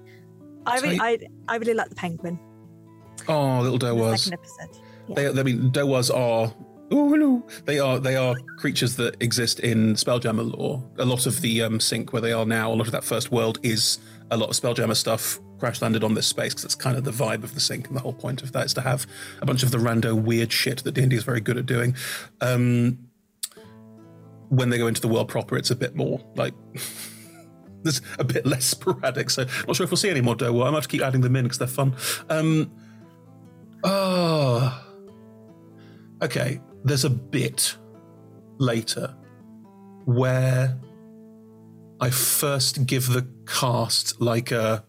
I 0.65 0.79
really, 0.79 0.99
I, 0.99 1.17
I 1.47 1.55
really 1.57 1.73
like 1.73 1.89
the 1.89 1.95
penguin. 1.95 2.39
Oh, 3.27 3.61
little 3.61 3.79
Dohwars. 3.79 4.31
episode. 4.31 4.83
They, 5.09 5.27
I 5.27 5.43
mean, 5.43 5.71
Dohwars 5.71 6.09
are. 6.09 6.53
Oh, 6.91 7.09
hello. 7.09 7.43
They 7.65 7.79
are 7.79 7.99
they 7.99 8.15
are 8.15 8.35
creatures 8.57 8.95
that 8.97 9.21
exist 9.21 9.61
in 9.61 9.93
Spelljammer 9.95 10.55
lore. 10.57 10.83
A 10.99 11.05
lot 11.05 11.25
of 11.25 11.41
the 11.41 11.61
um, 11.63 11.79
sync 11.79 12.13
where 12.13 12.21
they 12.21 12.33
are 12.33 12.45
now, 12.45 12.71
a 12.71 12.75
lot 12.75 12.85
of 12.87 12.91
that 12.91 13.03
first 13.03 13.31
world 13.31 13.59
is 13.63 13.99
a 14.31 14.37
lot 14.37 14.49
of 14.49 14.55
Spelljammer 14.55 14.95
stuff 14.95 15.39
crash 15.63 15.81
landed 15.81 16.03
on 16.03 16.13
this 16.13 16.27
space 16.27 16.53
because 16.53 16.65
it's 16.65 16.75
kind 16.75 16.97
of 16.97 17.05
the 17.05 17.11
vibe 17.11 17.41
of 17.41 17.53
the 17.53 17.59
sync, 17.61 17.87
and 17.87 17.95
the 17.95 18.01
whole 18.01 18.11
point 18.11 18.43
of 18.43 18.51
that 18.51 18.65
is 18.65 18.73
to 18.73 18.81
have 18.81 19.07
a 19.41 19.45
bunch 19.45 19.63
of 19.63 19.71
the 19.71 19.77
rando 19.77 20.13
weird 20.13 20.51
shit 20.51 20.83
that 20.83 20.91
D 20.91 20.99
and 20.99 21.09
D 21.09 21.15
is 21.15 21.23
very 21.23 21.39
good 21.39 21.57
at 21.57 21.65
doing. 21.65 21.95
Um, 22.41 22.97
when 24.49 24.69
they 24.69 24.77
go 24.77 24.87
into 24.87 24.99
the 24.99 25.07
world 25.07 25.29
proper, 25.29 25.55
it's 25.55 25.71
a 25.71 25.75
bit 25.75 25.95
more 25.95 26.19
like. 26.35 26.53
There's 27.83 28.01
a 28.19 28.25
bit 28.25 28.45
less 28.45 28.65
sporadic, 28.65 29.29
so 29.29 29.45
not 29.65 29.77
sure 29.77 29.85
if 29.85 29.91
we'll 29.91 29.97
see 29.97 30.09
any 30.09 30.19
more 30.19 30.35
Dohwar. 30.35 30.67
I 30.67 30.69
might 30.69 30.75
have 30.75 30.83
to 30.83 30.89
keep 30.89 31.01
adding 31.01 31.21
them 31.21 31.35
in 31.37 31.43
because 31.43 31.59
they're 31.59 31.67
fun. 31.67 31.95
Um, 32.29 32.69
oh, 33.85 34.85
okay. 36.21 36.59
There's 36.83 37.03
a 37.03 37.09
bit 37.09 37.77
later 38.57 39.13
where 40.05 40.77
I 42.01 42.09
first 42.09 42.85
give 42.85 43.07
the 43.07 43.27
cast 43.45 44.21
like 44.21 44.51
a 44.51 44.85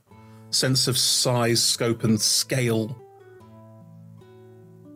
sense 0.55 0.89
of 0.89 0.97
size, 0.97 1.63
scope, 1.63 2.05
and 2.05 2.21
scale 2.21 2.97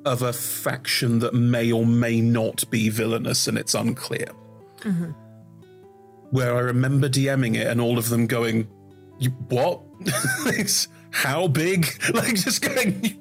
of 0.05 0.23
a 0.23 0.33
faction 0.33 1.19
that 1.19 1.35
may 1.35 1.71
or 1.71 1.85
may 1.85 2.21
not 2.21 2.69
be 2.71 2.89
villainous, 2.89 3.47
and 3.47 3.59
it's 3.59 3.75
unclear. 3.75 4.29
Mm-hmm. 4.81 5.11
where 6.31 6.55
I 6.55 6.61
remember 6.61 7.09
DMing 7.09 7.57
it 7.57 7.67
and 7.67 7.81
all 7.81 7.99
of 7.99 8.11
them 8.11 8.29
going, 8.29 8.69
"You 9.19 9.31
what? 9.49 9.83
how 11.11 11.49
big? 11.49 11.87
Like 12.15 12.37
just 12.37 12.63
going, 12.63 13.21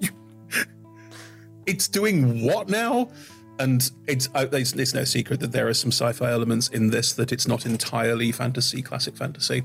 it's 1.66 1.88
doing 1.88 2.44
what 2.44 2.70
now?" 2.70 3.10
And 3.60 3.90
it's, 4.08 4.30
it's 4.36 4.74
it's 4.74 4.94
no 4.94 5.04
secret 5.04 5.40
that 5.40 5.52
there 5.52 5.68
are 5.68 5.74
some 5.74 5.92
sci-fi 5.92 6.32
elements 6.32 6.68
in 6.68 6.92
this 6.92 7.14
that 7.14 7.32
it's 7.32 7.48
not 7.48 7.66
entirely 7.66 8.32
fantasy, 8.32 8.84
classic 8.84 9.18
fantasy. 9.18 9.64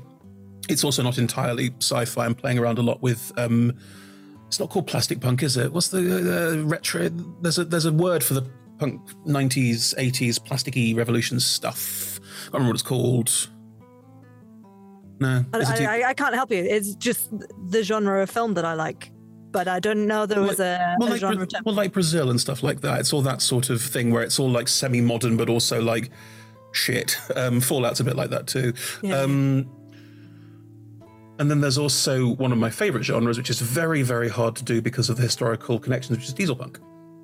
It's 0.69 0.83
also 0.83 1.03
not 1.03 1.17
entirely 1.17 1.73
sci-fi. 1.79 2.25
I'm 2.25 2.35
playing 2.35 2.59
around 2.59 2.77
a 2.77 2.81
lot 2.81 3.01
with. 3.01 3.31
Um, 3.37 3.77
it's 4.47 4.59
not 4.59 4.69
called 4.69 4.85
plastic 4.85 5.19
punk, 5.19 5.41
is 5.41 5.57
it? 5.57 5.73
What's 5.73 5.87
the 5.87 6.59
uh, 6.59 6.63
retro? 6.65 7.09
There's 7.41 7.57
a 7.57 7.65
there's 7.65 7.85
a 7.85 7.91
word 7.91 8.23
for 8.23 8.35
the 8.35 8.47
punk 8.77 9.01
90s, 9.25 9.95
80s 9.95 10.39
plasticky 10.39 10.95
revolution 10.95 11.39
stuff. 11.39 12.19
I 12.19 12.23
can't 12.23 12.53
remember 12.53 12.69
what 12.69 12.75
it's 12.75 12.83
called. 12.83 13.49
No, 15.19 15.45
I, 15.53 15.59
I, 15.59 16.03
I 16.09 16.13
can't 16.13 16.35
help 16.35 16.51
you. 16.51 16.57
It's 16.57 16.95
just 16.95 17.29
the 17.69 17.83
genre 17.83 18.21
of 18.21 18.29
film 18.29 18.55
that 18.55 18.65
I 18.65 18.73
like, 18.73 19.11
but 19.51 19.67
I 19.67 19.79
don't 19.79 20.05
know 20.05 20.25
there 20.25 20.41
was 20.41 20.59
a, 20.59 20.95
well, 20.99 21.09
a 21.09 21.11
like, 21.11 21.19
genre 21.19 21.47
Bra- 21.47 21.59
well, 21.65 21.75
like 21.75 21.93
Brazil 21.93 22.29
and 22.29 22.39
stuff 22.39 22.61
like 22.61 22.81
that. 22.81 22.99
It's 22.99 23.13
all 23.13 23.21
that 23.21 23.41
sort 23.41 23.69
of 23.69 23.81
thing 23.81 24.11
where 24.11 24.23
it's 24.23 24.39
all 24.39 24.49
like 24.49 24.67
semi-modern, 24.67 25.37
but 25.37 25.49
also 25.49 25.81
like 25.81 26.09
shit. 26.73 27.17
Um, 27.35 27.61
Fallout's 27.61 27.99
a 27.99 28.03
bit 28.03 28.15
like 28.15 28.29
that 28.31 28.47
too. 28.47 28.73
Yeah. 29.01 29.21
Um, 29.21 29.69
and 31.43 31.51
then 31.51 31.59
there's 31.59 31.77
also 31.77 32.29
one 32.35 32.53
of 32.53 32.57
my 32.57 32.69
favorite 32.69 33.03
genres, 33.03 33.37
which 33.37 33.49
is 33.49 33.59
very, 33.59 34.01
very 34.01 34.29
hard 34.29 34.55
to 34.55 34.63
do 34.63 34.81
because 34.81 35.09
of 35.09 35.17
the 35.17 35.23
historical 35.23 35.77
connections, 35.77 36.17
which 36.17 36.27
is 36.29 36.33
diesel 36.33 36.55
punk, 36.55 36.79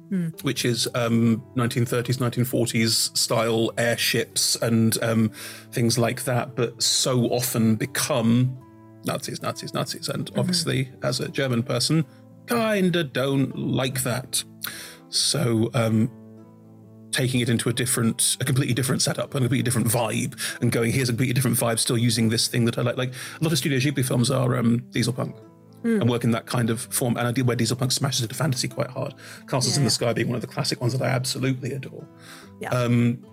Hmm. 0.10 0.28
which 0.42 0.66
is 0.66 0.90
um, 0.94 1.42
1930s, 1.56 2.18
1940s 2.18 3.16
style 3.18 3.72
airships 3.78 4.58
and 4.58 5.02
um, 5.02 5.32
things 5.72 5.98
like 5.98 6.26
that, 6.26 6.54
but 6.54 6.84
so 6.84 7.28
often 7.28 7.78
become 7.78 8.58
Nazis, 9.06 9.42
Nazis, 9.42 9.74
Nazis. 9.74 10.10
And 10.10 10.26
Mm-hmm. 10.26 10.40
obviously, 10.42 10.92
as 11.02 11.22
a 11.22 11.30
German 11.30 11.64
person, 11.64 12.04
kinda 12.48 13.06
don't 13.06 13.58
like 13.58 14.04
that. 14.04 14.44
So, 15.08 15.72
um, 15.76 16.12
taking 17.12 17.40
it 17.40 17.50
into 17.50 17.70
a 17.70 17.74
different, 17.74 18.38
a 18.40 18.46
completely 18.46 18.74
different 18.74 19.02
setup, 19.02 19.34
and 19.34 19.38
a 19.38 19.48
completely 19.48 19.64
different 19.64 19.88
vibe, 19.88 20.40
and 20.62 20.72
going 20.72 20.92
here's 20.92 21.10
a 21.10 21.12
completely 21.12 21.34
different 21.34 21.58
vibe, 21.58 21.80
still 21.80 21.98
using 21.98 22.30
this 22.30 22.48
thing 22.48 22.66
that 22.66 22.78
I 22.78 22.82
like. 22.82 22.98
Like 22.98 23.14
a 23.40 23.44
lot 23.44 23.52
of 23.52 23.58
Studio 23.58 23.80
Ghibli 23.80 24.06
films 24.06 24.30
are 24.32 24.56
um, 24.58 24.80
diesel 24.92 25.14
punk. 25.14 25.36
Hmm. 25.82 26.02
And 26.02 26.10
work 26.10 26.26
in 26.26 26.32
that 26.32 26.46
kind 26.46 26.70
of 26.70 26.82
form, 26.82 27.16
and 27.16 27.26
I 27.26 27.32
did 27.32 27.48
where 27.48 27.56
diesel 27.56 27.78
punk 27.78 27.94
smashes 27.94 28.24
into 28.24 28.36
fantasy 28.36 28.68
quite 28.68 28.90
hard. 28.90 29.14
Castles 29.48 29.78
in 29.78 29.86
the 29.86 29.90
Sky 29.90 30.12
being 30.12 30.28
one 30.28 30.36
of 30.36 30.42
the 30.42 30.48
classic 30.48 30.82
ones 30.82 30.92
that 30.92 31.02
I 31.02 31.08
absolutely 31.08 31.72
adore. 31.72 32.06
Yeah. 32.60 32.72
Um, 32.72 33.26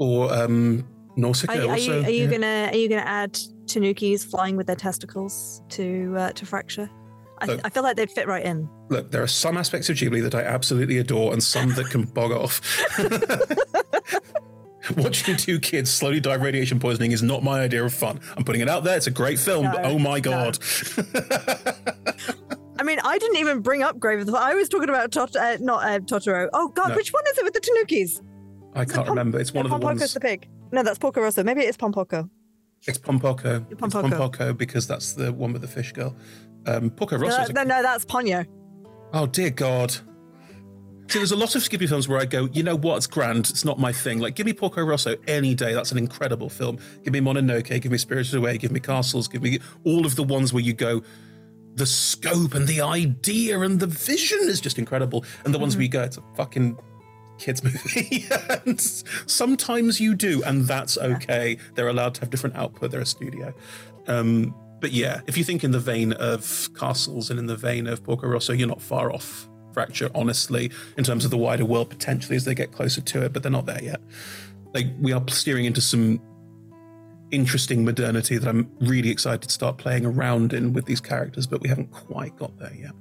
or 0.00 0.34
um, 0.34 0.84
Nausicaa 1.16 1.52
Are, 1.52 1.60
are 1.60 1.70
also. 1.70 2.00
you 2.00 2.06
are 2.06 2.10
you 2.10 2.24
yeah. 2.24 2.30
gonna 2.30 2.68
are 2.72 2.76
you 2.76 2.88
gonna 2.88 3.02
add 3.02 3.34
Tanukis 3.66 4.28
flying 4.28 4.56
with 4.56 4.66
their 4.66 4.76
testicles 4.76 5.62
to 5.70 6.14
uh, 6.18 6.32
to 6.32 6.44
fracture? 6.44 6.90
I, 7.38 7.46
Look. 7.46 7.60
I 7.64 7.68
feel 7.68 7.82
like 7.82 7.96
they'd 7.96 8.10
fit 8.10 8.26
right 8.28 8.44
in. 8.44 8.68
Look, 8.90 9.10
there 9.10 9.22
are 9.22 9.26
some 9.26 9.56
aspects 9.56 9.88
of 9.90 9.96
Ghibli 9.96 10.22
that 10.22 10.34
I 10.34 10.42
absolutely 10.42 10.98
adore, 10.98 11.32
and 11.32 11.42
some 11.42 11.70
that 11.74 11.90
can 11.90 12.04
bog 12.04 12.30
off. 12.32 12.60
Watching 14.96 15.36
two 15.36 15.58
kids 15.60 15.90
slowly 15.90 16.20
die 16.20 16.34
of 16.34 16.42
radiation 16.42 16.78
poisoning 16.78 17.12
is 17.12 17.22
not 17.22 17.42
my 17.42 17.60
idea 17.60 17.82
of 17.82 17.94
fun. 17.94 18.20
I'm 18.36 18.44
putting 18.44 18.60
it 18.60 18.68
out 18.68 18.84
there. 18.84 18.96
It's 18.96 19.06
a 19.06 19.10
great 19.10 19.38
film, 19.38 19.64
but 19.70 19.84
oh 19.86 19.98
my 19.98 20.16
no. 20.16 20.20
god. 20.20 20.58
I 22.78 22.82
mean, 22.82 22.98
I 23.02 23.18
didn't 23.18 23.36
even 23.38 23.60
bring 23.60 23.82
up 23.82 23.98
Grave 23.98 24.20
of 24.20 24.26
the 24.26 24.32
I 24.36 24.52
was 24.54 24.68
talking 24.68 24.90
about 24.90 25.10
Tot- 25.10 25.36
uh, 25.36 25.56
not 25.60 25.84
uh, 25.84 26.00
Totoro. 26.00 26.50
Oh 26.52 26.68
God, 26.68 26.90
No. 26.90 26.96
which 26.96 27.12
one 27.14 27.22
is 27.30 27.38
it 27.38 27.44
with 27.44 27.54
the 27.54 27.60
Tanukis? 27.60 28.20
I 28.74 28.84
can't 28.84 29.06
Pom- 29.06 29.08
remember. 29.10 29.40
It's 29.40 29.54
one 29.54 29.64
of 29.64 29.70
the 29.70 29.78
Pompoko's 29.78 30.00
ones. 30.00 30.14
the 30.14 30.20
pig. 30.20 30.48
No, 30.70 30.82
that's 30.82 30.98
Porco 30.98 31.22
Rosso. 31.22 31.42
Maybe 31.44 31.62
it 31.62 31.68
is 31.68 31.76
Pompoko. 31.78 32.28
It's 32.86 32.98
Pompoko. 32.98 33.64
It's 33.70 33.80
Pompoko. 33.80 34.10
Pompoko 34.10 34.56
because 34.56 34.86
that's 34.86 35.14
the 35.14 35.32
one 35.32 35.52
with 35.54 35.62
the 35.62 35.68
fish 35.68 35.92
girl. 35.92 36.14
Um, 36.66 36.90
Porco 36.90 37.18
Rosso. 37.18 37.52
no, 37.52 37.62
no, 37.62 37.82
that's 37.82 38.04
Ponyo. 38.04 38.46
Oh 39.12 39.26
dear 39.26 39.50
God. 39.50 39.94
See, 41.08 41.18
there's 41.18 41.32
a 41.32 41.36
lot 41.36 41.54
of 41.54 41.62
Ghibli 41.62 41.86
films 41.86 42.08
where 42.08 42.18
I 42.18 42.24
go, 42.24 42.48
you 42.52 42.62
know 42.62 42.76
what, 42.76 42.96
it's 42.96 43.06
grand. 43.06 43.50
It's 43.50 43.64
not 43.64 43.78
my 43.78 43.92
thing. 43.92 44.20
Like, 44.20 44.34
give 44.36 44.46
me 44.46 44.54
Porco 44.54 44.82
Rosso 44.82 45.16
any 45.28 45.54
day. 45.54 45.74
That's 45.74 45.92
an 45.92 45.98
incredible 45.98 46.48
film. 46.48 46.78
Give 47.02 47.12
me 47.12 47.20
Mononoke. 47.20 47.78
Give 47.82 47.92
me 47.92 47.98
Spirited 47.98 48.34
Away. 48.34 48.56
Give 48.56 48.72
me 48.72 48.80
Castles. 48.80 49.28
Give 49.28 49.42
me 49.42 49.58
all 49.84 50.06
of 50.06 50.16
the 50.16 50.22
ones 50.22 50.54
where 50.54 50.62
you 50.62 50.72
go, 50.72 51.02
the 51.74 51.84
scope 51.84 52.54
and 52.54 52.66
the 52.66 52.80
idea 52.80 53.60
and 53.60 53.78
the 53.80 53.86
vision 53.86 54.38
is 54.44 54.62
just 54.62 54.78
incredible. 54.78 55.26
And 55.44 55.52
the 55.54 55.58
ones 55.58 55.76
where 55.76 55.82
you 55.82 55.90
go, 55.90 56.02
it's 56.02 56.16
a 56.16 56.22
fucking 56.36 56.78
kids 57.38 57.62
movie. 57.64 58.24
and 58.64 58.80
sometimes 58.80 60.00
you 60.00 60.14
do, 60.14 60.42
and 60.44 60.64
that's 60.66 60.96
okay. 60.96 61.58
They're 61.74 61.88
allowed 61.88 62.14
to 62.14 62.20
have 62.22 62.30
different 62.30 62.56
output. 62.56 62.90
They're 62.90 63.00
a 63.02 63.06
studio. 63.06 63.52
Um, 64.06 64.54
but 64.80 64.92
yeah, 64.92 65.20
if 65.26 65.36
you 65.36 65.44
think 65.44 65.64
in 65.64 65.70
the 65.70 65.80
vein 65.80 66.12
of 66.12 66.68
Castles 66.78 67.30
and 67.30 67.38
in 67.38 67.46
the 67.46 67.56
vein 67.56 67.86
of 67.86 68.02
Porco 68.02 68.26
Rosso, 68.26 68.52
you're 68.52 68.68
not 68.68 68.82
far 68.82 69.12
off 69.12 69.48
Fracture, 69.72 70.08
honestly, 70.14 70.70
in 70.96 71.02
terms 71.02 71.24
of 71.24 71.32
the 71.32 71.36
wider 71.36 71.64
world 71.64 71.90
potentially 71.90 72.36
as 72.36 72.44
they 72.44 72.54
get 72.54 72.70
closer 72.70 73.00
to 73.00 73.22
it, 73.24 73.32
but 73.32 73.42
they're 73.42 73.50
not 73.50 73.66
there 73.66 73.82
yet. 73.82 74.00
Like 74.72 74.86
we 75.00 75.12
are 75.12 75.22
steering 75.28 75.64
into 75.64 75.80
some 75.80 76.20
interesting 77.32 77.84
modernity 77.84 78.38
that 78.38 78.48
I'm 78.48 78.70
really 78.80 79.10
excited 79.10 79.42
to 79.42 79.50
start 79.50 79.78
playing 79.78 80.06
around 80.06 80.52
in 80.52 80.72
with 80.72 80.86
these 80.86 81.00
characters, 81.00 81.46
but 81.48 81.60
we 81.60 81.68
haven't 81.68 81.90
quite 81.90 82.36
got 82.36 82.56
there 82.58 82.72
yet. 82.72 82.92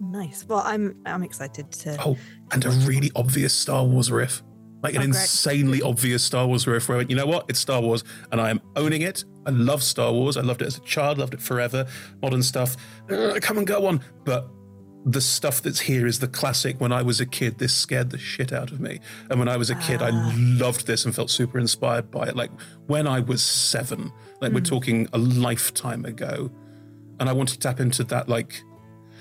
Nice. 0.00 0.46
Well, 0.48 0.62
I'm 0.64 0.96
I'm 1.04 1.22
excited 1.22 1.70
to. 1.72 1.96
Oh, 2.02 2.16
and 2.52 2.64
a 2.64 2.70
really 2.70 3.10
obvious 3.14 3.52
Star 3.52 3.84
Wars 3.84 4.10
riff. 4.10 4.42
Like 4.82 4.94
an 4.94 5.02
Oh, 5.02 5.04
insanely 5.04 5.82
obvious 5.82 6.22
Star 6.22 6.46
Wars 6.46 6.66
riff 6.66 6.88
where 6.88 6.96
I 6.96 6.98
went, 7.00 7.10
you 7.10 7.16
know 7.16 7.26
what? 7.26 7.44
It's 7.48 7.58
Star 7.58 7.80
Wars 7.82 8.02
and 8.32 8.40
I 8.40 8.48
am 8.50 8.60
owning 8.76 9.02
it. 9.02 9.24
I 9.46 9.50
love 9.50 9.82
Star 9.82 10.12
Wars. 10.12 10.36
I 10.36 10.40
loved 10.42 10.62
it 10.62 10.66
as 10.66 10.78
a 10.78 10.80
child, 10.80 11.18
loved 11.18 11.34
it 11.34 11.42
forever. 11.42 11.86
Modern 12.22 12.42
stuff, 12.42 12.76
uh, 13.10 13.38
come 13.42 13.58
and 13.58 13.66
go 13.66 13.86
on. 13.86 14.00
But 14.24 14.48
the 15.04 15.20
stuff 15.20 15.62
that's 15.62 15.80
here 15.80 16.06
is 16.06 16.18
the 16.18 16.28
classic. 16.28 16.80
When 16.80 16.92
I 16.92 17.02
was 17.02 17.20
a 17.20 17.26
kid, 17.26 17.58
this 17.58 17.74
scared 17.74 18.10
the 18.10 18.18
shit 18.18 18.52
out 18.52 18.70
of 18.70 18.80
me. 18.80 19.00
And 19.30 19.38
when 19.38 19.48
I 19.48 19.56
was 19.56 19.68
a 19.70 19.74
kid, 19.76 20.00
I 20.02 20.10
Ah. 20.12 20.32
loved 20.36 20.86
this 20.86 21.04
and 21.04 21.14
felt 21.14 21.30
super 21.30 21.58
inspired 21.58 22.10
by 22.10 22.28
it. 22.28 22.36
Like 22.36 22.50
when 22.86 23.06
I 23.06 23.20
was 23.20 23.42
seven, 23.42 24.10
like 24.40 24.52
we're 24.52 24.60
talking 24.60 25.08
a 25.12 25.18
lifetime 25.18 26.04
ago. 26.06 26.50
And 27.18 27.28
I 27.28 27.32
wanted 27.34 27.52
to 27.54 27.58
tap 27.58 27.80
into 27.80 28.02
that, 28.04 28.30
like, 28.30 28.62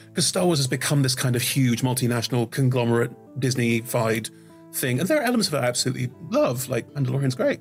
because 0.07 0.25
Star 0.25 0.45
Wars 0.45 0.59
has 0.59 0.67
become 0.67 1.01
this 1.01 1.15
kind 1.15 1.35
of 1.35 1.41
huge 1.41 1.81
multinational 1.81 2.49
conglomerate 2.49 3.11
Disney-fied 3.39 4.29
thing, 4.73 4.99
and 4.99 5.07
there 5.07 5.19
are 5.19 5.23
elements 5.23 5.47
of 5.47 5.53
it 5.55 5.57
I 5.57 5.65
absolutely 5.67 6.11
love, 6.29 6.69
like 6.69 6.89
Mandalorian's 6.93 7.35
great. 7.35 7.59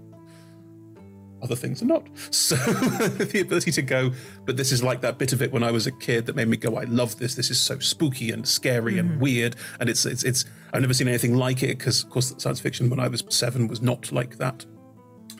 Other 1.41 1.55
things 1.55 1.83
are 1.83 1.87
not. 1.87 2.07
So 2.31 2.57
the 2.57 3.41
ability 3.41 3.71
to 3.73 3.83
go, 3.83 4.11
but 4.45 4.57
this 4.57 4.73
is 4.73 4.83
like 4.83 5.01
that 5.03 5.19
bit 5.19 5.33
of 5.33 5.41
it 5.41 5.53
when 5.53 5.63
I 5.63 5.71
was 5.71 5.87
a 5.87 5.93
kid 5.93 6.27
that 6.27 6.35
made 6.35 6.49
me 6.49 6.57
go, 6.57 6.77
I 6.77 6.85
love 6.85 7.17
this. 7.19 7.35
This 7.37 7.51
is 7.51 7.61
so 7.61 7.79
spooky 7.79 8.33
and 8.33 8.47
scary 8.47 8.99
and 8.99 9.21
weird, 9.21 9.55
and 9.81 9.89
it's 9.89 10.05
it's 10.07 10.25
it's. 10.25 10.45
I've 10.73 10.81
never 10.81 10.95
seen 10.95 11.07
anything 11.09 11.35
like 11.37 11.63
it 11.63 11.79
because, 11.79 12.03
of 12.03 12.11
course, 12.11 12.35
science 12.39 12.61
fiction 12.61 12.91
when 12.91 12.99
I 13.01 13.09
was 13.09 13.23
seven 13.29 13.69
was 13.69 13.81
not 13.81 14.11
like 14.13 14.37
that. 14.39 14.67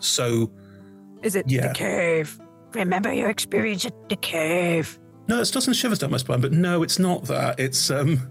So 0.01 0.51
Is 1.23 1.35
it 1.35 1.47
Yeah. 1.51 1.69
the 1.69 1.75
cave? 1.75 2.39
Remember 2.75 3.13
your 3.13 3.29
experience 3.31 3.85
at 3.85 4.09
the 4.09 4.17
cave. 4.17 4.99
no, 5.27 5.41
it 5.41 5.51
doesn't 5.53 5.75
shivers 5.75 5.99
down 5.99 6.11
my 6.13 6.17
spine, 6.19 6.41
but 6.41 6.53
no, 6.53 6.83
it's 6.85 6.99
not 7.01 7.25
that. 7.25 7.59
It's 7.59 7.91
um, 7.91 8.31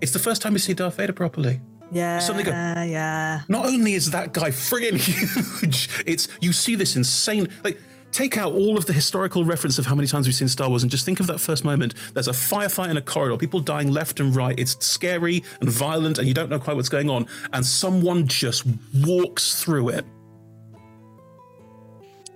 it's 0.00 0.12
the 0.12 0.18
first 0.20 0.40
time 0.40 0.52
we 0.52 0.58
see 0.60 0.72
Darth 0.74 0.96
Vader 0.96 1.12
properly. 1.12 1.60
Yeah, 1.90 2.18
Something 2.18 2.44
go- 2.44 2.50
yeah. 2.52 3.40
Not 3.48 3.64
only 3.66 3.94
is 3.94 4.10
that 4.10 4.32
guy 4.34 4.50
friggin' 4.50 4.96
huge, 5.62 5.88
it's 6.06 6.28
you 6.40 6.52
see 6.52 6.74
this 6.74 6.96
insane 6.96 7.48
like 7.64 7.80
take 8.12 8.36
out 8.38 8.52
all 8.52 8.76
of 8.78 8.86
the 8.86 8.92
historical 8.92 9.44
reference 9.44 9.78
of 9.78 9.86
how 9.86 9.94
many 9.94 10.06
times 10.08 10.26
we've 10.26 10.34
seen 10.34 10.48
Star 10.48 10.68
Wars 10.68 10.82
and 10.82 10.90
just 10.90 11.04
think 11.04 11.20
of 11.20 11.26
that 11.26 11.38
first 11.40 11.64
moment. 11.64 11.94
There's 12.14 12.28
a 12.28 12.32
firefight 12.32 12.88
in 12.90 12.96
a 12.96 13.02
corridor, 13.02 13.36
people 13.36 13.60
dying 13.60 13.90
left 13.90 14.18
and 14.20 14.34
right. 14.34 14.58
It's 14.58 14.84
scary 14.84 15.44
and 15.60 15.68
violent, 15.70 16.18
and 16.18 16.26
you 16.28 16.34
don't 16.34 16.48
know 16.50 16.58
quite 16.58 16.76
what's 16.76 16.88
going 16.88 17.08
on. 17.10 17.26
And 17.52 17.64
someone 17.64 18.26
just 18.26 18.64
walks 19.06 19.62
through 19.62 19.90
it. 19.90 20.04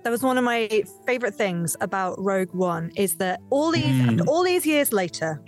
That 0.03 0.09
was 0.09 0.21
one 0.21 0.37
of 0.37 0.43
my 0.43 0.83
favorite 1.05 1.33
things 1.35 1.77
about 1.79 2.19
Rogue 2.21 2.53
One 2.53 2.91
is 2.95 3.15
that 3.15 3.39
all 3.49 3.71
these 3.71 3.85
Mm. 3.85 4.27
all 4.27 4.43
these 4.43 4.65
years 4.65 4.91
later, 4.91 5.41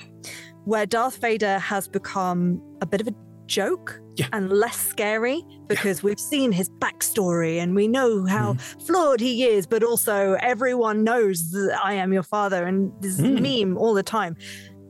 where 0.64 0.86
Darth 0.86 1.18
Vader 1.18 1.60
has 1.60 1.88
become 1.88 2.62
a 2.82 2.86
bit 2.86 3.02
of 3.02 3.08
a 3.08 3.14
joke 3.48 4.00
Yeah. 4.16 4.28
and 4.34 4.50
less 4.50 4.78
scary 4.78 5.44
because 5.68 6.04
we've 6.04 6.20
seen 6.20 6.52
his 6.52 6.70
backstory 6.70 7.58
and 7.62 7.76
we 7.76 7.88
know 7.88 8.26
how 8.26 8.54
Mm-hmm. 8.54 8.80
flawed 8.86 9.20
he 9.20 9.44
is, 9.46 9.66
but 9.68 9.84
also 9.84 10.34
everyone 10.42 11.04
knows 11.04 11.52
that 11.52 11.80
I 11.84 11.94
am 11.94 12.14
your 12.14 12.24
father 12.24 12.66
and 12.66 12.92
this 13.02 13.20
Mm. 13.20 13.42
meme 13.42 13.78
all 13.78 13.94
the 13.94 14.04
time. 14.04 14.36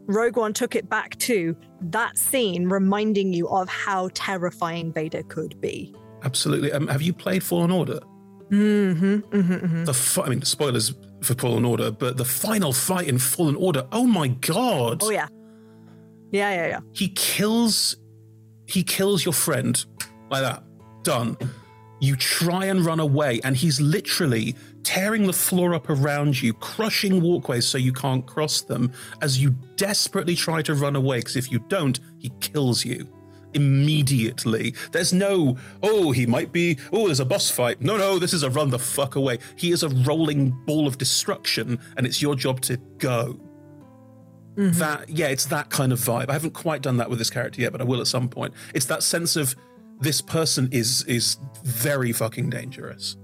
Rogue 0.08 0.38
One 0.38 0.54
took 0.54 0.76
it 0.76 0.88
back 0.90 1.18
to 1.20 1.56
that 1.82 2.18
scene, 2.18 2.70
reminding 2.70 3.34
you 3.34 3.48
of 3.50 3.68
how 3.68 4.10
terrifying 4.14 4.94
Vader 4.94 5.24
could 5.24 5.60
be. 5.60 5.94
Absolutely. 6.24 6.72
Um, 6.72 6.88
have 6.88 7.02
you 7.02 7.12
played 7.14 7.42
Fallen 7.44 7.72
Order? 7.72 8.00
Mm-hmm, 8.52 9.06
mm-hmm, 9.36 9.54
mm-hmm. 9.54 9.84
The 9.86 9.94
fi- 9.94 10.22
I 10.24 10.30
mean, 10.30 10.44
spoilers 10.44 10.94
for 11.24 11.34
Fallen 11.34 11.66
Order, 11.66 11.90
but 11.90 12.18
the 12.18 12.26
final 12.26 12.72
fight 12.74 13.08
in 13.08 13.18
Fallen 13.18 13.56
Order. 13.56 13.88
Oh 13.92 14.06
my 14.06 14.28
god! 14.28 15.02
Oh 15.02 15.10
yeah, 15.10 15.28
yeah, 16.32 16.54
yeah, 16.54 16.68
yeah. 16.68 16.80
he 16.94 17.08
kills 17.10 17.98
he 18.66 18.84
kills 18.84 19.24
your 19.26 19.34
friend 19.34 19.86
like 20.30 20.42
that 20.42 20.64
done 21.04 21.38
You 22.00 22.16
try 22.16 22.66
and 22.66 22.86
run 22.86 23.00
away, 23.00 23.40
and 23.44 23.56
he's 23.56 23.80
literally 23.80 24.56
tearing 24.84 25.26
the 25.26 25.34
floor 25.34 25.74
up 25.74 25.90
around 25.90 26.42
you, 26.42 26.54
crushing 26.54 27.22
walkways 27.22 27.66
so 27.66 27.78
you 27.78 27.94
can't 27.94 28.26
cross 28.26 28.62
them 28.62 28.92
as 29.22 29.42
you 29.42 29.56
desperately 29.78 30.36
try 30.36 30.62
to 30.64 30.76
run 30.76 30.96
away. 30.96 31.20
Because 31.20 31.38
if 31.38 31.52
you 31.52 31.60
don't, 31.70 32.00
he 32.20 32.32
kills 32.42 32.84
you 32.84 33.08
immediately. 33.54 34.76
There's 34.92 35.14
no, 35.14 35.58
oh, 35.82 36.12
he 36.12 36.26
might 36.26 36.52
be, 36.52 36.78
oh, 36.92 37.06
there's 37.06 37.22
a 37.22 37.26
boss 37.26 37.50
fight. 37.50 37.80
No, 37.80 37.96
no, 37.96 38.20
this 38.20 38.34
is 38.34 38.44
a 38.44 38.50
run 38.50 38.70
the 38.70 38.80
fuck 38.80 39.16
away. 39.16 39.40
He 39.56 39.72
is 39.72 39.82
a 39.82 39.90
rolling 39.90 40.50
ball 40.66 40.88
of 40.88 40.98
destruction, 40.98 41.80
and 41.96 42.06
it's 42.06 42.22
your 42.22 42.36
job 42.36 42.60
to 42.62 42.76
go. 42.98 43.40
Mm-hmm. 44.56 44.80
That, 44.80 45.10
yeah, 45.10 45.28
it's 45.28 45.46
that 45.48 45.70
kind 45.70 45.92
of 45.92 46.00
vibe. 46.00 46.30
I 46.30 46.34
haven't 46.34 46.54
quite 46.54 46.82
done 46.82 46.98
that 46.98 47.10
with 47.10 47.20
this 47.20 47.30
character 47.30 47.62
yet, 47.62 47.72
but 47.72 47.82
I 47.82 47.84
will 47.84 48.00
at 48.00 48.08
some 48.08 48.30
point. 48.30 48.54
It's 48.74 48.86
that 48.86 49.04
sense 49.04 49.36
of 49.36 49.56
this 50.00 50.22
person 50.22 50.70
is 50.72 51.04
is 51.04 51.38
very 51.64 52.12
fucking 52.12 52.50
dangerous 52.50 53.18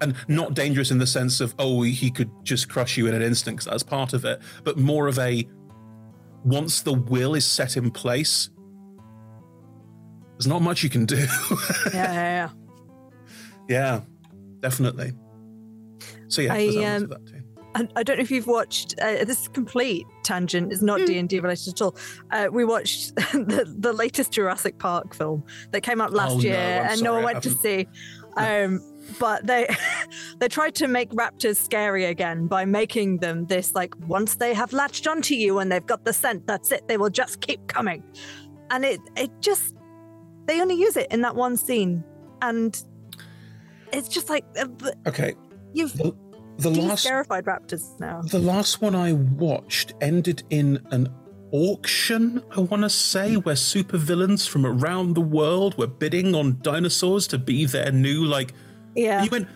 and 0.00 0.14
not 0.28 0.54
dangerous 0.54 0.90
in 0.90 0.98
the 0.98 1.06
sense 1.06 1.40
of 1.40 1.54
oh 1.58 1.82
he 1.82 2.10
could 2.10 2.30
just 2.42 2.68
crush 2.68 2.96
you 2.96 3.06
in 3.06 3.14
an 3.14 3.22
instant 3.22 3.56
because 3.56 3.70
that's 3.70 3.82
part 3.82 4.12
of 4.12 4.24
it 4.24 4.40
but 4.64 4.76
more 4.76 5.08
of 5.08 5.18
a 5.18 5.48
once 6.44 6.82
the 6.82 6.92
will 6.92 7.34
is 7.34 7.44
set 7.44 7.76
in 7.76 7.90
place 7.90 8.50
there's 10.32 10.46
not 10.46 10.62
much 10.62 10.82
you 10.82 10.90
can 10.90 11.06
do 11.06 11.16
yeah, 11.92 12.12
yeah, 12.12 12.12
yeah 12.12 12.50
yeah 13.68 14.00
definitely 14.60 15.12
so 16.28 16.42
yeah 16.42 16.54
I, 16.54 16.94
um, 16.94 17.12
I, 17.74 17.88
I, 17.96 18.02
don't 18.02 18.18
know 18.18 18.22
if 18.22 18.30
you've 18.30 18.46
watched 18.46 18.94
uh, 19.00 19.24
this 19.24 19.48
complete 19.48 20.06
tangent 20.22 20.72
It's 20.72 20.82
not 20.82 21.00
hmm. 21.00 21.06
D 21.06 21.18
and 21.18 21.28
D 21.28 21.40
related 21.40 21.74
at 21.74 21.82
all. 21.82 21.96
Uh, 22.30 22.48
we 22.50 22.64
watched 22.64 23.14
the, 23.16 23.72
the 23.78 23.92
latest 23.92 24.32
Jurassic 24.32 24.78
Park 24.78 25.14
film 25.14 25.44
that 25.70 25.82
came 25.82 26.00
out 26.00 26.12
last 26.12 26.36
oh, 26.36 26.40
year, 26.40 26.52
no, 26.52 26.90
and 26.90 26.98
sorry, 26.98 27.02
no 27.02 27.14
one 27.14 27.24
went 27.24 27.42
to 27.44 27.50
see. 27.50 27.88
Um, 28.36 28.82
but 29.18 29.46
they 29.46 29.66
they 30.38 30.48
tried 30.48 30.74
to 30.76 30.88
make 30.88 31.10
raptors 31.10 31.56
scary 31.56 32.04
again 32.04 32.46
by 32.46 32.64
making 32.64 33.18
them 33.18 33.46
this 33.46 33.74
like 33.74 33.94
once 34.06 34.36
they 34.36 34.54
have 34.54 34.72
latched 34.72 35.06
onto 35.06 35.34
you 35.34 35.58
and 35.58 35.70
they've 35.70 35.86
got 35.86 36.04
the 36.04 36.12
scent, 36.12 36.46
that's 36.46 36.72
it. 36.72 36.86
They 36.88 36.96
will 36.96 37.10
just 37.10 37.40
keep 37.40 37.66
coming, 37.66 38.02
and 38.70 38.84
it 38.84 39.00
it 39.16 39.30
just 39.40 39.74
they 40.46 40.60
only 40.60 40.74
use 40.74 40.96
it 40.96 41.08
in 41.10 41.22
that 41.22 41.34
one 41.34 41.56
scene, 41.56 42.04
and 42.40 42.80
it's 43.92 44.08
just 44.08 44.28
like 44.28 44.44
uh, 44.58 44.66
okay, 45.06 45.34
you've. 45.72 46.00
The, 46.62 46.70
last 46.70 47.04
scarified 47.04 47.44
raptors 47.44 47.98
now. 48.00 48.22
The 48.22 48.38
last 48.38 48.80
one 48.80 48.94
I 48.94 49.12
watched 49.12 49.94
ended 50.00 50.42
in 50.50 50.84
an 50.90 51.08
auction, 51.52 52.42
I 52.56 52.60
want 52.60 52.82
to 52.82 52.90
say, 52.90 53.36
where 53.36 53.54
supervillains 53.54 54.48
from 54.48 54.64
around 54.64 55.14
the 55.14 55.20
world 55.20 55.76
were 55.76 55.86
bidding 55.86 56.34
on 56.34 56.58
dinosaurs 56.62 57.26
to 57.28 57.38
be 57.38 57.66
their 57.66 57.92
new 57.92 58.24
like 58.24 58.52
yeah. 58.94 59.22
You 59.22 59.30
went, 59.30 59.48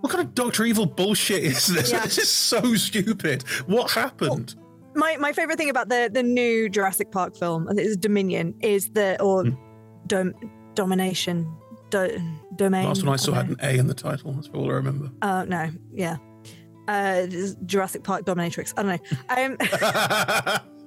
what 0.00 0.12
kind 0.12 0.26
of 0.26 0.34
Doctor 0.34 0.64
Evil 0.64 0.86
bullshit 0.86 1.42
is 1.42 1.66
this? 1.66 1.92
Yeah. 1.96 2.02
This 2.04 2.18
is 2.18 2.30
so 2.30 2.74
stupid. 2.74 3.42
What 3.66 3.90
happened? 3.90 4.54
Well, 4.56 4.64
my 4.94 5.16
my 5.18 5.32
favorite 5.32 5.58
thing 5.58 5.70
about 5.70 5.88
the 5.88 6.10
the 6.12 6.22
new 6.22 6.68
Jurassic 6.68 7.10
Park 7.10 7.36
film, 7.36 7.68
is 7.78 7.96
Dominion, 7.96 8.54
is 8.60 8.90
the 8.90 9.20
or 9.22 9.44
hmm. 9.44 9.54
dom, 10.06 10.34
domination. 10.74 11.52
Do, 11.90 12.20
domain. 12.56 12.84
Last 12.84 13.04
one 13.04 13.12
I 13.12 13.16
saw 13.16 13.32
had 13.32 13.48
an 13.48 13.56
A 13.62 13.78
in 13.78 13.86
the 13.86 13.94
title. 13.94 14.32
That's 14.32 14.48
all 14.48 14.68
I 14.68 14.74
remember. 14.74 15.10
Oh 15.22 15.28
uh, 15.28 15.44
no, 15.44 15.70
yeah. 15.92 16.16
Uh, 16.88 17.26
Jurassic 17.66 18.02
Park 18.02 18.24
Dominatrix. 18.24 18.72
I 18.76 18.82
don't 18.82 18.90
know. 18.90 18.98
Um, 19.28 19.56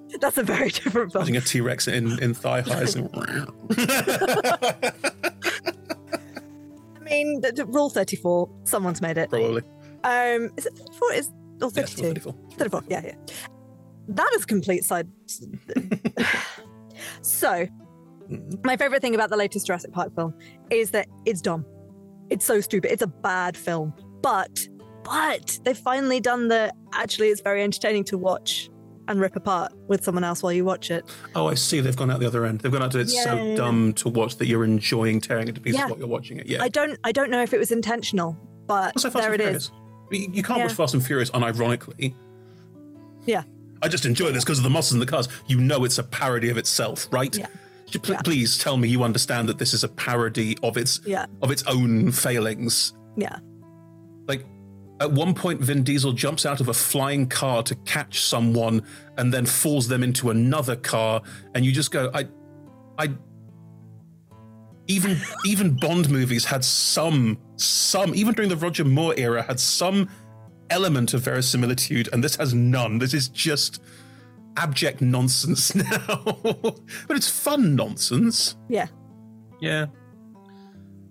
that's 0.22 0.38
a 0.38 0.43
very 0.43 0.70
different 0.70 1.12
film. 1.12 1.24
Having 1.24 1.38
a 1.38 1.41
T 1.41 1.62
Rex 1.62 1.88
in 1.88 2.22
in 2.22 2.34
thigh 2.34 2.62
highs. 2.62 2.95
and. 2.95 3.10
I 6.95 7.12
mean, 7.12 7.41
the, 7.41 7.52
the 7.52 7.66
rule 7.66 7.89
34, 7.89 8.50
someone's 8.66 9.02
made 9.02 9.18
it. 9.18 9.30
Probably. 9.30 9.64
Um, 10.04 10.52
is 10.58 10.66
it 10.68 10.78
34? 10.78 11.14
Is 11.14 11.32
or 11.62 11.72
32? 11.72 12.02
Yeah, 12.02 12.08
34. 12.10 12.36
34. 12.58 12.84
Yeah, 12.88 13.02
yeah. 13.06 13.16
That 14.10 14.30
is 14.36 14.45
complete 14.45 14.84
side. 14.84 15.08
so, 17.22 17.68
my 18.64 18.78
favorite 18.78 19.02
thing 19.02 19.16
about 19.16 19.30
the 19.30 19.38
latest 19.38 19.68
Jurassic 19.68 19.91
Park 19.91 20.14
film 20.16 20.34
is 20.70 20.91
that 20.91 21.08
it's 21.26 21.41
dumb. 21.41 21.66
It's 22.30 22.45
so 22.45 22.62
stupid. 22.62 22.91
It's 22.91 23.02
a 23.02 23.08
bad 23.08 23.58
film, 23.58 23.93
but 24.22 24.68
but 25.04 25.60
they've 25.64 25.78
finally 25.78 26.20
done 26.20 26.47
the. 26.47 26.74
Actually, 26.93 27.30
it's 27.30 27.41
very 27.41 27.64
entertaining 27.64 28.04
to 28.06 28.18
watch 28.18 28.70
and 29.08 29.20
rip 29.20 29.36
apart 29.36 29.74
with 29.88 30.04
someone 30.04 30.24
else 30.24 30.43
while 30.43 30.54
you 30.54 30.64
watch 30.64 30.91
it. 30.91 31.04
Oh, 31.36 31.47
I 31.47 31.56
see. 31.56 31.80
They've 31.82 31.95
gone 31.95 32.12
out 32.12 32.20
the 32.20 32.28
other 32.28 32.45
end. 32.45 32.62
They've 32.62 32.72
gone 32.72 32.84
out 32.84 32.91
to 32.91 33.00
it's 33.00 33.14
yeah. 33.14 33.24
so 33.24 33.56
dumb 33.56 33.93
to 33.93 34.10
watch 34.10 34.38
that 34.38 34.45
you're 34.47 34.64
enjoying 34.64 35.20
tearing 35.20 35.47
it 35.47 35.56
to 35.56 35.62
pieces 35.62 35.80
yeah. 35.80 35.88
while 35.88 35.97
you're 35.97 36.08
watching 36.08 36.38
it. 36.38 36.45
Yeah. 36.47 36.62
I 36.62 36.70
don't. 36.70 36.97
I 37.04 37.12
don't 37.12 37.30
know 37.30 37.41
if 37.41 37.54
it 37.54 37.60
was 37.60 37.72
intentional, 37.72 38.38
but 38.68 38.93
also, 38.95 39.10
there 39.10 39.34
it 39.34 39.41
is. 39.41 39.72
You 40.12 40.43
can't 40.43 40.60
yeah. 40.60 40.66
watch 40.66 40.74
Fast 40.74 40.93
and 40.93 41.06
Furious 41.06 41.32
unironically. 41.32 42.14
Yeah. 43.26 43.43
I 43.82 43.88
just 43.88 44.06
enjoy 44.06 44.32
this 44.32 44.43
because 44.43 44.58
of 44.58 44.64
the 44.64 44.70
muscles 44.70 44.93
in 44.93 45.00
the 45.00 45.06
cars. 45.06 45.28
You 45.47 45.60
know, 45.60 45.84
it's 45.86 45.97
a 45.97 46.04
parody 46.04 46.50
of 46.50 46.58
itself, 46.58 47.08
right? 47.12 47.36
Yeah. 47.36 47.47
Please 48.24 48.58
tell 48.58 48.78
me 48.78 48.88
you 48.88 49.04
understand 49.04 49.50
that 49.50 49.58
this 49.58 49.74
is 49.74 49.84
a 49.84 49.88
parody 49.88 50.58
of 50.62 50.78
its 50.78 51.00
yeah. 51.06 51.26
of 51.41 51.50
its 51.50 51.64
own 51.64 52.12
failings. 52.12 52.93
Yeah. 53.18 53.38
Like 54.28 54.45
at 55.02 55.12
one 55.12 55.34
point, 55.34 55.62
Vin 55.62 55.84
Diesel 55.84 56.12
jumps 56.12 56.45
out 56.45 56.60
of 56.60 56.68
a 56.68 56.74
flying 56.74 57.28
car 57.28 57.64
to 57.64 57.76
catch 57.76 58.22
someone 58.22 58.86
and 59.18 59.34
then 59.34 59.45
falls 59.45 59.88
them 59.88 60.04
into 60.04 60.30
another 60.30 60.76
car, 60.76 61.22
and 61.56 61.66
you 61.66 61.72
just 61.72 61.91
go, 61.91 62.12
I, 62.14 62.28
I. 62.97 63.10
Even 64.88 65.18
even 65.45 65.76
Bond 65.76 66.10
movies 66.10 66.45
had 66.45 66.66
some 66.66 67.38
some 67.56 68.14
even 68.16 68.34
during 68.34 68.50
the 68.50 68.58
Roger 68.58 68.84
Moore 68.84 69.14
era 69.18 69.41
had 69.41 69.60
some 69.60 70.10
element 70.70 71.14
of 71.14 71.22
verisimilitude, 71.22 72.10
and 72.12 72.24
this 72.24 72.36
has 72.36 72.54
none. 72.54 72.97
This 72.97 73.14
is 73.14 73.30
just 73.30 73.82
abject 74.58 75.00
nonsense 75.00 75.74
now, 75.76 76.36
but 77.08 77.16
it's 77.16 77.30
fun 77.30 77.76
nonsense. 77.76 78.58
Yeah. 78.68 78.88
Yeah. 79.62 79.88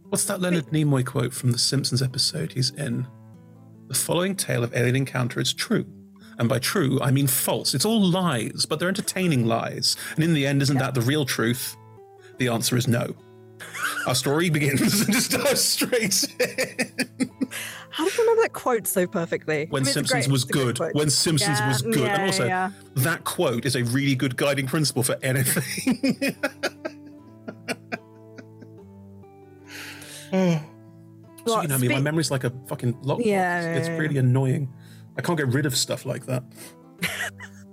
What's 0.09 0.25
that 0.25 0.41
Leonard 0.41 0.67
Nimoy 0.67 1.05
quote 1.05 1.33
from 1.33 1.53
the 1.53 1.59
Simpsons 1.59 2.03
episode 2.03 2.53
he's 2.53 2.71
in? 2.71 3.07
The 3.89 3.95
following 3.95 4.37
tale 4.37 4.63
of 4.63 4.77
alien 4.77 4.97
encounter 4.97 5.41
is 5.41 5.55
true. 5.55 5.87
And 6.39 6.47
by 6.49 6.59
true, 6.59 7.01
I 7.01 7.11
mean 7.11 7.27
false. 7.27 7.75
It's 7.75 7.87
all 7.87 8.01
lies, 8.01 8.67
but 8.69 8.79
they're 8.79 8.89
entertaining 8.89 9.47
lies. 9.47 9.97
And 10.15 10.23
in 10.23 10.35
the 10.35 10.47
end, 10.47 10.61
isn't 10.63 10.77
yeah. 10.77 10.83
that 10.83 10.95
the 10.95 11.01
real 11.01 11.25
truth? 11.25 11.75
The 12.37 12.49
answer 12.49 12.77
is 12.77 12.87
no. 12.87 13.15
Our 14.07 14.15
story 14.15 14.51
begins 14.59 15.01
and 15.01 15.13
just 15.13 15.31
dives 15.43 15.65
straight 15.65 16.25
in. 16.39 17.31
How 17.91 18.05
do 18.05 18.11
you 18.13 18.21
remember 18.21 18.43
that 18.43 18.53
quote 18.53 18.87
so 18.87 19.07
perfectly? 19.07 19.67
When 19.71 19.83
I 19.83 19.87
mean, 19.87 19.93
Simpsons 19.95 20.27
great, 20.27 20.33
was 20.33 20.45
good. 20.45 20.79
When 20.93 21.09
Simpsons 21.09 21.59
yeah, 21.59 21.69
was 21.69 21.81
good. 21.83 21.97
Yeah, 21.97 22.15
and 22.15 22.23
also, 22.25 22.47
yeah. 22.47 22.71
that 22.97 23.25
quote 23.25 23.65
is 23.65 23.75
a 23.75 23.85
really 23.85 24.15
good 24.15 24.37
guiding 24.37 24.67
principle 24.67 25.03
for 25.03 25.17
anything. 25.23 26.37
oh. 30.33 30.63
So, 31.49 31.63
you 31.63 31.69
know, 31.69 31.75
I 31.75 31.79
mean, 31.79 31.93
my 31.93 32.01
memory's 32.01 32.31
like 32.31 32.45
a 32.45 32.53
fucking 32.67 32.95
lockbox. 33.03 33.25
Yeah, 33.25 33.63
it's, 33.63 33.89
it's 33.89 33.99
really 33.99 34.19
annoying. 34.19 34.73
I 35.17 35.23
can't 35.23 35.39
get 35.39 35.49
rid 35.49 35.67
of 35.67 35.77
stuff 35.77 36.07
like 36.07 36.27
that. 36.27 36.45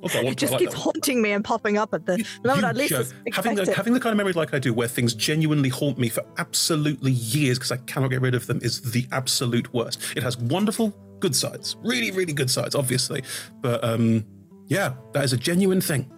it 0.03 0.37
just 0.37 0.53
like 0.53 0.59
keeps 0.59 0.73
haunting 0.73 1.21
me 1.21 1.31
and 1.31 1.43
popping 1.43 1.77
up 1.77 1.93
at 1.93 2.05
the 2.05 2.25
moment. 2.43 2.65
At 2.65 2.75
least 2.75 3.13
having 3.33 3.55
the, 3.55 3.73
having 3.73 3.93
the 3.93 3.99
kind 3.99 4.11
of 4.11 4.17
memory 4.17 4.33
like 4.33 4.53
I 4.53 4.59
do, 4.59 4.73
where 4.73 4.87
things 4.87 5.13
genuinely 5.13 5.69
haunt 5.69 5.97
me 5.97 6.09
for 6.09 6.23
absolutely 6.37 7.11
years 7.11 7.57
because 7.57 7.71
I 7.71 7.77
cannot 7.77 8.09
get 8.09 8.21
rid 8.21 8.35
of 8.35 8.47
them, 8.47 8.59
is 8.61 8.81
the 8.91 9.07
absolute 9.11 9.73
worst. 9.73 10.01
It 10.15 10.23
has 10.23 10.37
wonderful 10.37 10.95
good 11.19 11.35
sides, 11.35 11.75
really, 11.81 12.11
really 12.11 12.33
good 12.33 12.49
sides, 12.49 12.75
obviously, 12.75 13.23
but 13.61 13.83
um, 13.83 14.25
yeah, 14.67 14.93
that 15.13 15.23
is 15.23 15.33
a 15.33 15.37
genuine 15.37 15.81
thing. 15.81 16.11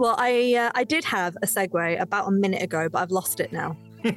Well, 0.00 0.16
I 0.16 0.54
uh, 0.54 0.70
I 0.74 0.84
did 0.84 1.04
have 1.04 1.36
a 1.42 1.46
segue 1.46 2.00
about 2.00 2.26
a 2.26 2.30
minute 2.30 2.62
ago, 2.62 2.88
but 2.88 3.02
I've 3.02 3.10
lost 3.10 3.38
it 3.38 3.52
now. 3.52 3.76
uh, 4.06 4.08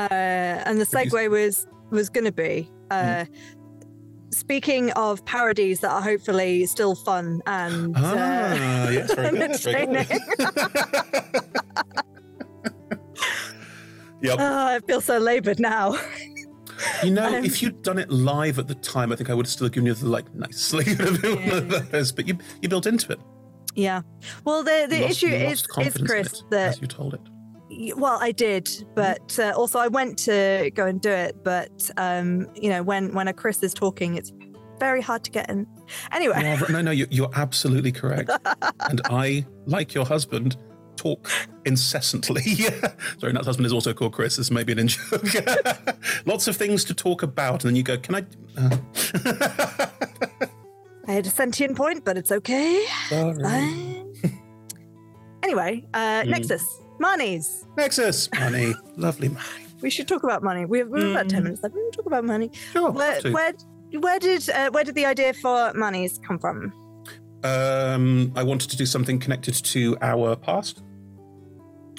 and 0.00 0.80
the 0.80 0.84
segue 0.84 1.30
was 1.30 1.68
was 1.90 2.08
going 2.08 2.24
to 2.24 2.32
be 2.32 2.68
uh, 2.90 3.24
mm. 3.24 3.28
speaking 4.30 4.90
of 4.92 5.24
parodies 5.24 5.78
that 5.78 5.92
are 5.92 6.02
hopefully 6.02 6.66
still 6.66 6.96
fun 6.96 7.40
and 7.46 7.94
ah, 7.96 8.00
uh, 8.02 8.90
yes, 8.90 9.14
very 9.14 9.38
good, 9.38 9.60
very 9.60 9.86
good. 9.86 10.08
yep. 14.22 14.38
Oh, 14.40 14.66
I 14.66 14.80
feel 14.88 15.00
so 15.00 15.18
laboured 15.18 15.60
now. 15.60 15.96
You 17.04 17.12
know, 17.12 17.28
um, 17.28 17.44
if 17.44 17.62
you'd 17.62 17.80
done 17.82 17.98
it 17.98 18.10
live 18.10 18.58
at 18.58 18.66
the 18.66 18.74
time, 18.74 19.12
I 19.12 19.16
think 19.16 19.30
I 19.30 19.34
would 19.34 19.46
have 19.46 19.52
still 19.52 19.68
given 19.68 19.86
you 19.86 19.94
the 19.94 20.08
like 20.08 20.34
nicely, 20.34 20.84
yeah. 20.98 22.02
but 22.16 22.26
you 22.26 22.38
you 22.60 22.68
built 22.68 22.86
into 22.88 23.12
it. 23.12 23.20
Yeah. 23.74 24.02
Well, 24.44 24.62
the 24.62 24.86
the 24.88 25.00
lost, 25.00 25.22
issue 25.22 25.34
is 25.34 25.60
is 25.78 25.96
Chris 25.96 26.32
it, 26.32 26.42
that 26.50 26.68
as 26.68 26.80
you 26.80 26.86
told 26.86 27.14
it. 27.14 27.20
Well, 27.96 28.18
I 28.20 28.32
did, 28.32 28.68
but 28.94 29.38
uh, 29.38 29.54
also 29.56 29.78
I 29.78 29.88
went 29.88 30.18
to 30.20 30.70
go 30.74 30.86
and 30.86 31.00
do 31.00 31.10
it. 31.10 31.42
But 31.42 31.90
um, 31.96 32.48
you 32.54 32.68
know, 32.68 32.82
when 32.82 33.14
when 33.14 33.28
a 33.28 33.32
Chris 33.32 33.62
is 33.62 33.72
talking, 33.72 34.16
it's 34.16 34.32
very 34.78 35.00
hard 35.00 35.24
to 35.24 35.30
get 35.30 35.48
in. 35.48 35.66
Anyway, 36.10 36.58
no, 36.68 36.82
no, 36.82 36.90
you're, 36.90 37.06
you're 37.10 37.30
absolutely 37.34 37.92
correct. 37.92 38.30
and 38.90 39.00
I, 39.04 39.46
like 39.66 39.94
your 39.94 40.04
husband, 40.04 40.56
talk 40.96 41.30
incessantly. 41.64 42.42
Sorry, 43.18 43.32
Nat's 43.32 43.46
husband 43.46 43.66
is 43.66 43.72
also 43.72 43.94
called 43.94 44.12
Chris. 44.12 44.36
This 44.36 44.50
may 44.50 44.64
be 44.64 44.72
an 44.72 44.80
in 44.80 44.88
joke. 44.88 45.22
Lots 46.26 46.48
of 46.48 46.56
things 46.56 46.84
to 46.86 46.94
talk 46.94 47.22
about, 47.22 47.64
and 47.64 47.70
then 47.70 47.76
you 47.76 47.82
go, 47.82 47.96
"Can 47.96 48.16
I?" 48.16 48.24
Uh. 48.56 50.46
I 51.12 51.16
had 51.16 51.26
a 51.26 51.30
sentient 51.30 51.76
point, 51.76 52.06
but 52.06 52.16
it's 52.16 52.32
okay. 52.32 52.86
Sorry. 53.10 53.34
Fine. 53.42 54.14
anyway, 55.42 55.84
uh, 55.92 56.22
Hmm. 56.24 56.30
Nexus, 56.30 56.64
Marnies. 56.98 57.66
Nexus 57.76 58.30
money, 58.40 58.74
lovely 58.96 59.28
money. 59.28 59.44
We 59.82 59.90
should 59.90 60.08
talk 60.08 60.22
about 60.24 60.42
money. 60.42 60.64
We 60.64 60.78
have, 60.78 60.88
we 60.88 61.02
have 61.02 61.10
about 61.10 61.28
ten 61.28 61.40
Mm. 61.40 61.44
minutes 61.44 61.62
left. 61.62 61.74
We 61.74 61.82
will 61.82 61.90
talk 61.90 62.06
about 62.06 62.24
money. 62.24 62.50
Sure. 62.72 62.90
Where, 62.90 63.12
have 63.12 63.22
to. 63.24 63.32
where, 63.32 63.52
where 64.00 64.18
did 64.18 64.48
uh, 64.48 64.70
where 64.70 64.84
did 64.84 64.94
the 64.94 65.04
idea 65.04 65.34
for 65.34 65.72
monies 65.74 66.18
come 66.26 66.38
from? 66.38 66.72
Um, 67.44 68.32
I 68.34 68.42
wanted 68.42 68.70
to 68.70 68.76
do 68.78 68.86
something 68.86 69.18
connected 69.18 69.52
to 69.54 69.98
our 70.00 70.34
past. 70.34 70.82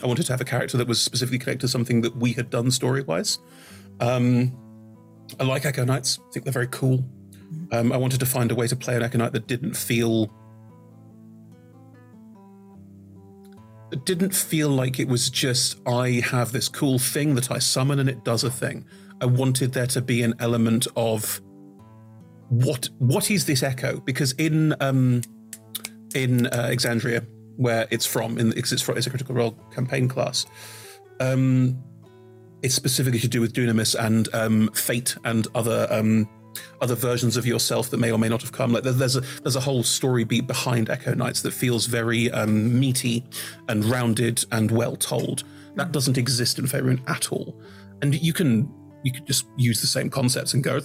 I 0.04 0.08
wanted 0.08 0.26
to 0.26 0.34
have 0.34 0.42
a 0.42 0.46
character 0.46 0.76
that 0.78 0.88
was 0.88 1.00
specifically 1.00 1.38
connected 1.38 1.62
to 1.62 1.68
something 1.68 2.02
that 2.02 2.16
we 2.16 2.34
had 2.34 2.50
done 2.50 2.72
story 2.72 3.04
wise. 3.04 3.38
Um, 4.00 4.58
I 5.40 5.44
like 5.44 5.66
Echo 5.66 5.86
Knights. 5.86 6.18
I 6.20 6.32
think 6.32 6.46
they're 6.46 6.52
very 6.62 6.68
cool. 6.72 7.06
Um, 7.72 7.92
I 7.92 7.98
wanted 7.98 8.20
to 8.20 8.26
find 8.26 8.52
a 8.52 8.56
way 8.56 8.68
to 8.68 8.76
play 8.76 8.96
an 8.96 9.02
Knight 9.02 9.34
that 9.34 9.48
didn't 9.48 9.76
feel. 9.76 10.32
Didn't 14.06 14.34
feel 14.34 14.70
like 14.70 15.00
it 15.00 15.08
was 15.08 15.30
just 15.30 15.80
I 15.88 16.24
have 16.26 16.52
this 16.52 16.68
cool 16.68 16.98
thing 16.98 17.36
that 17.36 17.52
I 17.52 17.60
summon 17.60 18.00
and 18.00 18.10
it 18.10 18.24
does 18.24 18.44
a 18.44 18.50
thing. 18.50 18.86
I 19.22 19.26
wanted 19.26 19.74
there 19.74 19.88
to 19.88 20.02
be 20.02 20.24
an 20.24 20.34
element 20.40 20.88
of 20.96 21.40
what 22.50 22.90
what 23.00 23.32
is 23.32 23.46
this 23.46 23.64
echo? 23.64 24.00
Because 24.00 24.34
in 24.34 24.76
um, 24.80 25.22
in 26.16 26.48
uh, 26.48 26.70
Exandria, 26.72 27.26
where 27.58 27.88
it's 27.92 28.06
from, 28.06 28.38
in 28.38 28.54
it's, 28.58 28.82
from, 28.82 28.98
it's 28.98 29.08
a 29.08 29.10
critical 29.10 29.36
role 29.36 29.58
campaign 29.74 30.08
class, 30.08 30.46
um, 31.20 31.82
it's 32.62 32.76
specifically 32.76 33.20
to 33.20 33.28
do 33.28 33.42
with 33.42 33.54
Dunamis 33.54 33.96
and 33.96 34.34
um, 34.34 34.70
fate 34.74 35.16
and 35.24 35.48
other 35.56 35.88
um, 35.90 36.28
other 36.82 36.96
versions 36.96 37.38
of 37.38 37.46
yourself 37.46 37.90
that 37.90 37.98
may 37.98 38.12
or 38.12 38.18
may 38.18 38.30
not 38.30 38.42
have 38.42 38.52
come. 38.52 38.74
Like 38.74 38.84
there's 38.84 39.16
a 39.16 39.22
there's 39.42 39.56
a 39.56 39.62
whole 39.62 39.84
story 39.84 40.24
beat 40.24 40.48
behind 40.48 40.90
Echo 40.90 41.14
Knights 41.14 41.42
that 41.42 41.52
feels 41.52 41.86
very 41.86 42.32
um, 42.32 42.80
meaty 42.80 43.24
and 43.68 43.86
rounded 43.86 44.44
and 44.52 44.72
well 44.72 44.96
told. 44.96 45.44
That 45.76 45.92
doesn't 45.92 46.18
exist 46.18 46.60
in 46.60 46.66
Faerun 46.66 47.08
at 47.10 47.32
all, 47.32 47.60
and 48.02 48.16
you 48.22 48.34
can 48.34 48.72
you 49.04 49.12
could 49.12 49.28
just 49.28 49.46
use 49.58 49.82
the 49.82 49.88
same 49.88 50.10
concepts 50.10 50.54
and 50.54 50.64
go 50.64 50.80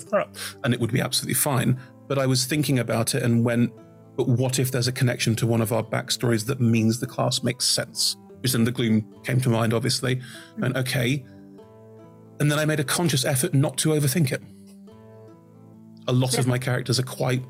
and 0.64 0.74
it 0.74 0.80
would 0.80 0.92
be 0.92 1.00
absolutely 1.00 1.34
fine. 1.34 1.80
But 2.08 2.18
I 2.18 2.26
was 2.26 2.46
thinking 2.46 2.78
about 2.78 3.14
it 3.14 3.22
and 3.22 3.44
went, 3.44 3.72
but 4.16 4.28
what 4.28 4.58
if 4.58 4.72
there's 4.72 4.88
a 4.88 4.92
connection 4.92 5.36
to 5.36 5.46
one 5.46 5.60
of 5.60 5.72
our 5.72 5.82
backstories 5.82 6.44
that 6.46 6.60
means 6.60 6.98
the 6.98 7.06
class 7.06 7.42
makes 7.42 7.64
sense? 7.64 8.16
Which 8.40 8.52
then 8.52 8.64
the 8.64 8.72
gloom 8.72 9.06
came 9.24 9.40
to 9.40 9.48
mind, 9.48 9.72
obviously. 9.72 10.20
And 10.56 10.76
okay. 10.76 11.24
And 12.40 12.50
then 12.50 12.58
I 12.58 12.64
made 12.64 12.80
a 12.80 12.84
conscious 12.84 13.24
effort 13.24 13.54
not 13.54 13.78
to 13.78 13.90
overthink 13.90 14.32
it. 14.32 14.42
A 16.08 16.12
lot 16.12 16.38
of 16.38 16.46
my 16.46 16.58
characters 16.58 16.98
are 16.98 17.04
quite 17.04 17.42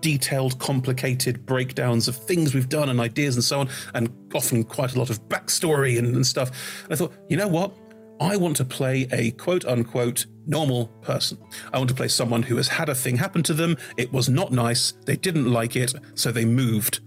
detailed, 0.00 0.58
complicated 0.58 1.46
breakdowns 1.46 2.06
of 2.06 2.16
things 2.16 2.54
we've 2.54 2.68
done 2.68 2.88
and 2.90 3.00
ideas 3.00 3.34
and 3.34 3.42
so 3.42 3.60
on, 3.60 3.68
and 3.94 4.10
often 4.34 4.62
quite 4.62 4.94
a 4.94 4.98
lot 4.98 5.10
of 5.10 5.26
backstory 5.28 5.98
and, 5.98 6.14
and 6.14 6.26
stuff. 6.26 6.84
And 6.84 6.92
I 6.92 6.96
thought, 6.96 7.14
you 7.28 7.36
know 7.36 7.48
what? 7.48 7.72
I 8.20 8.36
want 8.36 8.56
to 8.58 8.64
play 8.64 9.08
a 9.12 9.30
quote 9.32 9.64
unquote 9.64 10.26
normal 10.46 10.88
person. 11.00 11.38
I 11.72 11.78
want 11.78 11.88
to 11.88 11.96
play 11.96 12.08
someone 12.08 12.42
who 12.42 12.56
has 12.56 12.68
had 12.68 12.90
a 12.90 12.94
thing 12.94 13.16
happen 13.16 13.42
to 13.44 13.54
them. 13.54 13.78
It 13.96 14.12
was 14.12 14.28
not 14.28 14.52
nice. 14.52 14.92
They 15.06 15.16
didn't 15.16 15.50
like 15.50 15.76
it, 15.76 15.94
so 16.14 16.30
they 16.30 16.44
moved. 16.44 17.00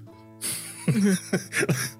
Mm-hmm. 0.88 2.00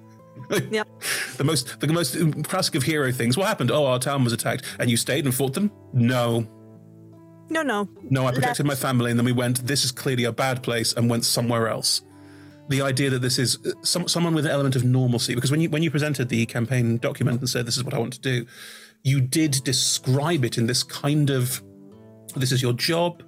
Yep. 0.70 0.88
The 1.36 1.44
most 1.44 1.80
the 1.80 1.88
most 1.88 2.44
classic 2.44 2.76
of 2.76 2.84
hero 2.84 3.10
things. 3.10 3.36
What 3.36 3.48
happened? 3.48 3.72
Oh, 3.72 3.86
our 3.86 3.98
town 3.98 4.22
was 4.22 4.32
attacked, 4.32 4.64
and 4.78 4.88
you 4.88 4.96
stayed 4.96 5.24
and 5.24 5.34
fought 5.34 5.52
them. 5.52 5.72
No, 5.92 6.46
No, 7.50 7.62
no. 7.62 7.88
no, 8.10 8.26
I 8.26 8.32
protected 8.32 8.66
my 8.66 8.74
family, 8.74 9.10
and 9.10 9.18
then 9.18 9.26
we 9.26 9.32
went. 9.32 9.66
This 9.66 9.84
is 9.84 9.92
clearly 9.92 10.24
a 10.24 10.32
bad 10.32 10.62
place, 10.62 10.92
and 10.92 11.10
went 11.10 11.24
somewhere 11.24 11.68
else. 11.68 12.02
The 12.68 12.80
idea 12.80 13.10
that 13.10 13.20
this 13.20 13.38
is 13.38 13.58
uh, 13.66 13.72
some, 13.82 14.08
someone 14.08 14.34
with 14.34 14.46
an 14.46 14.50
element 14.50 14.76
of 14.76 14.84
normalcy, 14.84 15.34
because 15.34 15.50
when 15.50 15.60
you 15.60 15.68
when 15.68 15.82
you 15.82 15.90
presented 15.90 16.28
the 16.28 16.46
campaign 16.46 16.96
document 16.98 17.40
and 17.40 17.48
said 17.48 17.66
this 17.66 17.76
is 17.76 17.84
what 17.84 17.92
I 17.94 17.98
want 17.98 18.14
to 18.14 18.20
do, 18.20 18.46
you 19.02 19.20
did 19.20 19.62
describe 19.64 20.44
it 20.44 20.56
in 20.56 20.66
this 20.66 20.82
kind 20.82 21.30
of 21.30 21.62
this 22.34 22.52
is 22.52 22.62
your 22.62 22.72
job. 22.72 23.22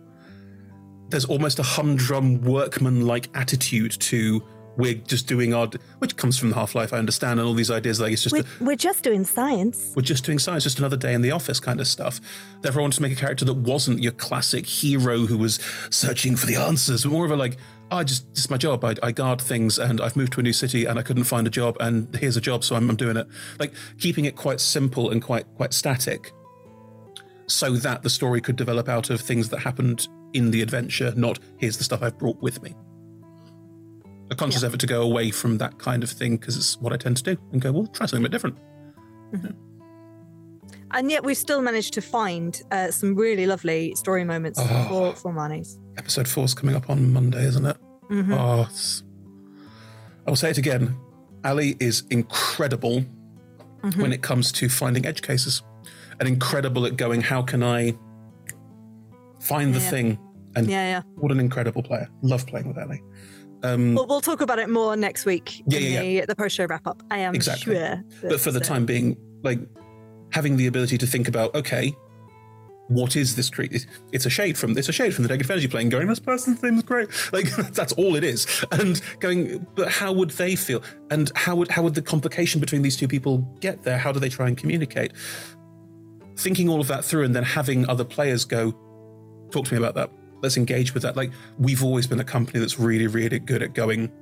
There's 1.10 1.26
almost 1.26 1.58
a 1.58 1.62
humdrum 1.62 2.40
workman-like 2.42 3.28
attitude 3.34 3.92
to 3.92 4.42
we're 4.76 4.94
just 4.94 5.26
doing 5.26 5.54
our, 5.54 5.68
which 5.98 6.16
comes 6.16 6.38
from 6.38 6.52
Half 6.52 6.74
Life, 6.74 6.92
I 6.92 6.98
understand, 6.98 7.40
and 7.40 7.48
all 7.48 7.54
these 7.54 7.70
ideas 7.70 8.00
like 8.00 8.12
it's 8.12 8.22
just 8.22 8.34
We're, 8.34 8.42
a, 8.42 8.64
we're 8.64 8.76
just 8.76 9.02
doing 9.02 9.24
science. 9.24 9.92
we're 9.96 10.02
just 10.02 10.24
doing 10.24 10.38
science, 10.38 10.64
just 10.64 10.78
another 10.78 10.96
day 10.96 11.14
in 11.14 11.22
the 11.22 11.30
office 11.30 11.60
kind 11.60 11.80
of 11.80 11.86
stuff. 11.86 12.20
Therefore, 12.60 12.80
I 12.80 12.82
wanted 12.82 12.96
to 12.96 13.02
make 13.02 13.12
a 13.12 13.16
character 13.16 13.44
that 13.44 13.54
wasn't 13.54 14.02
your 14.02 14.12
classic 14.12 14.66
hero 14.66 15.26
who 15.26 15.38
was 15.38 15.58
searching 15.90 16.36
for 16.36 16.46
the 16.46 16.56
answers, 16.56 17.04
but 17.04 17.12
more 17.12 17.24
of 17.24 17.30
a 17.30 17.36
like, 17.36 17.56
I 17.90 18.02
just, 18.04 18.28
this 18.34 18.44
is 18.44 18.50
my 18.50 18.56
job. 18.56 18.84
I, 18.84 18.96
I 19.02 19.12
guard 19.12 19.40
things 19.40 19.78
and 19.78 20.00
I've 20.00 20.16
moved 20.16 20.32
to 20.34 20.40
a 20.40 20.42
new 20.42 20.52
city 20.52 20.86
and 20.86 20.98
I 20.98 21.02
couldn't 21.02 21.24
find 21.24 21.46
a 21.46 21.50
job 21.50 21.76
and 21.80 22.14
here's 22.16 22.36
a 22.36 22.40
job, 22.40 22.64
so 22.64 22.76
I'm, 22.76 22.90
I'm 22.90 22.96
doing 22.96 23.16
it. 23.16 23.26
Like 23.58 23.72
keeping 23.98 24.24
it 24.24 24.36
quite 24.36 24.60
simple 24.60 25.10
and 25.10 25.22
quite, 25.22 25.46
quite 25.56 25.72
static 25.72 26.32
so 27.46 27.76
that 27.76 28.02
the 28.02 28.10
story 28.10 28.40
could 28.40 28.56
develop 28.56 28.88
out 28.88 29.10
of 29.10 29.20
things 29.20 29.48
that 29.50 29.60
happened 29.60 30.08
in 30.32 30.50
the 30.50 30.62
adventure, 30.62 31.12
not 31.16 31.38
here's 31.58 31.78
the 31.78 31.84
stuff 31.84 32.02
I've 32.02 32.18
brought 32.18 32.40
with 32.42 32.62
me. 32.62 32.74
A 34.30 34.34
conscious 34.34 34.62
effort 34.64 34.80
to 34.80 34.86
go 34.86 35.02
away 35.02 35.30
from 35.30 35.58
that 35.58 35.78
kind 35.78 36.02
of 36.02 36.10
thing 36.10 36.36
because 36.36 36.56
it's 36.56 36.76
what 36.80 36.92
I 36.92 36.96
tend 36.96 37.16
to 37.18 37.22
do 37.22 37.36
and 37.52 37.60
go, 37.60 37.70
well, 37.72 37.86
try 37.86 38.06
something 38.06 38.24
a 38.24 38.28
bit 38.28 38.32
different. 38.32 38.56
And 40.92 41.10
yet 41.10 41.24
we've 41.24 41.36
still 41.36 41.60
managed 41.62 41.94
to 41.94 42.00
find 42.00 42.60
uh, 42.70 42.90
some 42.90 43.14
really 43.14 43.46
lovely 43.46 43.94
story 43.94 44.24
moments 44.24 44.58
Oh. 44.62 44.86
for, 44.88 45.14
for 45.14 45.32
Marnies. 45.32 45.78
Episode 45.98 46.26
four's 46.28 46.54
coming 46.54 46.74
up 46.76 46.88
on 46.88 47.12
Monday, 47.12 47.44
isn't 47.44 47.66
it? 47.66 47.76
Mhm. 48.10 48.32
Oh, 48.36 48.68
I 50.26 50.30
will 50.30 50.36
say 50.36 50.50
it 50.50 50.58
again. 50.58 50.96
Ali 51.44 51.76
is 51.80 52.02
incredible 52.10 53.04
Mm-hmm. 53.82 54.00
when 54.02 54.12
it 54.12 54.22
comes 54.22 54.50
to 54.52 54.68
finding 54.68 55.06
edge 55.06 55.22
cases, 55.22 55.62
and 56.18 56.28
incredible 56.28 56.86
at 56.86 56.96
going, 56.96 57.20
how 57.20 57.42
can 57.42 57.62
I 57.62 57.94
find 59.40 59.72
the 59.74 59.78
Yeah. 59.80 59.90
thing? 59.90 60.18
And 60.56 60.66
Yeah, 60.68 60.88
yeah. 60.88 61.02
what 61.16 61.30
an 61.30 61.38
incredible 61.38 61.82
player. 61.84 62.08
Love 62.22 62.46
playing 62.46 62.66
with 62.66 62.78
Ali. 62.78 63.00
Um, 63.62 63.94
We'll, 63.94 64.06
we'll 64.06 64.20
talk 64.20 64.40
about 64.40 64.58
it 64.58 64.68
more 64.68 64.96
next 64.96 65.24
week 65.24 65.62
Yeah, 65.66 65.78
in 65.78 65.92
yeah, 65.92 66.20
the, 66.20 66.26
the 66.28 66.36
post 66.36 66.56
show 66.56 66.66
wrap 66.66 66.86
up. 66.86 67.02
I 67.10 67.18
am 67.18 67.34
Exactly. 67.34 67.74
sure. 67.74 68.02
but 68.22 68.40
for 68.40 68.50
the 68.50 68.60
uh, 68.60 68.64
time 68.64 68.86
being, 68.86 69.16
like 69.42 69.60
having 70.32 70.56
the 70.56 70.66
ability 70.66 70.98
to 70.98 71.06
think 71.06 71.28
about, 71.28 71.54
okay, 71.54 71.94
what 72.88 73.16
is 73.16 73.34
this 73.34 73.50
creature? 73.50 73.80
It's 74.12 74.26
a 74.26 74.30
shade 74.30 74.56
from 74.56 74.78
it's 74.78 74.88
a 74.88 74.92
shade 74.92 75.12
from 75.14 75.24
the 75.24 75.28
Negative 75.28 75.50
Energy 75.50 75.66
plane. 75.66 75.88
Going, 75.88 76.06
this 76.06 76.20
person 76.20 76.56
seems 76.56 76.82
great. 76.84 77.08
Like 77.32 77.50
that's 77.72 77.92
all 77.94 78.14
it 78.14 78.22
is. 78.22 78.46
And 78.70 79.00
going, 79.18 79.66
but 79.74 79.88
how 79.88 80.12
would 80.12 80.30
they 80.30 80.54
feel? 80.54 80.82
And 81.10 81.30
how 81.34 81.56
would 81.56 81.68
how 81.68 81.82
would 81.82 81.94
the 81.94 82.02
complication 82.02 82.60
between 82.60 82.82
these 82.82 82.96
two 82.96 83.08
people 83.08 83.38
get 83.60 83.82
there? 83.82 83.98
How 83.98 84.12
do 84.12 84.20
they 84.20 84.28
try 84.28 84.46
and 84.46 84.56
communicate? 84.56 85.12
Thinking 86.36 86.68
all 86.68 86.80
of 86.80 86.86
that 86.88 87.04
through, 87.04 87.24
and 87.24 87.34
then 87.34 87.42
having 87.42 87.88
other 87.88 88.04
players 88.04 88.44
go, 88.44 88.72
talk 89.50 89.64
to 89.66 89.74
me 89.74 89.78
about 89.78 89.94
that. 89.94 90.10
Let's 90.46 90.56
engage 90.56 90.94
with 90.94 91.02
that. 91.02 91.16
Like 91.16 91.32
we've 91.58 91.82
always 91.82 92.06
been 92.06 92.20
a 92.20 92.24
company 92.24 92.60
that's 92.60 92.78
really, 92.78 93.08
really 93.08 93.40
good 93.40 93.64
at 93.64 93.74
going. 93.74 94.12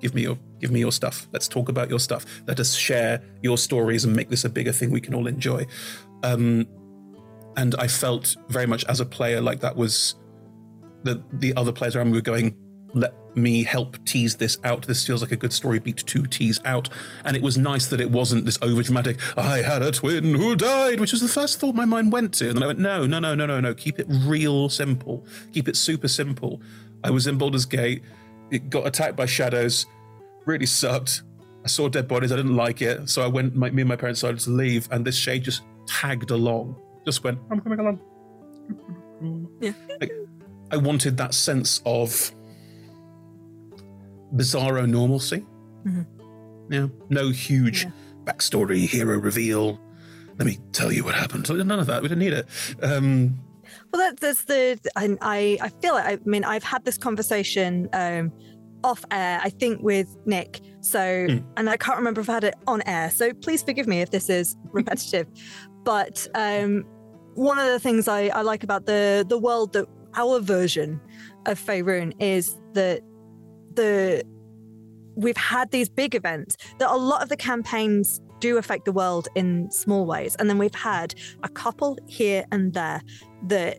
Give 0.00 0.12
me 0.12 0.22
your 0.22 0.36
give 0.58 0.72
me 0.72 0.80
your 0.80 0.90
stuff. 0.90 1.28
Let's 1.32 1.46
talk 1.46 1.68
about 1.68 1.88
your 1.88 2.00
stuff. 2.00 2.26
Let 2.48 2.58
us 2.58 2.74
share 2.74 3.22
your 3.42 3.56
stories 3.56 4.04
and 4.04 4.12
make 4.12 4.28
this 4.28 4.44
a 4.44 4.48
bigger 4.48 4.72
thing 4.72 4.90
we 4.90 5.00
can 5.00 5.14
all 5.14 5.28
enjoy. 5.28 5.66
Um, 6.24 6.66
and 7.56 7.76
I 7.76 7.86
felt 7.86 8.34
very 8.48 8.66
much 8.66 8.84
as 8.86 8.98
a 8.98 9.06
player 9.06 9.40
like 9.40 9.60
that 9.60 9.76
was 9.76 10.16
the 11.04 11.22
the 11.34 11.54
other 11.54 11.70
players 11.70 11.94
around 11.94 12.08
me 12.08 12.14
were 12.14 12.22
going, 12.22 12.56
let 12.92 13.14
me 13.38 13.64
help 13.64 13.96
tease 14.04 14.36
this 14.36 14.58
out. 14.64 14.86
This 14.86 15.06
feels 15.06 15.22
like 15.22 15.32
a 15.32 15.36
good 15.36 15.52
story 15.52 15.78
beat 15.78 15.98
to 15.98 16.26
tease 16.26 16.60
out. 16.64 16.88
And 17.24 17.36
it 17.36 17.42
was 17.42 17.56
nice 17.56 17.86
that 17.86 18.00
it 18.00 18.10
wasn't 18.10 18.44
this 18.44 18.58
over 18.62 18.82
dramatic, 18.82 19.18
I 19.36 19.58
had 19.62 19.82
a 19.82 19.92
twin 19.92 20.34
who 20.34 20.56
died, 20.56 21.00
which 21.00 21.12
was 21.12 21.20
the 21.20 21.28
first 21.28 21.60
thought 21.60 21.74
my 21.74 21.84
mind 21.84 22.12
went 22.12 22.34
to. 22.34 22.48
And 22.48 22.56
then 22.56 22.62
I 22.62 22.66
went, 22.66 22.78
no, 22.78 23.06
no, 23.06 23.18
no, 23.18 23.34
no, 23.34 23.46
no, 23.46 23.60
no. 23.60 23.74
Keep 23.74 23.98
it 24.00 24.06
real 24.08 24.68
simple. 24.68 25.26
Keep 25.52 25.68
it 25.68 25.76
super 25.76 26.08
simple. 26.08 26.60
I 27.04 27.10
was 27.10 27.26
in 27.26 27.38
Baldur's 27.38 27.64
Gate, 27.64 28.02
it 28.50 28.70
got 28.70 28.86
attacked 28.86 29.16
by 29.16 29.26
shadows, 29.26 29.86
really 30.46 30.66
sucked. 30.66 31.22
I 31.64 31.68
saw 31.68 31.88
dead 31.88 32.08
bodies, 32.08 32.32
I 32.32 32.36
didn't 32.36 32.56
like 32.56 32.82
it. 32.82 33.08
So 33.08 33.22
I 33.22 33.26
went, 33.26 33.54
my, 33.54 33.70
me 33.70 33.82
and 33.82 33.88
my 33.88 33.96
parents 33.96 34.20
decided 34.20 34.40
to 34.40 34.50
leave, 34.50 34.88
and 34.90 35.04
this 35.04 35.16
shade 35.16 35.44
just 35.44 35.62
tagged 35.86 36.30
along. 36.30 36.76
Just 37.04 37.22
went, 37.24 37.38
I'm 37.50 37.60
coming 37.60 37.78
along. 37.78 38.00
Yeah. 39.60 39.72
Like, 40.00 40.12
I 40.70 40.76
wanted 40.76 41.16
that 41.16 41.34
sense 41.34 41.80
of 41.86 42.32
bizarro 44.34 44.88
normalcy. 44.88 45.44
Mhm. 45.86 46.06
Yeah. 46.70 46.86
No 47.08 47.30
huge 47.30 47.84
Yeah. 47.84 47.90
backstory, 48.24 48.86
hero 48.86 49.18
reveal. 49.18 49.80
Let 50.38 50.46
me 50.46 50.58
tell 50.72 50.92
you 50.92 51.04
what 51.04 51.14
happened. 51.14 51.48
None 51.48 51.80
of 51.80 51.86
that. 51.86 52.02
We 52.02 52.08
didn't 52.08 52.20
need 52.20 52.32
it. 52.34 52.46
Um, 52.82 53.38
Well, 53.92 54.00
that, 54.02 54.20
that's 54.20 54.44
the. 54.44 54.78
I, 54.96 55.16
I 55.20 55.58
I 55.60 55.68
feel 55.80 55.94
like 55.94 56.06
I 56.06 56.18
mean 56.24 56.44
I've 56.44 56.62
had 56.64 56.84
this 56.84 56.96
conversation 56.98 57.88
um, 57.92 58.32
off 58.84 59.04
air, 59.10 59.40
I 59.42 59.50
think 59.50 59.82
with 59.82 60.08
Nick. 60.26 60.60
So, 60.80 60.98
Mm. 60.98 61.44
and 61.56 61.68
I 61.68 61.76
can't 61.76 61.98
remember 61.98 62.20
if 62.20 62.28
I 62.30 62.34
had 62.34 62.44
it 62.44 62.54
on 62.66 62.82
air. 62.86 63.10
So 63.10 63.32
please 63.34 63.62
forgive 63.62 63.86
me 63.86 64.00
if 64.00 64.10
this 64.10 64.28
is 64.30 64.56
repetitive. 64.72 65.26
but 65.84 66.26
um, 66.34 66.84
one 67.34 67.58
of 67.58 67.66
the 67.66 67.78
things 67.80 68.08
I, 68.08 68.28
I 68.28 68.42
like 68.42 68.62
about 68.62 68.86
the 68.86 69.24
the 69.28 69.38
world 69.38 69.72
that 69.72 69.86
our 70.16 70.40
version 70.40 71.00
of 71.46 71.58
Faerun 71.58 72.12
is 72.20 72.56
that 72.74 73.00
the 73.78 74.22
we've 75.16 75.36
had 75.54 75.70
these 75.70 75.88
big 75.88 76.14
events 76.14 76.56
that 76.78 76.88
a 76.90 76.96
lot 76.96 77.22
of 77.22 77.28
the 77.28 77.36
campaigns 77.36 78.20
do 78.40 78.56
affect 78.56 78.84
the 78.84 78.92
world 78.92 79.26
in 79.34 79.68
small 79.70 80.04
ways 80.06 80.36
and 80.38 80.48
then 80.48 80.58
we've 80.58 80.74
had 80.74 81.14
a 81.42 81.48
couple 81.48 81.98
here 82.06 82.44
and 82.52 82.72
there 82.74 83.00
that 83.48 83.78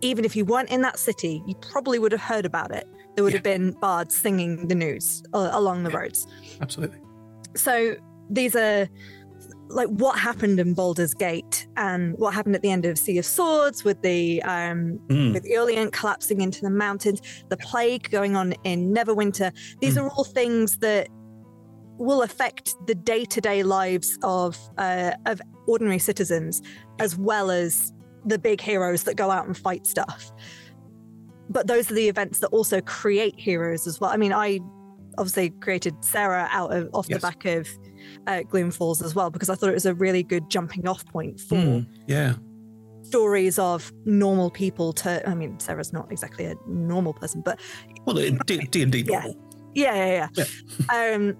even 0.00 0.24
if 0.24 0.36
you 0.36 0.44
weren't 0.44 0.70
in 0.70 0.82
that 0.82 0.98
city 0.98 1.42
you 1.48 1.54
probably 1.72 1.98
would 1.98 2.12
have 2.12 2.20
heard 2.20 2.46
about 2.46 2.70
it 2.72 2.86
there 3.14 3.24
would 3.24 3.32
Yeah. 3.32 3.38
have 3.38 3.50
been 3.52 3.72
bards 3.80 4.14
singing 4.16 4.68
the 4.68 4.74
news 4.76 5.22
uh, 5.34 5.50
along 5.52 5.82
the 5.82 5.90
Yeah. 5.90 5.98
roads 6.02 6.26
Absolutely. 6.60 6.98
so 7.56 7.74
these 8.30 8.54
are 8.54 8.88
like 9.70 9.88
what 9.88 10.18
happened 10.18 10.58
in 10.60 10.74
Baldur's 10.74 11.14
Gate 11.14 11.66
and 11.76 12.14
what 12.18 12.32
happened 12.34 12.54
at 12.54 12.62
the 12.62 12.70
end 12.70 12.86
of 12.86 12.98
Sea 12.98 13.18
of 13.18 13.24
Swords 13.26 13.84
with 13.84 14.00
the 14.02 14.42
um 14.42 14.98
Mm. 15.08 15.34
with 15.34 15.44
Aeolian 15.46 15.90
collapsing 15.90 16.40
into 16.40 16.60
the 16.62 16.70
mountains, 16.70 17.20
the 17.48 17.56
plague 17.56 18.10
going 18.10 18.34
on 18.36 18.52
in 18.64 18.94
Neverwinter. 18.94 19.52
These 19.80 19.96
Mm. 19.96 20.02
are 20.02 20.10
all 20.10 20.24
things 20.24 20.78
that 20.78 21.08
will 21.98 22.22
affect 22.22 22.74
the 22.86 22.94
day-to-day 22.94 23.62
lives 23.64 24.18
of 24.22 24.56
uh, 24.78 25.12
of 25.26 25.40
ordinary 25.66 25.98
citizens 25.98 26.62
as 26.98 27.16
well 27.16 27.50
as 27.50 27.92
the 28.24 28.38
big 28.38 28.60
heroes 28.60 29.02
that 29.04 29.16
go 29.16 29.30
out 29.30 29.46
and 29.46 29.56
fight 29.56 29.86
stuff. 29.86 30.30
But 31.50 31.66
those 31.66 31.90
are 31.90 31.94
the 31.94 32.08
events 32.08 32.40
that 32.40 32.48
also 32.48 32.80
create 32.82 33.34
heroes 33.38 33.86
as 33.86 34.00
well. 34.00 34.10
I 34.10 34.16
mean, 34.16 34.32
I 34.32 34.60
obviously 35.16 35.50
created 35.50 35.94
Sarah 36.04 36.48
out 36.52 36.72
of 36.72 36.88
off 36.92 37.06
Yes. 37.08 37.20
the 37.20 37.26
back 37.26 37.44
of 37.46 37.66
uh, 38.26 38.42
Gloom 38.42 38.70
Falls 38.70 39.02
as 39.02 39.14
well 39.14 39.30
because 39.30 39.48
I 39.50 39.54
thought 39.54 39.70
it 39.70 39.74
was 39.74 39.86
a 39.86 39.94
really 39.94 40.22
good 40.22 40.48
jumping 40.50 40.86
off 40.88 41.04
point 41.06 41.40
for 41.40 41.56
Mm. 41.56 41.86
Yeah. 42.06 42.34
stories 43.02 43.58
of 43.58 43.90
normal 44.04 44.50
people 44.50 44.92
to 44.92 45.26
I 45.28 45.34
mean 45.34 45.58
Sarah's 45.60 45.92
not 45.92 46.10
exactly 46.12 46.44
a 46.46 46.54
normal 46.66 47.12
person 47.14 47.40
but 47.44 47.58
Well, 48.04 48.16
D 48.16 48.82
and 48.82 48.92
D 48.92 49.04
Yeah. 49.06 49.20
normal. 49.20 49.36
yeah 49.74 49.94
yeah 49.94 50.28
yeah, 50.36 51.14
um 51.14 51.36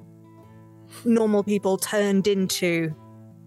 normal 1.04 1.42
people 1.44 1.76
turned 1.76 2.26
into 2.26 2.94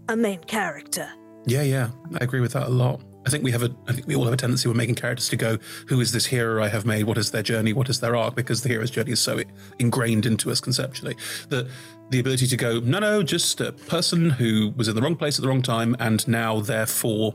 a 0.09 0.15
main 0.15 0.39
character 0.41 1.09
Yeah, 1.47 1.63
yeah, 1.63 1.89
I 2.19 2.23
agree 2.23 2.39
with 2.41 2.53
that 2.53 2.67
a 2.67 2.69
lot. 2.69 3.01
I 3.25 3.29
think 3.29 3.43
we 3.43 3.51
have 3.51 3.61
a, 3.63 3.69
I 3.87 3.93
think 3.93 4.07
we 4.07 4.15
all 4.15 4.23
have 4.25 4.33
a 4.33 4.37
tendency 4.37 4.67
when 4.67 4.77
making 4.77 4.95
characters 4.95 5.29
to 5.29 5.35
go, 5.35 5.57
who 5.87 5.99
is 6.01 6.11
this 6.11 6.25
hero 6.25 6.63
I 6.63 6.67
have 6.69 6.85
made? 6.87 7.03
What 7.03 7.17
is 7.19 7.29
their 7.31 7.43
journey? 7.43 7.71
What 7.73 7.87
is 7.89 7.99
their 7.99 8.15
arc? 8.15 8.35
Because 8.35 8.61
the 8.63 8.69
hero's 8.69 8.89
journey 8.91 9.11
is 9.11 9.19
so 9.19 9.41
ingrained 9.79 10.25
into 10.25 10.49
us 10.51 10.59
conceptually 10.59 11.15
that 11.49 11.67
the 12.11 12.19
ability 12.19 12.45
to 12.45 12.57
go, 12.57 12.79
no, 12.81 12.99
no, 12.99 13.23
just 13.23 13.61
a 13.61 13.71
person 13.71 14.29
who 14.29 14.73
was 14.75 14.89
in 14.89 14.95
the 14.95 15.01
wrong 15.01 15.15
place 15.15 15.39
at 15.39 15.41
the 15.41 15.47
wrong 15.47 15.61
time 15.61 15.95
and 15.99 16.27
now 16.27 16.59
therefore, 16.59 17.33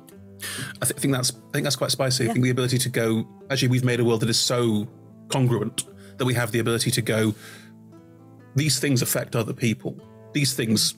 I, 0.82 0.84
th- 0.84 1.00
think 1.00 1.14
that's, 1.14 1.30
I 1.30 1.52
think 1.52 1.64
that's 1.64 1.76
quite 1.76 1.90
spicy. 1.90 2.28
I 2.28 2.32
think 2.32 2.44
the 2.44 2.50
ability 2.50 2.76
to 2.78 2.90
go, 2.90 3.26
actually, 3.50 3.68
we've 3.68 3.84
made 3.84 4.00
a 4.00 4.04
world 4.04 4.20
that 4.20 4.28
is 4.28 4.38
so 4.38 4.86
congruent 5.28 5.84
that 6.18 6.26
we 6.26 6.34
have 6.34 6.52
the 6.52 6.58
ability 6.58 6.90
to 6.90 7.00
go, 7.00 7.34
these 8.54 8.78
things 8.78 9.00
affect 9.00 9.34
other 9.34 9.54
people. 9.54 9.98
These 10.34 10.52
things 10.52 10.94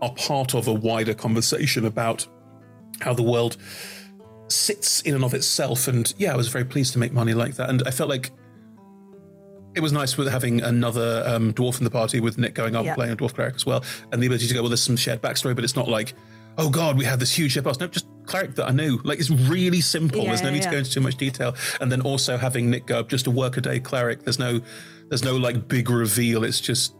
are 0.00 0.12
part 0.14 0.54
of 0.54 0.66
a 0.66 0.74
wider 0.74 1.14
conversation 1.14 1.84
about 1.86 2.26
how 3.00 3.14
the 3.14 3.22
world 3.22 3.56
sits 4.48 5.00
in 5.02 5.14
and 5.14 5.24
of 5.24 5.32
itself. 5.32 5.86
And 5.86 6.12
yeah, 6.18 6.32
I 6.32 6.36
was 6.36 6.48
very 6.48 6.64
pleased 6.64 6.92
to 6.94 6.98
make 6.98 7.12
money 7.12 7.34
like 7.34 7.54
that. 7.54 7.70
And 7.70 7.84
I 7.86 7.92
felt 7.92 8.10
like 8.10 8.32
it 9.74 9.80
was 9.80 9.92
nice 9.92 10.16
with 10.16 10.28
having 10.28 10.60
another 10.62 11.22
um, 11.26 11.52
dwarf 11.54 11.78
in 11.78 11.84
the 11.84 11.90
party 11.90 12.20
with 12.20 12.36
Nick 12.38 12.54
going 12.54 12.76
up 12.76 12.84
Yeah. 12.84 12.90
and 12.90 12.96
playing 12.96 13.12
a 13.12 13.16
dwarf 13.16 13.34
cleric 13.34 13.54
as 13.54 13.64
well. 13.66 13.82
And 14.12 14.22
the 14.22 14.26
ability 14.26 14.46
to 14.48 14.54
go, 14.54 14.60
well, 14.62 14.68
there's 14.68 14.82
some 14.82 14.96
shared 14.96 15.22
backstory, 15.22 15.54
but 15.54 15.64
it's 15.64 15.76
not 15.76 15.88
like, 15.88 16.14
oh 16.58 16.68
God, 16.68 16.98
we 16.98 17.04
had 17.04 17.18
this 17.18 17.32
huge 17.36 17.52
ship. 17.52 17.64
No, 17.64 17.72
just 17.88 18.06
cleric 18.26 18.54
that 18.56 18.68
I 18.68 18.72
knew. 18.72 19.00
Like 19.04 19.18
it's 19.18 19.30
really 19.30 19.80
simple. 19.80 20.24
there's 20.24 20.42
no 20.42 20.48
Yeah, 20.48 20.54
need 20.54 20.62
to 20.64 20.70
go 20.70 20.76
into 20.78 20.90
too 20.90 21.00
much 21.00 21.16
detail. 21.16 21.54
And 21.80 21.90
then 21.90 22.02
also 22.02 22.36
having 22.36 22.70
Nick 22.70 22.86
go 22.86 23.00
up 23.00 23.08
just 23.08 23.26
a 23.26 23.30
workaday 23.30 23.80
cleric. 23.80 24.24
There's 24.24 24.38
no, 24.38 24.60
there's 25.08 25.24
no 25.24 25.36
like 25.36 25.68
big 25.68 25.88
reveal. 25.88 26.44
It's 26.44 26.60
just 26.60 26.94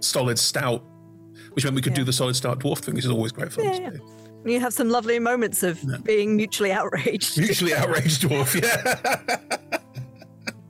solid 0.00 0.38
stout, 0.38 0.84
which 1.52 1.64
meant 1.64 1.74
we 1.76 1.82
could 1.82 1.94
do 1.94 2.04
the 2.04 2.12
solid 2.12 2.36
stout 2.36 2.60
dwarf 2.60 2.78
thing, 2.80 2.94
which 2.94 3.04
is 3.06 3.10
always 3.10 3.32
great 3.32 3.50
fun 3.52 3.64
Yeah, 3.64 3.78
yeah. 3.80 3.90
you 4.44 4.60
have 4.60 4.74
some 4.74 4.90
lovely 4.90 5.18
moments 5.18 5.62
of 5.62 5.82
being 6.04 6.36
mutually 6.36 6.72
outraged 6.78 7.38
Mutually 7.38 7.72
outraged 7.74 8.20
dwarf, 8.22 8.60
yeah. 8.60 9.56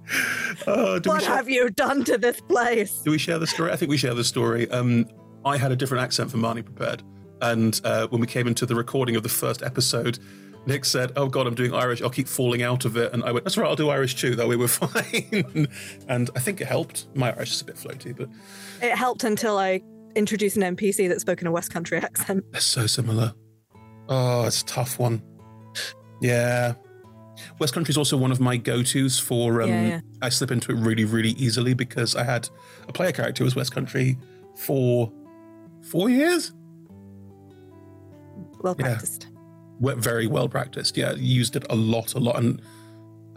We 0.66 0.72
what 0.72 1.22
share, 1.22 1.36
have 1.36 1.48
you 1.48 1.70
done 1.70 2.04
to 2.04 2.16
this 2.18 2.40
place 2.40 3.00
do 3.02 3.10
we 3.10 3.18
share 3.18 3.38
the 3.38 3.46
story? 3.46 3.72
I 3.72 3.76
think 3.76 3.90
we 3.90 3.96
share 3.96 4.14
the 4.14 4.24
story. 4.24 4.70
Um, 4.70 5.06
I 5.44 5.56
had 5.56 5.72
a 5.72 5.76
different 5.76 6.02
accent 6.02 6.30
for 6.30 6.38
Marnie 6.38 6.64
prepared. 6.64 7.02
And 7.42 7.80
uh, 7.84 8.06
when 8.08 8.20
we 8.20 8.26
came 8.26 8.46
into 8.48 8.66
the 8.66 8.74
recording 8.74 9.14
of 9.16 9.22
the 9.22 9.28
first 9.28 9.62
episode, 9.62 10.18
Nick 10.66 10.84
said, 10.84 11.12
Oh 11.16 11.28
God, 11.28 11.46
I'm 11.46 11.54
doing 11.54 11.74
Irish. 11.74 12.02
I'll 12.02 12.10
keep 12.10 12.26
falling 12.28 12.62
out 12.62 12.84
of 12.84 12.96
it. 12.96 13.12
And 13.12 13.22
I 13.22 13.30
went, 13.32 13.44
That's 13.44 13.56
right. 13.56 13.68
I'll 13.68 13.76
do 13.76 13.88
Irish 13.90 14.16
too. 14.16 14.34
That 14.34 14.48
way 14.48 14.56
we're 14.56 14.68
fine. 14.68 15.68
and 16.08 16.30
I 16.34 16.40
think 16.40 16.60
it 16.60 16.66
helped. 16.66 17.06
My 17.14 17.32
Irish 17.32 17.52
is 17.52 17.60
a 17.60 17.64
bit 17.64 17.76
floaty, 17.76 18.16
but 18.16 18.28
it 18.82 18.96
helped 18.96 19.24
until 19.24 19.58
I 19.58 19.82
introduced 20.14 20.56
an 20.56 20.76
NPC 20.76 21.08
that 21.08 21.20
spoke 21.20 21.40
in 21.42 21.46
a 21.46 21.52
West 21.52 21.72
Country 21.72 21.98
accent 22.02 22.44
they're 22.50 22.60
so 22.60 22.86
similar. 22.86 23.34
Oh, 24.08 24.44
it's 24.46 24.62
a 24.62 24.66
tough 24.66 24.98
one. 24.98 25.22
Yeah. 26.20 26.74
West 27.58 27.74
Country 27.74 27.92
is 27.92 27.98
also 27.98 28.16
one 28.16 28.32
of 28.32 28.40
my 28.40 28.56
go-tos 28.56 29.18
for. 29.18 29.62
Um, 29.62 29.68
Yeah, 29.68 29.88
yeah. 29.88 30.00
I 30.22 30.28
slip 30.28 30.50
into 30.50 30.72
it 30.72 30.76
really, 30.76 31.04
really 31.04 31.30
easily 31.30 31.74
because 31.74 32.16
I 32.16 32.24
had 32.24 32.48
a 32.88 32.92
player 32.92 33.12
character 33.12 33.42
who 33.42 33.46
was 33.46 33.56
West 33.56 33.72
Country 33.72 34.18
for 34.56 35.12
four 35.82 36.08
years. 36.10 36.52
well 38.62 38.74
practiced 38.74 39.28
we 39.78 39.92
very 39.94 40.26
well 40.26 40.48
practiced. 40.48 40.96
Yeah, 40.96 41.12
used 41.12 41.56
it 41.56 41.64
a 41.70 41.74
lot, 41.74 42.14
a 42.14 42.18
lot, 42.18 42.36
and 42.36 42.62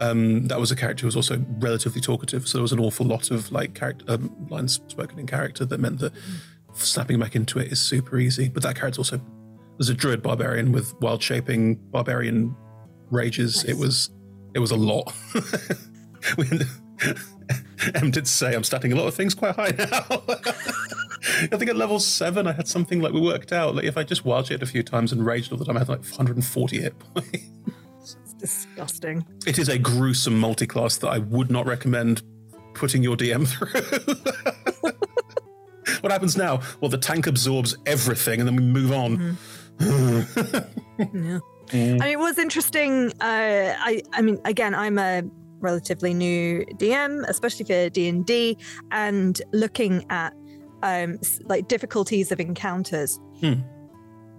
um, 0.00 0.48
that 0.48 0.58
was 0.58 0.70
a 0.70 0.76
character 0.76 1.02
who 1.02 1.08
was 1.08 1.16
also 1.16 1.44
relatively 1.58 2.00
talkative. 2.00 2.48
So 2.48 2.58
there 2.58 2.62
was 2.62 2.72
an 2.72 2.80
awful 2.80 3.06
lot 3.06 3.30
of 3.30 3.50
like 3.52 3.74
character 3.74 4.04
um, 4.08 4.34
lines 4.48 4.80
spoken 4.88 5.18
in 5.18 5.26
character 5.26 5.64
that 5.64 5.78
meant 5.78 5.98
that 5.98 6.12
snapping 6.74 7.18
back 7.18 7.36
into 7.36 7.58
it 7.58 7.70
is 7.70 7.80
super 7.80 8.18
easy. 8.18 8.48
But 8.48 8.62
that 8.62 8.76
character 8.76 9.00
also 9.00 9.20
was 9.76 9.88
a 9.88 9.94
druid 9.94 10.22
barbarian 10.22 10.72
with 10.72 10.94
wild 11.00 11.22
shaping 11.22 11.76
barbarian 11.90 12.54
rages. 13.10 13.64
It 13.64 13.76
was 13.76 14.10
it 14.54 14.58
was 14.58 14.70
a 14.70 14.76
lot. 14.76 15.12
we, 16.36 16.46
Em 17.94 18.10
did 18.10 18.26
say 18.26 18.54
I'm 18.54 18.64
starting 18.64 18.92
a 18.92 18.96
lot 18.96 19.06
of 19.06 19.14
things 19.14 19.34
quite 19.34 19.54
high 19.54 19.74
now. 19.78 20.22
I 21.52 21.56
think 21.56 21.68
at 21.70 21.76
level 21.76 21.98
seven, 22.00 22.46
I 22.46 22.52
had 22.52 22.66
something 22.68 23.00
like 23.00 23.12
we 23.12 23.20
worked 23.20 23.52
out. 23.52 23.74
Like 23.74 23.84
if 23.84 23.96
I 23.96 24.02
just 24.04 24.24
wild 24.24 24.50
it 24.50 24.62
a 24.62 24.66
few 24.66 24.82
times 24.82 25.12
and 25.12 25.24
raged 25.24 25.52
all 25.52 25.58
the 25.58 25.64
time, 25.64 25.76
I 25.76 25.80
had 25.80 25.88
like 25.88 26.00
140 26.00 26.80
hit 26.80 26.98
points. 27.14 27.36
it's 28.02 28.34
disgusting 28.38 29.24
It 29.46 29.58
is 29.58 29.68
a 29.68 29.78
gruesome 29.78 30.38
multi-class 30.38 30.96
that 30.98 31.08
I 31.08 31.18
would 31.18 31.50
not 31.50 31.66
recommend 31.66 32.22
putting 32.74 33.02
your 33.02 33.16
DM 33.16 33.46
through. 33.46 33.70
what 36.00 36.12
happens 36.12 36.36
now? 36.36 36.60
Well, 36.80 36.90
the 36.90 36.98
tank 36.98 37.26
absorbs 37.26 37.76
everything, 37.86 38.40
and 38.40 38.48
then 38.48 38.56
we 38.56 38.62
move 38.62 38.92
on. 38.92 39.36
Mm-hmm. 39.78 40.58
Yeah. 41.14 41.38
I 41.72 41.76
mean, 41.76 42.02
it 42.02 42.18
was 42.18 42.38
interesting. 42.38 43.12
Uh, 43.20 43.74
I, 43.78 44.02
I 44.12 44.22
mean, 44.22 44.38
again, 44.44 44.74
I'm 44.74 44.98
a 44.98 45.22
relatively 45.60 46.14
new 46.14 46.64
DM, 46.78 47.24
especially 47.28 47.66
for 47.66 47.88
D 47.90 48.08
and 48.08 48.24
D, 48.26 48.56
and 48.90 49.40
looking 49.52 50.04
at 50.10 50.32
um, 50.82 51.18
like 51.44 51.68
difficulties 51.68 52.32
of 52.32 52.40
encounters, 52.40 53.18
Hmm. 53.40 53.60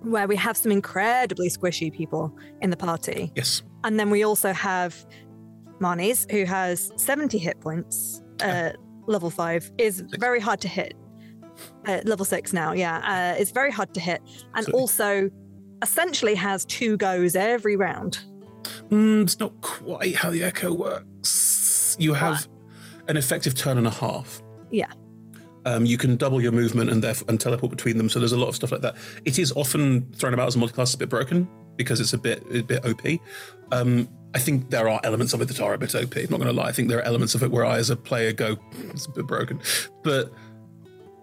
where 0.02 0.28
we 0.28 0.36
have 0.36 0.58
some 0.58 0.72
incredibly 0.72 1.50
squishy 1.50 1.94
people 1.94 2.36
in 2.62 2.70
the 2.72 2.78
party, 2.78 3.32
yes. 3.36 3.62
and 3.84 4.00
then 4.00 4.10
we 4.10 4.24
also 4.24 4.52
have 4.52 5.06
Marnie's, 5.80 6.26
who 6.32 6.46
has 6.46 6.92
70 6.98 7.38
hit 7.38 7.60
points. 7.60 8.22
Uh, 8.42 8.72
level 9.08 9.30
five 9.30 9.72
is 9.78 10.04
very 10.20 10.40
hard 10.40 10.60
to 10.62 10.68
hit. 10.68 10.94
Uh, 11.88 12.00
level 12.06 12.26
six 12.26 12.54
now, 12.54 12.72
yeah, 12.72 13.34
uh, 13.36 13.40
it's 13.40 13.52
very 13.52 13.72
hard 13.72 13.94
to 13.94 14.00
hit, 14.00 14.22
and 14.56 14.68
also 14.74 15.30
essentially 15.82 16.36
has 16.36 16.66
two 16.66 16.98
goes 16.98 17.36
every 17.36 17.76
round. 17.76 18.20
Mm, 18.90 19.24
it's 19.24 19.40
not 19.40 19.60
quite 19.62 20.16
how 20.16 20.30
the 20.30 20.44
echo 20.44 20.74
works. 20.74 21.96
You 22.00 22.14
have 22.14 22.48
an 23.08 23.18
effective 23.18 23.56
turn 23.56 23.78
and 23.78 23.88
a 23.88 23.92
half. 23.92 24.42
Yeah. 24.70 24.92
Um, 25.66 25.86
you 25.86 25.98
can 25.98 26.16
double 26.16 26.42
your 26.42 26.52
movement 26.52 26.90
and 26.90 27.04
therefore 27.04 27.28
and 27.30 27.40
teleport 27.40 27.70
between 27.70 27.98
them. 27.98 28.10
So 28.10 28.20
there's 28.20 28.32
a 28.32 28.38
lot 28.38 28.48
of 28.48 28.56
stuff 28.56 28.72
like 28.72 28.82
that. 28.82 28.96
It 29.26 29.38
is 29.38 29.52
often 29.52 30.12
thrown 30.14 30.34
about 30.34 30.48
as 30.48 30.56
a 30.56 30.60
multiclass 30.60 30.96
a 30.96 30.98
bit 30.98 31.10
broken 31.10 31.48
because 31.78 32.00
it's 32.00 32.14
a 32.14 32.18
bit 32.18 32.44
a 32.52 32.62
bit 32.64 32.86
OP. 32.86 33.20
Um, 33.72 34.08
I 34.34 34.40
think 34.40 34.70
there 34.70 34.88
are 34.90 35.00
elements 35.04 35.34
of 35.34 35.42
it 35.42 35.48
that 35.50 35.60
are 35.60 35.74
a 35.74 35.78
bit 35.78 35.94
OP. 35.94 36.16
I'm 36.16 36.30
not 36.30 36.38
going 36.40 36.48
to 36.48 36.54
lie. 36.54 36.68
I 36.68 36.72
think 36.72 36.90
there 36.90 37.00
are 37.00 37.04
elements 37.04 37.36
of 37.36 37.44
it 37.44 37.52
where 37.52 37.66
I, 37.66 37.78
as 37.78 37.90
a 37.90 37.96
player, 37.96 38.32
go, 38.32 38.56
"Hmm, 38.56 38.92
it's 38.92 39.06
a 39.06 39.12
bit 39.12 39.28
broken. 39.28 39.60
But 40.04 40.32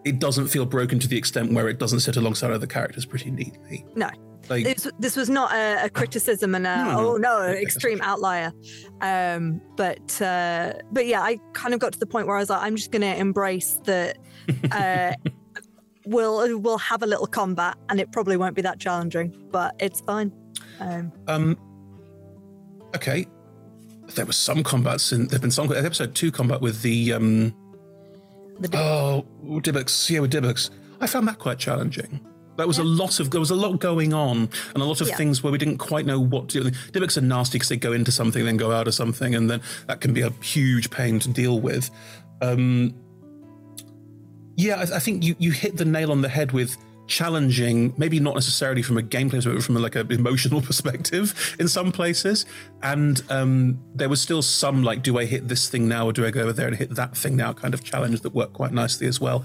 it 0.04 0.18
doesn't 0.18 0.48
feel 0.48 0.66
broken 0.66 0.98
to 1.00 1.08
the 1.08 1.16
extent 1.16 1.52
where 1.52 1.68
it 1.68 1.78
doesn't 1.78 2.00
sit 2.00 2.16
alongside 2.16 2.50
other 2.50 2.66
characters 2.66 3.04
pretty 3.04 3.30
neatly. 3.30 3.84
No. 3.94 4.08
Like, 4.48 4.64
This, 4.64 4.90
this 4.98 5.16
was 5.16 5.28
not 5.28 5.52
a, 5.52 5.84
a 5.84 5.90
criticism 5.90 6.54
and 6.54 6.66
a 6.66 6.84
No, 6.84 7.14
oh 7.14 7.16
no 7.16 7.42
extreme 7.48 8.00
outlier, 8.02 8.52
um, 9.00 9.60
but 9.76 10.20
uh, 10.22 10.74
but 10.90 11.06
yeah, 11.06 11.22
I 11.22 11.38
kind 11.52 11.74
of 11.74 11.80
got 11.80 11.92
to 11.92 11.98
the 11.98 12.06
point 12.06 12.26
where 12.26 12.36
I 12.36 12.40
was 12.40 12.50
like, 12.50 12.62
I'm 12.62 12.76
just 12.76 12.90
going 12.90 13.02
to 13.02 13.16
embrace 13.16 13.80
that. 13.84 14.18
Uh, 14.72 15.12
we'll 16.06 16.58
we'll 16.58 16.78
have 16.78 17.02
a 17.02 17.06
little 17.06 17.26
combat, 17.26 17.76
and 17.88 18.00
it 18.00 18.10
probably 18.12 18.36
won't 18.36 18.54
be 18.54 18.62
that 18.62 18.78
challenging, 18.78 19.34
but 19.50 19.74
it's 19.78 20.00
fine. 20.00 20.32
Um, 20.80 21.12
um, 21.26 21.58
okay. 22.96 23.26
There 24.14 24.24
was 24.24 24.36
some 24.36 24.62
combats 24.62 25.12
in. 25.12 25.26
There've 25.26 25.42
been 25.42 25.50
some 25.50 25.70
episode 25.70 26.14
two 26.14 26.32
combat 26.32 26.62
with 26.62 26.80
the 26.80 27.12
um. 27.12 27.54
the 28.58 28.70
Oh, 28.74 29.26
Dybbuks. 29.44 30.08
Yeah, 30.08 30.20
with 30.20 30.32
Dybbuks. 30.32 30.70
I 31.00 31.06
found 31.06 31.28
that 31.28 31.38
quite 31.38 31.58
challenging. 31.58 32.20
There 32.58 32.66
was 32.66 32.78
a 32.78 32.84
lot 32.84 33.20
of 33.20 33.30
there 33.30 33.40
was 33.40 33.50
a 33.50 33.54
lot 33.54 33.78
going 33.78 34.12
on 34.12 34.48
and 34.74 34.82
a 34.82 34.84
lot 34.84 35.00
of 35.00 35.08
Yeah. 35.08 35.16
things 35.16 35.42
where 35.42 35.52
we 35.52 35.58
didn't 35.58 35.78
quite 35.78 36.04
know 36.04 36.20
what 36.20 36.48
to 36.50 36.64
do. 36.64 36.70
Dybbuks 36.92 37.16
are 37.16 37.20
nasty 37.22 37.56
because 37.56 37.68
they 37.68 37.76
go 37.76 37.92
into 37.92 38.12
something, 38.12 38.44
then 38.44 38.56
go 38.56 38.72
out 38.72 38.88
of 38.88 38.94
something, 38.94 39.34
and 39.34 39.48
then 39.48 39.60
that 39.86 40.00
can 40.00 40.12
be 40.12 40.22
a 40.22 40.30
huge 40.42 40.90
pain 40.90 41.20
to 41.20 41.28
deal 41.28 41.60
with. 41.60 41.90
Um, 42.42 42.94
yeah, 44.56 44.76
I, 44.76 44.96
I 44.96 44.98
think 44.98 45.22
you 45.24 45.36
you 45.38 45.52
hit 45.52 45.76
the 45.76 45.84
nail 45.84 46.10
on 46.10 46.20
the 46.20 46.28
head 46.28 46.52
with 46.52 46.76
challenging, 47.06 47.94
maybe 47.96 48.20
not 48.20 48.34
necessarily 48.34 48.82
from 48.82 48.98
a 48.98 49.02
gameplay 49.02 49.30
perspective, 49.30 49.54
but 49.54 49.64
from 49.64 49.74
like 49.76 49.94
an 49.96 50.12
emotional 50.12 50.60
perspective 50.70 51.56
in 51.58 51.66
some 51.68 51.90
places. 51.90 52.44
And 52.82 53.22
um, 53.30 53.78
there 53.94 54.08
was 54.08 54.20
still 54.20 54.42
some 54.42 54.82
like, 54.82 55.02
do 55.02 55.18
I 55.18 55.24
hit 55.24 55.48
this 55.48 55.68
thing 55.68 55.88
now 55.88 56.06
or 56.06 56.12
do 56.12 56.26
I 56.26 56.30
go 56.30 56.42
over 56.42 56.52
there 56.52 56.66
and 56.66 56.76
hit 56.76 56.94
that 56.96 57.16
thing 57.16 57.36
now 57.36 57.52
kind 57.54 57.72
of 57.72 57.82
challenge 57.82 58.20
that 58.20 58.34
worked 58.34 58.52
quite 58.52 58.72
nicely 58.72 59.06
as 59.06 59.20
well. 59.20 59.44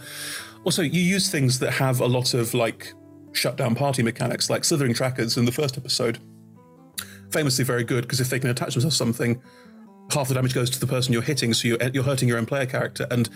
Also, 0.65 0.81
you 0.81 0.99
use 1.01 1.29
things 1.29 1.59
that 1.59 1.71
have 1.71 2.01
a 2.01 2.05
lot 2.05 2.33
of 2.33 2.53
like 2.53 2.93
shutdown 3.33 3.75
party 3.75 4.03
mechanics, 4.03 4.49
like 4.49 4.63
slithering 4.63 4.93
trackers 4.93 5.37
in 5.37 5.45
the 5.45 5.51
first 5.51 5.77
episode. 5.77 6.19
Famously 7.31 7.65
very 7.65 7.83
good 7.83 8.03
because 8.03 8.21
if 8.21 8.29
they 8.29 8.39
can 8.39 8.49
attach 8.49 8.73
themselves 8.73 8.95
to 8.95 8.97
something, 8.97 9.41
half 10.11 10.27
the 10.27 10.33
damage 10.33 10.53
goes 10.53 10.69
to 10.69 10.79
the 10.79 10.87
person 10.87 11.13
you're 11.13 11.21
hitting, 11.21 11.53
so 11.53 11.67
you're, 11.67 11.83
you're 11.93 12.03
hurting 12.03 12.27
your 12.27 12.37
own 12.37 12.45
player 12.45 12.65
character. 12.65 13.07
And 13.09 13.29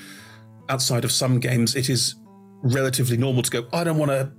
outside 0.70 1.04
of 1.04 1.12
some 1.12 1.40
games, 1.40 1.76
it 1.76 1.90
is 1.90 2.16
relatively 2.62 3.18
normal 3.18 3.44
to 3.44 3.52
go, 3.52 3.68
I 3.74 3.84
don't 3.84 3.98
want 3.98 4.12
to. 4.12 4.32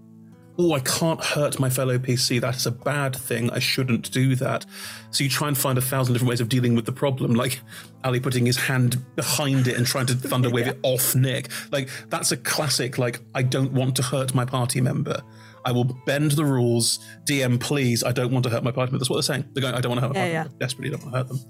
Oh, 0.60 0.72
I 0.72 0.80
can't 0.80 1.22
hurt 1.22 1.60
my 1.60 1.70
fellow 1.70 1.98
PC. 1.98 2.40
That's 2.40 2.66
a 2.66 2.72
bad 2.72 3.14
thing. 3.14 3.48
I 3.50 3.60
shouldn't 3.60 4.10
do 4.10 4.34
that. 4.36 4.66
So 5.12 5.22
you 5.22 5.30
try 5.30 5.46
and 5.46 5.56
find 5.56 5.78
a 5.78 5.80
thousand 5.80 6.14
different 6.14 6.30
ways 6.30 6.40
of 6.40 6.48
dealing 6.48 6.74
with 6.74 6.84
the 6.84 6.90
problem, 6.90 7.34
like 7.34 7.60
Ali 8.02 8.18
putting 8.18 8.44
his 8.44 8.56
hand 8.56 9.00
behind 9.14 9.68
it 9.68 9.76
and 9.76 9.86
trying 9.86 10.06
to 10.06 10.14
thunder 10.14 10.50
wave 10.50 10.66
it 10.66 10.80
off 10.82 11.14
Nick. 11.14 11.50
Like 11.70 11.88
that's 12.08 12.32
a 12.32 12.36
classic. 12.36 12.98
Like 12.98 13.20
I 13.36 13.42
don't 13.42 13.72
want 13.72 13.94
to 13.96 14.02
hurt 14.02 14.34
my 14.34 14.44
party 14.44 14.80
member. 14.80 15.22
I 15.64 15.72
will 15.72 15.84
bend 15.84 16.32
the 16.32 16.44
rules. 16.44 16.98
DM, 17.24 17.58
please. 17.60 18.04
I 18.04 18.12
don't 18.12 18.32
want 18.32 18.44
to 18.44 18.50
hurt 18.50 18.62
my 18.64 18.70
party 18.70 18.90
member. 18.92 18.98
That's 19.00 19.10
what 19.10 19.16
they're 19.16 19.22
saying. 19.22 19.44
They're 19.52 19.62
going. 19.62 19.74
I 19.74 19.80
don't 19.80 19.90
want 19.90 20.00
to 20.00 20.06
hurt 20.08 20.14
my 20.14 20.26
Yeah, 20.26 20.42
party 20.42 20.48
member. 20.50 20.58
Desperately 20.64 20.90
don't 20.90 21.02
want 21.02 21.14
to 21.14 21.18
hurt 21.18 21.28
them. 21.28 21.40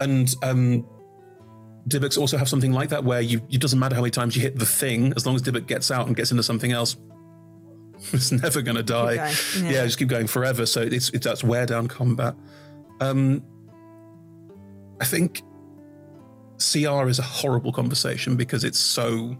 And 0.00 0.34
um, 0.42 0.86
also 2.16 2.36
have 2.36 2.48
something 2.48 2.72
like 2.72 2.88
that 2.90 3.04
where 3.04 3.20
you 3.20 3.40
it 3.50 3.60
doesn't 3.60 3.78
matter 3.78 3.94
how 3.94 4.00
many 4.00 4.10
times 4.10 4.36
you 4.36 4.42
hit 4.42 4.58
the 4.58 4.66
thing, 4.66 5.12
as 5.16 5.26
long 5.26 5.34
as 5.34 5.42
Dybbuk 5.42 5.66
gets 5.66 5.90
out 5.90 6.06
and 6.06 6.14
gets 6.16 6.30
into 6.30 6.42
something 6.42 6.72
else, 6.72 6.96
it's 8.12 8.32
never 8.32 8.62
going 8.62 8.76
to 8.76 8.82
die. 8.82 9.16
going, 9.16 9.34
Yeah. 9.64 9.70
yeah. 9.70 9.84
just 9.84 9.98
keep 9.98 10.08
going 10.08 10.26
forever. 10.26 10.66
So 10.66 10.82
it's, 10.82 11.10
it's 11.10 11.24
that's 11.24 11.42
wear 11.44 11.66
down 11.66 11.88
combat. 11.88 12.34
Um, 13.00 13.42
I 15.00 15.04
think 15.04 15.42
CR 16.58 17.08
is 17.08 17.18
a 17.18 17.22
horrible 17.22 17.72
conversation 17.72 18.36
because 18.36 18.64
it's 18.64 18.78
so. 18.78 19.36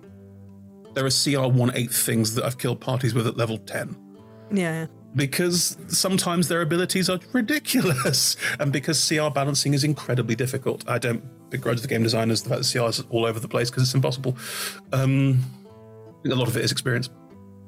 There 0.94 1.04
are 1.06 1.10
CR 1.10 1.46
one 1.48 1.72
eighth 1.74 1.96
things 1.96 2.34
that 2.36 2.44
I've 2.44 2.58
killed 2.58 2.80
parties 2.80 3.14
with 3.14 3.26
at 3.26 3.36
level 3.36 3.58
ten 3.58 3.96
yeah, 4.56 4.86
because 5.16 5.76
sometimes 5.88 6.48
their 6.48 6.62
abilities 6.62 7.08
are 7.08 7.18
ridiculous 7.32 8.36
and 8.60 8.72
because 8.72 9.06
CR 9.08 9.30
balancing 9.30 9.74
is 9.74 9.84
incredibly 9.84 10.34
difficult. 10.34 10.88
I 10.88 10.98
don't 10.98 11.22
begrudge 11.50 11.80
the 11.80 11.88
game 11.88 12.02
designers 12.02 12.42
the 12.42 12.50
fact 12.50 12.62
that 12.62 12.78
CR 12.78 12.88
is 12.88 13.04
all 13.10 13.24
over 13.24 13.38
the 13.38 13.48
place 13.48 13.70
because 13.70 13.84
it's 13.84 13.94
impossible. 13.94 14.36
Um, 14.92 15.44
a 16.24 16.34
lot 16.34 16.48
of 16.48 16.56
it 16.56 16.64
is 16.64 16.72
experience. 16.72 17.10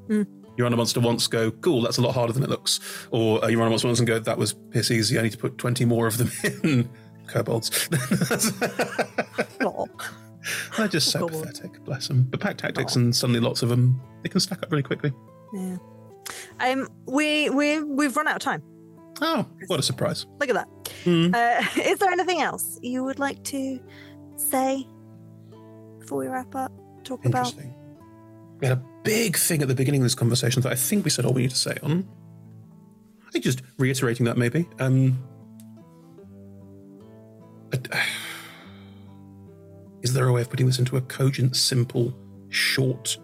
Mm. 0.09 0.27
You 0.57 0.65
run 0.65 0.73
a 0.73 0.77
monster 0.77 1.01
once, 1.01 1.27
go, 1.27 1.51
cool, 1.51 1.83
that's 1.83 1.99
a 1.99 2.03
lot 2.03 2.15
harder 2.15 2.33
than 2.33 2.43
it 2.43 2.49
looks. 2.49 2.81
Or 3.11 3.45
uh, 3.45 3.49
you 3.49 3.59
run 3.59 3.67
a 3.67 3.71
monster 3.71 3.89
once 3.89 3.99
and 4.01 4.09
go, 4.09 4.19
that 4.19 4.39
was 4.39 4.55
piss 4.55 4.91
easy, 4.91 5.19
I 5.19 5.23
need 5.23 5.33
to 5.33 5.39
put 5.39 5.59
20 5.59 5.85
more 5.85 6.07
of 6.07 6.17
them 6.19 6.31
in. 6.65 6.89
Kobolds. 7.27 7.89
Oh, 9.61 9.87
They're 10.79 10.89
just 10.89 11.11
so 11.11 11.29
pathetic, 11.29 11.85
bless 11.85 12.09
them. 12.09 12.23
But 12.31 12.41
pack 12.41 12.57
tactics 12.57 12.95
and 12.97 13.15
suddenly 13.15 13.41
lots 13.41 13.63
of 13.63 13.69
them, 13.69 14.01
they 14.23 14.29
can 14.29 14.41
stack 14.41 14.63
up 14.63 14.71
really 14.71 14.83
quickly. 14.83 15.13
yeah. 15.53 15.77
Um, 16.61 16.89
we 17.07 17.51
we 17.51 17.83
we've 17.83 18.17
run 18.17 18.29
out 18.29 18.37
of 18.37 18.43
time. 18.43 18.63
Oh, 19.21 19.47
what 19.67 19.81
a 19.81 19.83
surprise. 19.83 20.27
Look 20.41 20.51
at 20.51 20.55
that. 20.55 20.69
Hmm. 21.05 21.35
Uh, 21.35 21.65
is 21.83 21.99
there 21.99 22.11
anything 22.11 22.41
else 22.41 22.79
you 22.83 23.05
would 23.05 23.19
like 23.19 23.43
to 23.45 23.81
say 24.37 24.87
before 25.99 26.19
we 26.19 26.27
wrap 26.27 26.55
up? 26.55 26.73
Talk 27.05 27.25
about. 27.25 27.55
We 28.61 28.67
had 28.67 28.79
a 28.79 28.83
big 29.05 29.37
thing 29.37 29.63
at 29.63 29.69
the 29.69 29.75
beginning 29.75 30.01
of 30.01 30.07
this 30.07 30.15
conversation 30.15 30.63
that 30.63 30.73
I 30.73 30.75
think 30.75 31.05
we 31.05 31.11
said 31.11 31.25
all 31.25 31.33
we 31.33 31.43
need 31.43 31.51
to 31.51 31.57
say 31.57 31.77
on. 31.83 32.09
I 33.27 33.31
think 33.31 33.45
just 33.45 33.63
reiterating 33.79 34.25
that 34.27 34.37
maybe. 34.39 34.69
Um, 34.79 35.23
is 40.03 40.15
there 40.15 40.27
a 40.27 40.33
way 40.33 40.41
of 40.41 40.51
putting 40.51 40.67
this 40.67 40.79
into 40.79 40.97
a 40.97 41.01
cogent, 41.03 41.57
simple, 41.57 42.17
short? 42.49 43.19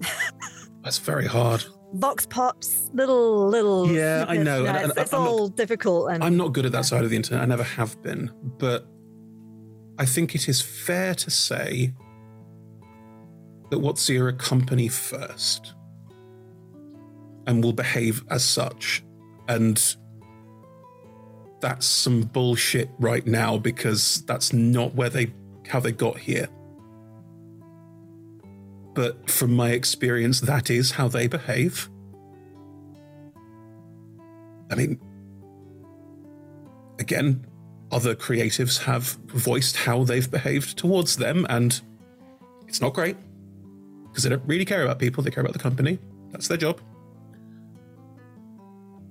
That's 0.82 0.98
very 0.98 1.26
hard. 1.26 1.64
Vox 1.94 2.26
pops, 2.26 2.90
little 2.92 3.48
little. 3.48 3.90
Yeah, 3.90 4.26
I 4.28 4.36
know, 4.36 4.66
and- 4.66 4.76
it's 4.76 4.90
and 4.90 4.98
it's 4.98 5.12
I'm 5.12 5.22
not- 5.24 5.30
all 5.30 5.48
difficult 5.48 6.10
and 6.10 6.22
I'm 6.22 6.36
not 6.36 6.52
good 6.52 6.66
at 6.66 6.72
that 6.72 6.84
side 6.84 7.04
of 7.04 7.10
the 7.10 7.16
internet. 7.16 7.42
I 7.42 7.46
never 7.46 7.62
have 7.62 8.00
been. 8.02 8.30
But 8.58 8.86
I 9.98 10.04
think 10.04 10.34
it 10.34 10.48
is 10.48 10.60
fair 10.60 11.14
to 11.14 11.30
say 11.30 11.94
that 13.70 13.78
WotC 13.78 14.20
are 14.20 14.28
a 14.28 14.32
company 14.34 14.88
first 14.88 15.74
and 17.46 17.64
will 17.64 17.72
behave 17.72 18.22
as 18.30 18.44
such. 18.44 19.02
And 19.48 19.82
that's 21.60 21.86
some 21.86 22.20
bullshit 22.22 22.90
right 22.98 23.26
now 23.26 23.56
because 23.58 24.22
that's 24.26 24.52
not 24.52 24.94
where 24.94 25.08
they 25.10 25.32
how 25.66 25.80
they 25.80 25.92
got 25.92 26.18
here. 26.18 26.48
But 28.98 29.30
from 29.30 29.54
my 29.54 29.70
experience, 29.70 30.40
that 30.40 30.70
is 30.70 30.90
how 30.90 31.06
they 31.06 31.28
behave. 31.28 31.88
I 34.72 34.74
mean, 34.74 35.00
again, 36.98 37.46
other 37.92 38.16
creatives 38.16 38.82
have 38.82 39.04
voiced 39.26 39.76
how 39.76 40.02
they've 40.02 40.28
behaved 40.28 40.76
towards 40.76 41.16
them, 41.16 41.46
and 41.48 41.80
it's 42.66 42.80
not 42.80 42.92
great 42.92 43.16
because 44.08 44.24
they 44.24 44.30
don't 44.30 44.42
really 44.46 44.64
care 44.64 44.82
about 44.82 44.98
people, 44.98 45.22
they 45.22 45.30
care 45.30 45.42
about 45.42 45.52
the 45.52 45.60
company. 45.60 46.00
That's 46.32 46.48
their 46.48 46.58
job. 46.58 46.80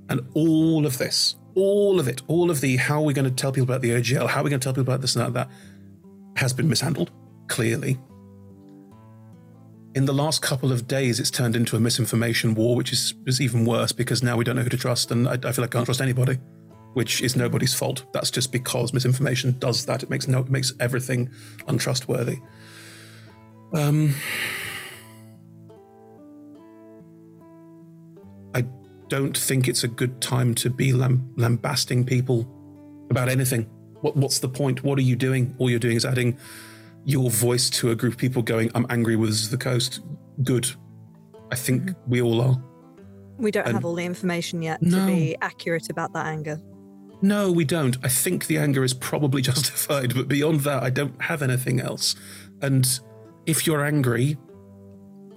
And 0.10 0.20
all 0.34 0.86
of 0.86 0.98
this, 0.98 1.38
all 1.56 1.98
of 1.98 2.10
it, 2.10 2.24
all 2.28 2.52
of 2.52 2.60
the 2.60 2.76
how 2.76 2.96
are 2.96 3.06
we 3.06 3.14
going 3.14 3.24
to 3.24 3.34
tell 3.34 3.54
people 3.54 3.74
about 3.74 3.84
the 3.84 3.92
OGL, 3.92 4.28
how 4.28 4.42
are 4.42 4.44
we 4.44 4.50
going 4.50 4.60
to 4.60 4.66
tell 4.66 4.74
people 4.74 4.94
about 4.94 5.00
this 5.00 5.16
and 5.16 5.34
that, 5.34 5.34
that 5.34 5.50
has 6.36 6.52
been 6.52 6.68
mishandled, 6.68 7.10
clearly. 7.48 7.98
In 9.98 10.06
the 10.06 10.14
last 10.14 10.44
couple 10.44 10.72
of 10.72 10.88
days, 10.88 11.20
it's 11.20 11.32
turned 11.32 11.56
into 11.56 11.76
a 11.76 11.80
misinformation 11.80 12.54
war, 12.54 12.76
which 12.76 12.94
is, 12.94 13.16
is 13.26 13.42
even 13.42 13.66
worse 13.66 13.92
because 13.92 14.22
now 14.22 14.38
we 14.38 14.44
don't 14.44 14.56
know 14.56 14.62
who 14.62 14.70
to 14.70 14.78
trust, 14.78 15.10
and 15.10 15.28
I, 15.28 15.40
I 15.44 15.52
feel 15.52 15.64
like 15.64 15.74
I 15.74 15.80
can't 15.80 15.86
trust 15.86 16.02
anybody 16.02 16.38
which 16.94 17.22
is 17.22 17.36
nobody's 17.36 17.76
fault. 17.76 18.06
That's 18.12 18.32
just 18.32 18.52
because 18.52 18.92
misinformation 18.92 19.56
does 19.60 19.86
that. 19.86 20.02
It 20.02 20.10
makes 20.10 20.28
no, 20.28 20.40
it 20.40 20.50
makes 20.50 20.74
everything 20.80 21.30
untrustworthy. 21.68 22.38
Um, 23.74 24.16
I 28.56 28.66
don't 29.10 29.38
think 29.38 29.68
it's 29.68 29.84
a 29.84 29.88
good 29.88 30.22
time 30.22 30.56
to 30.56 30.70
be 30.70 30.94
lam- 30.94 31.32
lambasting 31.38 32.04
people 32.04 32.48
about 33.10 33.30
anything. 33.30 33.64
What, 34.02 34.16
what's 34.16 34.40
the 34.40 34.50
point? 34.50 34.84
What 34.84 34.98
are 34.98 35.04
you 35.04 35.16
doing? 35.16 35.56
All 35.60 35.70
you're 35.70 35.80
doing 35.80 35.98
is 35.98 36.06
adding 36.06 36.38
your 37.06 37.30
voice 37.30 37.70
to 37.72 37.92
a 37.92 37.96
group 37.96 38.14
of 38.14 38.20
people 38.20 38.42
going, 38.42 38.72
"I'm 38.76 38.86
angry 38.90 39.16
with 39.16 39.50
the 39.52 39.58
Coast." 39.58 40.02
Good. 40.44 40.68
I 41.52 41.56
think 41.56 41.84
mm-hmm. 41.84 42.10
we 42.10 42.22
all 42.22 42.42
are. 42.42 42.62
we 43.38 43.52
don't 43.52 43.66
and- 43.66 43.76
have 43.76 43.86
all 43.86 43.96
the 43.96 44.06
information 44.06 44.62
yet 44.62 44.82
No. 44.82 45.00
to 45.00 45.06
be 45.06 45.38
accurate 45.42 45.90
about 45.90 46.14
that 46.14 46.26
anger. 46.26 46.60
No, 47.22 47.52
we 47.52 47.66
don't. 47.66 47.98
I 48.04 48.10
think 48.10 48.46
the 48.46 48.58
anger 48.60 48.84
is 48.84 48.94
probably 48.94 49.42
justified, 49.52 50.14
but 50.14 50.28
beyond 50.28 50.62
that, 50.62 50.84
I 50.84 50.90
don't 50.90 51.20
have 51.22 51.42
anything 51.42 51.80
else. 51.80 52.16
And 52.62 52.88
if 53.46 53.66
you're 53.66 53.84
angry, 53.84 54.38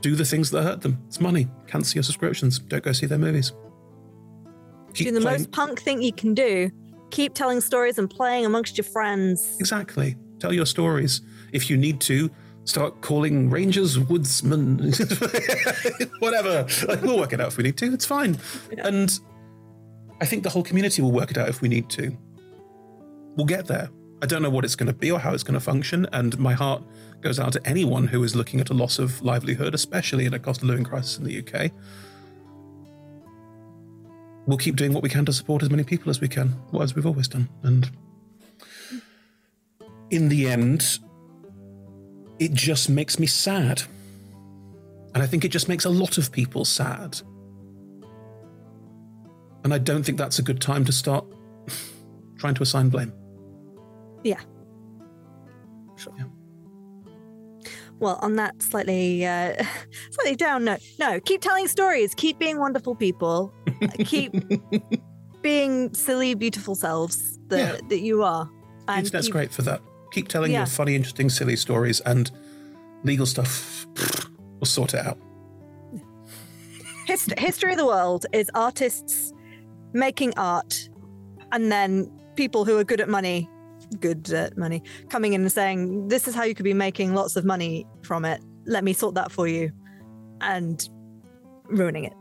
do 0.02 0.14
the 0.16 0.24
things 0.24 0.50
that 0.50 0.62
hurt 0.62 0.80
them. 0.82 0.98
It's 1.06 1.20
money. 1.20 1.48
Cancel 1.66 1.96
your 1.96 2.02
subscriptions. 2.02 2.58
Don't 2.58 2.82
go 2.82 2.92
see 2.92 3.06
their 3.06 3.18
movies. 3.18 3.52
Keep 4.94 5.08
Do 5.08 5.14
the 5.14 5.20
playing- 5.20 5.38
most 5.40 5.52
punk 5.52 5.80
thing 5.80 6.02
you 6.02 6.12
can 6.12 6.34
do. 6.34 6.70
Keep 7.10 7.34
telling 7.34 7.60
stories 7.60 7.98
and 7.98 8.08
playing 8.10 8.44
amongst 8.46 8.76
your 8.76 8.84
friends. 8.84 9.56
Exactly. 9.58 10.16
Tell 10.38 10.52
your 10.52 10.66
stories. 10.66 11.20
If 11.52 11.70
you 11.70 11.76
need 11.76 12.00
to, 12.02 12.30
start 12.64 13.00
calling 13.00 13.50
rangers 13.50 13.98
woodsmen, 13.98 14.78
whatever. 16.18 16.66
Like, 16.86 17.02
we'll 17.02 17.18
work 17.18 17.32
it 17.32 17.40
out 17.40 17.48
if 17.48 17.56
we 17.56 17.64
need 17.64 17.76
to. 17.78 17.92
It's 17.92 18.06
fine. 18.06 18.38
Yeah. 18.70 18.86
And 18.86 19.18
I 20.20 20.26
think 20.26 20.42
the 20.42 20.50
whole 20.50 20.62
community 20.62 21.02
will 21.02 21.12
work 21.12 21.30
it 21.30 21.38
out 21.38 21.48
if 21.48 21.60
we 21.60 21.68
need 21.68 21.88
to. 21.90 22.16
We'll 23.36 23.46
get 23.46 23.66
there. 23.66 23.90
I 24.22 24.26
don't 24.26 24.42
know 24.42 24.50
what 24.50 24.64
it's 24.64 24.76
going 24.76 24.86
to 24.88 24.92
be 24.92 25.10
or 25.10 25.18
how 25.18 25.32
it's 25.32 25.42
going 25.42 25.54
to 25.54 25.60
function. 25.60 26.06
And 26.12 26.38
my 26.38 26.52
heart 26.52 26.82
goes 27.22 27.40
out 27.40 27.52
to 27.54 27.66
anyone 27.66 28.06
who 28.06 28.22
is 28.22 28.36
looking 28.36 28.60
at 28.60 28.70
a 28.70 28.74
loss 28.74 28.98
of 28.98 29.22
livelihood, 29.22 29.74
especially 29.74 30.26
in 30.26 30.34
a 30.34 30.38
cost 30.38 30.62
of 30.62 30.68
living 30.68 30.84
crisis 30.84 31.18
in 31.18 31.24
the 31.24 31.38
UK. 31.38 31.70
We'll 34.46 34.58
keep 34.58 34.76
doing 34.76 34.92
what 34.92 35.02
we 35.02 35.08
can 35.08 35.24
to 35.26 35.32
support 35.32 35.62
as 35.62 35.70
many 35.70 35.84
people 35.84 36.10
as 36.10 36.20
we 36.20 36.28
can, 36.28 36.54
as 36.80 36.94
we've 36.94 37.06
always 37.06 37.28
done. 37.28 37.48
And 37.62 37.90
in 40.10 40.28
the 40.28 40.48
end, 40.48 40.98
it 42.40 42.52
just 42.52 42.88
makes 42.90 43.18
me 43.18 43.26
sad. 43.26 43.82
And 45.14 45.22
I 45.22 45.26
think 45.26 45.44
it 45.44 45.48
just 45.48 45.68
makes 45.68 45.84
a 45.84 45.90
lot 45.90 46.18
of 46.18 46.32
people 46.32 46.64
sad. 46.64 47.20
And 49.64 49.74
I 49.74 49.78
don't 49.78 50.02
think 50.02 50.16
that's 50.18 50.38
a 50.38 50.42
good 50.42 50.60
time 50.60 50.84
to 50.86 50.92
start 50.92 51.24
trying 52.38 52.54
to 52.54 52.62
assign 52.62 52.88
blame. 52.88 53.12
Yeah. 54.24 54.40
Sure. 55.96 56.14
Yeah. 56.18 56.24
Well, 57.98 58.18
on 58.22 58.36
that 58.36 58.62
slightly 58.62 59.26
uh, 59.26 59.62
slightly 60.10 60.34
down 60.36 60.64
note, 60.64 60.80
no, 60.98 61.20
keep 61.20 61.42
telling 61.42 61.68
stories, 61.68 62.14
keep 62.14 62.38
being 62.38 62.58
wonderful 62.58 62.94
people, 62.94 63.52
keep 63.98 64.32
being 65.42 65.92
silly, 65.92 66.32
beautiful 66.34 66.74
selves 66.74 67.38
that, 67.48 67.58
Yeah. 67.58 67.88
that 67.90 68.00
you 68.00 68.22
are. 68.22 68.48
The 68.86 68.96
internet's 68.96 69.26
keep- 69.26 69.32
great 69.32 69.52
for 69.52 69.60
that. 69.62 69.82
Keep 70.12 70.28
telling 70.28 70.52
Yeah. 70.52 70.58
your 70.60 70.66
funny, 70.66 70.94
interesting, 70.96 71.28
silly 71.30 71.56
stories, 71.56 72.00
and 72.00 72.30
legal 73.04 73.26
stuff, 73.26 73.86
we'll 74.58 74.64
sort 74.66 74.94
it 74.94 75.06
out. 75.06 75.18
Hist- 77.06 77.38
history 77.38 77.72
of 77.72 77.78
the 77.78 77.86
world 77.86 78.26
is 78.32 78.50
artists 78.54 79.32
making 79.92 80.32
art, 80.36 80.88
and 81.52 81.70
then 81.72 82.10
people 82.36 82.64
who 82.64 82.78
are 82.78 82.84
good 82.84 83.00
at 83.00 83.08
money, 83.08 83.48
good 84.00 84.30
at 84.32 84.56
money, 84.56 84.82
coming 85.08 85.32
in 85.32 85.40
and 85.42 85.50
saying, 85.52 86.08
"This 86.08 86.28
is 86.28 86.34
how 86.34 86.44
you 86.44 86.54
could 86.54 86.64
be 86.64 86.74
making 86.74 87.14
lots 87.14 87.36
of 87.36 87.44
money 87.44 87.86
from 88.02 88.24
it. 88.24 88.40
Let 88.66 88.84
me 88.84 88.92
sort 88.92 89.14
that 89.16 89.32
for 89.32 89.48
you," 89.48 89.70
and 90.40 90.88
ruining 91.68 92.04
it. 92.04 92.14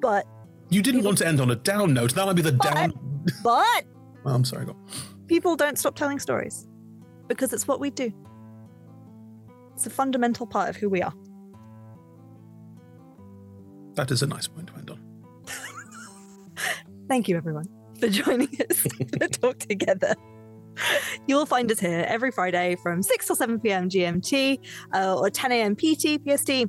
But 0.00 0.26
You 0.70 0.80
didn't 0.82 1.00
People- 1.00 1.10
want 1.10 1.18
to 1.18 1.26
end 1.28 1.40
on 1.40 1.50
a 1.50 1.56
down 1.56 1.92
note. 1.94 2.14
That 2.14 2.24
might 2.26 2.32
be 2.36 2.42
the 2.42 2.52
But- 2.52 2.74
down. 2.74 2.92
but 3.44 3.84
Oh, 4.24 4.32
I'm 4.34 4.44
sorry. 4.44 4.64
Go 4.64 4.74
people 5.28 5.56
don't 5.56 5.78
stop 5.78 5.94
telling 5.94 6.18
stories 6.18 6.66
because 7.28 7.52
it's 7.52 7.66
what 7.66 7.80
we 7.80 7.90
do. 7.90 8.12
It's 9.74 9.86
a 9.86 9.90
fundamental 9.90 10.46
part 10.46 10.68
of 10.68 10.76
who 10.76 10.88
we 10.88 11.02
are. 11.02 11.12
That 13.94 14.10
is 14.10 14.22
a 14.22 14.26
nice 14.26 14.46
point 14.46 14.68
to 14.68 14.74
end 14.74 14.90
on. 14.90 15.00
Thank 17.08 17.28
you, 17.28 17.36
everyone, 17.36 17.68
for 17.98 18.08
joining 18.08 18.48
us 18.70 18.82
to 18.82 19.28
talk 19.28 19.58
together. 19.58 20.14
You'll 21.26 21.46
find 21.46 21.70
us 21.70 21.78
here 21.78 22.04
every 22.08 22.30
Friday 22.30 22.76
from 22.82 23.02
6 23.02 23.30
or 23.30 23.36
7 23.36 23.60
p.m. 23.60 23.88
GMT 23.88 24.58
uh, 24.92 25.18
or 25.18 25.30
10 25.30 25.52
a.m. 25.52 25.76
PT 25.76 26.20
PST. 26.26 26.68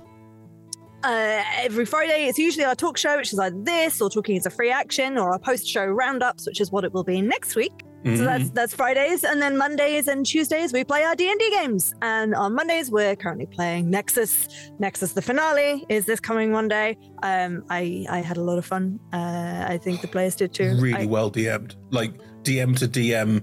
Uh, 1.04 1.44
every 1.58 1.86
Friday, 1.86 2.26
it's 2.26 2.38
usually 2.38 2.66
our 2.66 2.76
talk 2.76 2.98
show, 2.98 3.18
which 3.18 3.32
is 3.32 3.40
either 3.40 3.56
this 3.64 4.02
or 4.02 4.10
Talking 4.10 4.36
is 4.36 4.46
a 4.46 4.50
Free 4.50 4.72
Action, 4.72 5.18
or 5.18 5.32
our 5.32 5.40
post 5.40 5.68
show 5.68 5.86
roundups, 5.86 6.48
which 6.48 6.60
is 6.60 6.72
what 6.72 6.84
it 6.84 6.94
will 6.94 7.04
be 7.04 7.22
next 7.22 7.56
week. 7.56 7.74
So 8.06 8.12
Mhm. 8.12 8.26
that's 8.26 8.50
that's 8.52 8.74
Fridays, 8.76 9.24
and 9.24 9.42
then 9.42 9.58
Mondays 9.58 10.08
and 10.08 10.24
Tuesdays 10.26 10.72
we 10.72 10.84
play 10.84 11.02
our 11.04 11.16
D 11.16 11.28
and 11.28 11.40
D 11.40 11.50
games. 11.50 11.92
And 12.04 12.36
on 12.36 12.54
Mondays 12.54 12.92
we're 12.92 13.16
currently 13.16 13.48
playing 13.48 13.90
Nexus. 13.90 14.48
Nexus 14.78 15.14
the 15.14 15.24
finale 15.24 15.84
is 15.90 16.06
this 16.06 16.20
coming 16.20 16.52
Monday. 16.52 16.98
Um, 17.24 17.64
I 17.72 18.06
I 18.08 18.20
had 18.20 18.38
a 18.38 18.42
lot 18.44 18.60
of 18.60 18.66
fun. 18.66 19.00
Uh, 19.12 19.66
I 19.68 19.80
think 19.84 20.02
the 20.02 20.08
players 20.08 20.36
did 20.36 20.54
too. 20.54 20.78
really 20.80 21.04
I- 21.04 21.06
well 21.06 21.32
DM'd. 21.32 21.76
Like 21.90 22.14
DM 22.44 22.78
to 22.78 22.88
DM, 22.88 23.42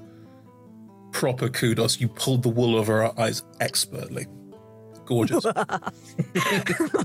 proper 1.11 1.49
kudos. 1.49 2.01
You 2.01 2.07
pulled 2.07 2.45
the 2.45 2.49
wool 2.49 2.77
over 2.77 3.03
our 3.03 3.13
eyes 3.19 3.43
expertly. 3.61 4.27
Gorgeous. 5.07 5.45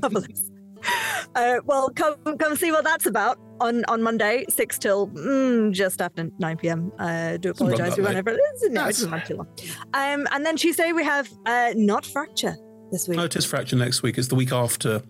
Marvelous. 0.01 0.51
Uh, 1.35 1.59
well, 1.65 1.89
come 1.95 2.15
come 2.39 2.55
see 2.55 2.71
what 2.71 2.83
that's 2.83 3.05
about 3.05 3.37
on 3.59 3.83
on 3.85 4.01
Monday, 4.01 4.43
six 4.49 4.79
till 4.79 5.07
mm, 5.09 5.71
just 5.71 6.01
after 6.01 6.31
nine 6.39 6.57
p.m. 6.57 6.91
Uh, 6.97 7.37
do 7.37 7.51
apologise. 7.51 7.95
We 7.95 8.01
went 8.03 8.17
over. 8.17 8.31
it. 8.31 8.39
No, 8.71 8.83
it 8.85 8.87
doesn't 8.87 9.11
run 9.11 9.21
too 9.25 9.35
long. 9.35 9.47
Um, 9.93 10.25
and 10.31 10.43
then 10.45 10.55
Tuesday 10.55 10.93
we 10.93 11.03
have 11.03 11.29
uh, 11.45 11.73
not 11.75 12.05
fracture 12.05 12.55
this 12.91 13.07
week. 13.07 13.17
no, 13.17 13.25
it 13.25 13.35
is 13.35 13.45
fracture 13.45 13.75
next 13.75 14.01
week. 14.01 14.17
It's 14.17 14.29
the 14.29 14.35
week 14.35 14.51
after. 14.51 15.01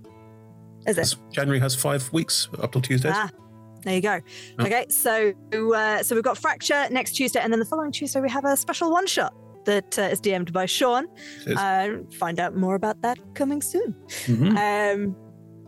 Is 0.86 0.98
it? 0.98 1.16
January 1.32 1.60
has 1.60 1.76
five 1.76 2.12
weeks 2.12 2.50
up 2.62 2.74
till 2.74 2.82
Tuesday. 2.82 3.12
Ah, 3.14 3.30
there 3.84 3.96
you 3.96 4.02
go. 4.02 4.20
Oh. 4.60 4.66
Okay, 4.66 4.86
so 4.90 5.32
uh, 5.74 6.04
so 6.04 6.14
we've 6.16 6.24
got 6.26 6.38
Fracture 6.38 6.88
next 6.90 7.12
Tuesday, 7.12 7.40
and 7.40 7.54
then 7.54 7.60
the 7.60 7.66
following 7.66 7.92
Tuesday 7.94 8.20
we 8.20 8.30
have 8.30 8.44
a 8.44 8.58
special 8.58 8.92
one 8.92 9.08
shot 9.08 9.34
that 9.66 9.98
uh, 9.98 10.04
is 10.04 10.20
DM'd 10.20 10.52
by 10.52 10.66
Sean. 10.66 11.08
Uh, 11.56 11.90
find 12.18 12.40
out 12.40 12.56
more 12.58 12.76
about 12.76 13.02
that 13.02 13.18
coming 13.36 13.62
soon. 13.62 13.94
Mhm. 14.26 14.58
Um, 14.58 15.16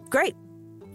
great, 0.10 0.36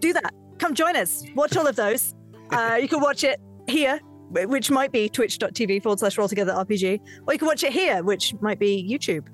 do 0.01 0.13
that. 0.13 0.33
Come 0.59 0.75
join 0.75 0.97
us. 0.97 1.25
Watch 1.35 1.57
all 1.57 1.67
of 1.67 1.77
those. 1.77 2.15
Uh, 2.51 2.79
you 2.81 2.89
can 2.89 3.01
watch 3.01 3.25
it 3.25 3.41
here, 3.69 3.99
which 4.31 4.71
might 4.71 4.93
be 4.93 5.09
twitch.tv 5.09 5.83
forward 5.83 5.99
slash 5.99 6.19
roll 6.19 6.29
together 6.29 6.53
RPG, 6.53 7.01
or 7.27 7.33
you 7.33 7.39
can 7.39 7.49
watch 7.49 7.63
it 7.63 7.73
here, 7.73 8.03
which 8.03 8.35
might 8.41 8.59
be 8.59 8.87
YouTube. 8.89 9.27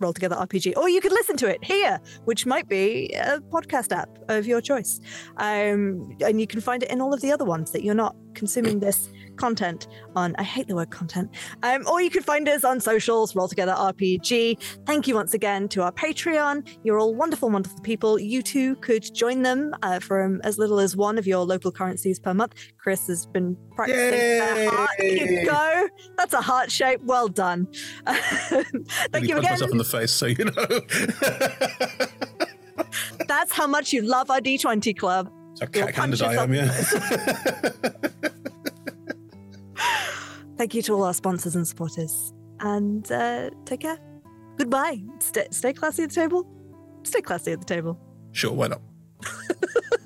Roll 0.00 0.12
Together 0.12 0.36
RPG, 0.36 0.76
or 0.76 0.88
you 0.88 1.00
could 1.00 1.12
listen 1.12 1.36
to 1.36 1.48
it 1.48 1.62
here, 1.64 2.00
which 2.24 2.46
might 2.46 2.68
be 2.68 3.14
a 3.14 3.38
podcast 3.38 3.92
app 3.96 4.08
of 4.28 4.44
your 4.44 4.60
choice. 4.60 5.00
Um, 5.36 6.16
and 6.20 6.40
you 6.40 6.48
can 6.48 6.60
find 6.60 6.82
it 6.82 6.90
in 6.90 7.00
all 7.00 7.14
of 7.14 7.20
the 7.20 7.30
other 7.30 7.44
ones 7.44 7.70
that 7.70 7.84
you're 7.84 7.94
not 7.94 8.16
consuming 8.34 8.80
this 8.80 9.10
content 9.36 9.88
on. 10.14 10.34
I 10.38 10.42
hate 10.42 10.68
the 10.68 10.74
word 10.74 10.90
content. 10.90 11.30
Um, 11.62 11.86
or 11.86 12.00
you 12.00 12.10
could 12.10 12.24
find 12.24 12.48
us 12.48 12.64
on 12.64 12.80
socials, 12.80 13.34
Roll 13.34 13.48
Together 13.48 13.72
RPG. 13.72 14.58
Thank 14.86 15.06
you 15.08 15.14
once 15.14 15.34
again 15.34 15.68
to 15.68 15.82
our 15.82 15.92
Patreon. 15.92 16.68
You're 16.82 16.98
all 16.98 17.14
wonderful, 17.14 17.50
wonderful 17.50 17.80
people. 17.80 18.18
You 18.18 18.42
too 18.42 18.76
could 18.76 19.02
join 19.14 19.42
them 19.42 19.74
uh, 19.82 20.00
from 20.00 20.40
as 20.44 20.58
little 20.58 20.80
as 20.80 20.96
one 20.96 21.18
of 21.18 21.26
your 21.26 21.44
local 21.44 21.72
currencies 21.72 22.18
per 22.18 22.34
month. 22.34 22.54
Chris 22.78 23.06
has 23.08 23.26
been 23.26 23.56
practicing 23.74 24.10
their 24.10 24.70
heart. 24.70 24.90
You 24.98 25.46
go. 25.46 25.88
That's 26.16 26.34
a 26.34 26.40
heart 26.40 26.70
shape. 26.70 27.00
Well 27.04 27.28
done. 27.28 27.66
Thank 28.06 29.28
you 29.28 29.38
again. 29.38 29.52
myself 29.52 29.70
in 29.70 29.78
the 29.78 29.84
face, 29.84 30.12
so 30.12 30.26
you 30.26 30.44
know. 30.44 30.52
That's 33.28 33.52
how 33.52 33.66
much 33.66 33.92
you 33.92 34.02
love 34.02 34.30
our 34.30 34.40
D20 34.40 34.96
club. 34.96 35.30
So 35.54 35.64
You'll 35.64 35.86
cack-handed 35.86 36.22
I 36.22 36.42
am, 36.42 36.52
yeah. 36.54 36.68
Thank 40.56 40.74
you 40.74 40.82
to 40.82 40.94
all 40.94 41.02
our 41.04 41.14
sponsors 41.14 41.56
and 41.56 41.66
supporters. 41.66 42.32
And 42.60 43.10
uh, 43.10 43.50
take 43.64 43.80
care. 43.80 43.98
Goodbye. 44.56 45.02
Stay, 45.18 45.48
stay 45.50 45.72
classy 45.72 46.04
at 46.04 46.10
the 46.10 46.14
table. 46.14 46.46
Stay 47.02 47.20
classy 47.20 47.52
at 47.52 47.58
the 47.60 47.66
table. 47.66 47.98
sure, 48.32 48.52
why 48.52 48.68
not? 48.68 48.80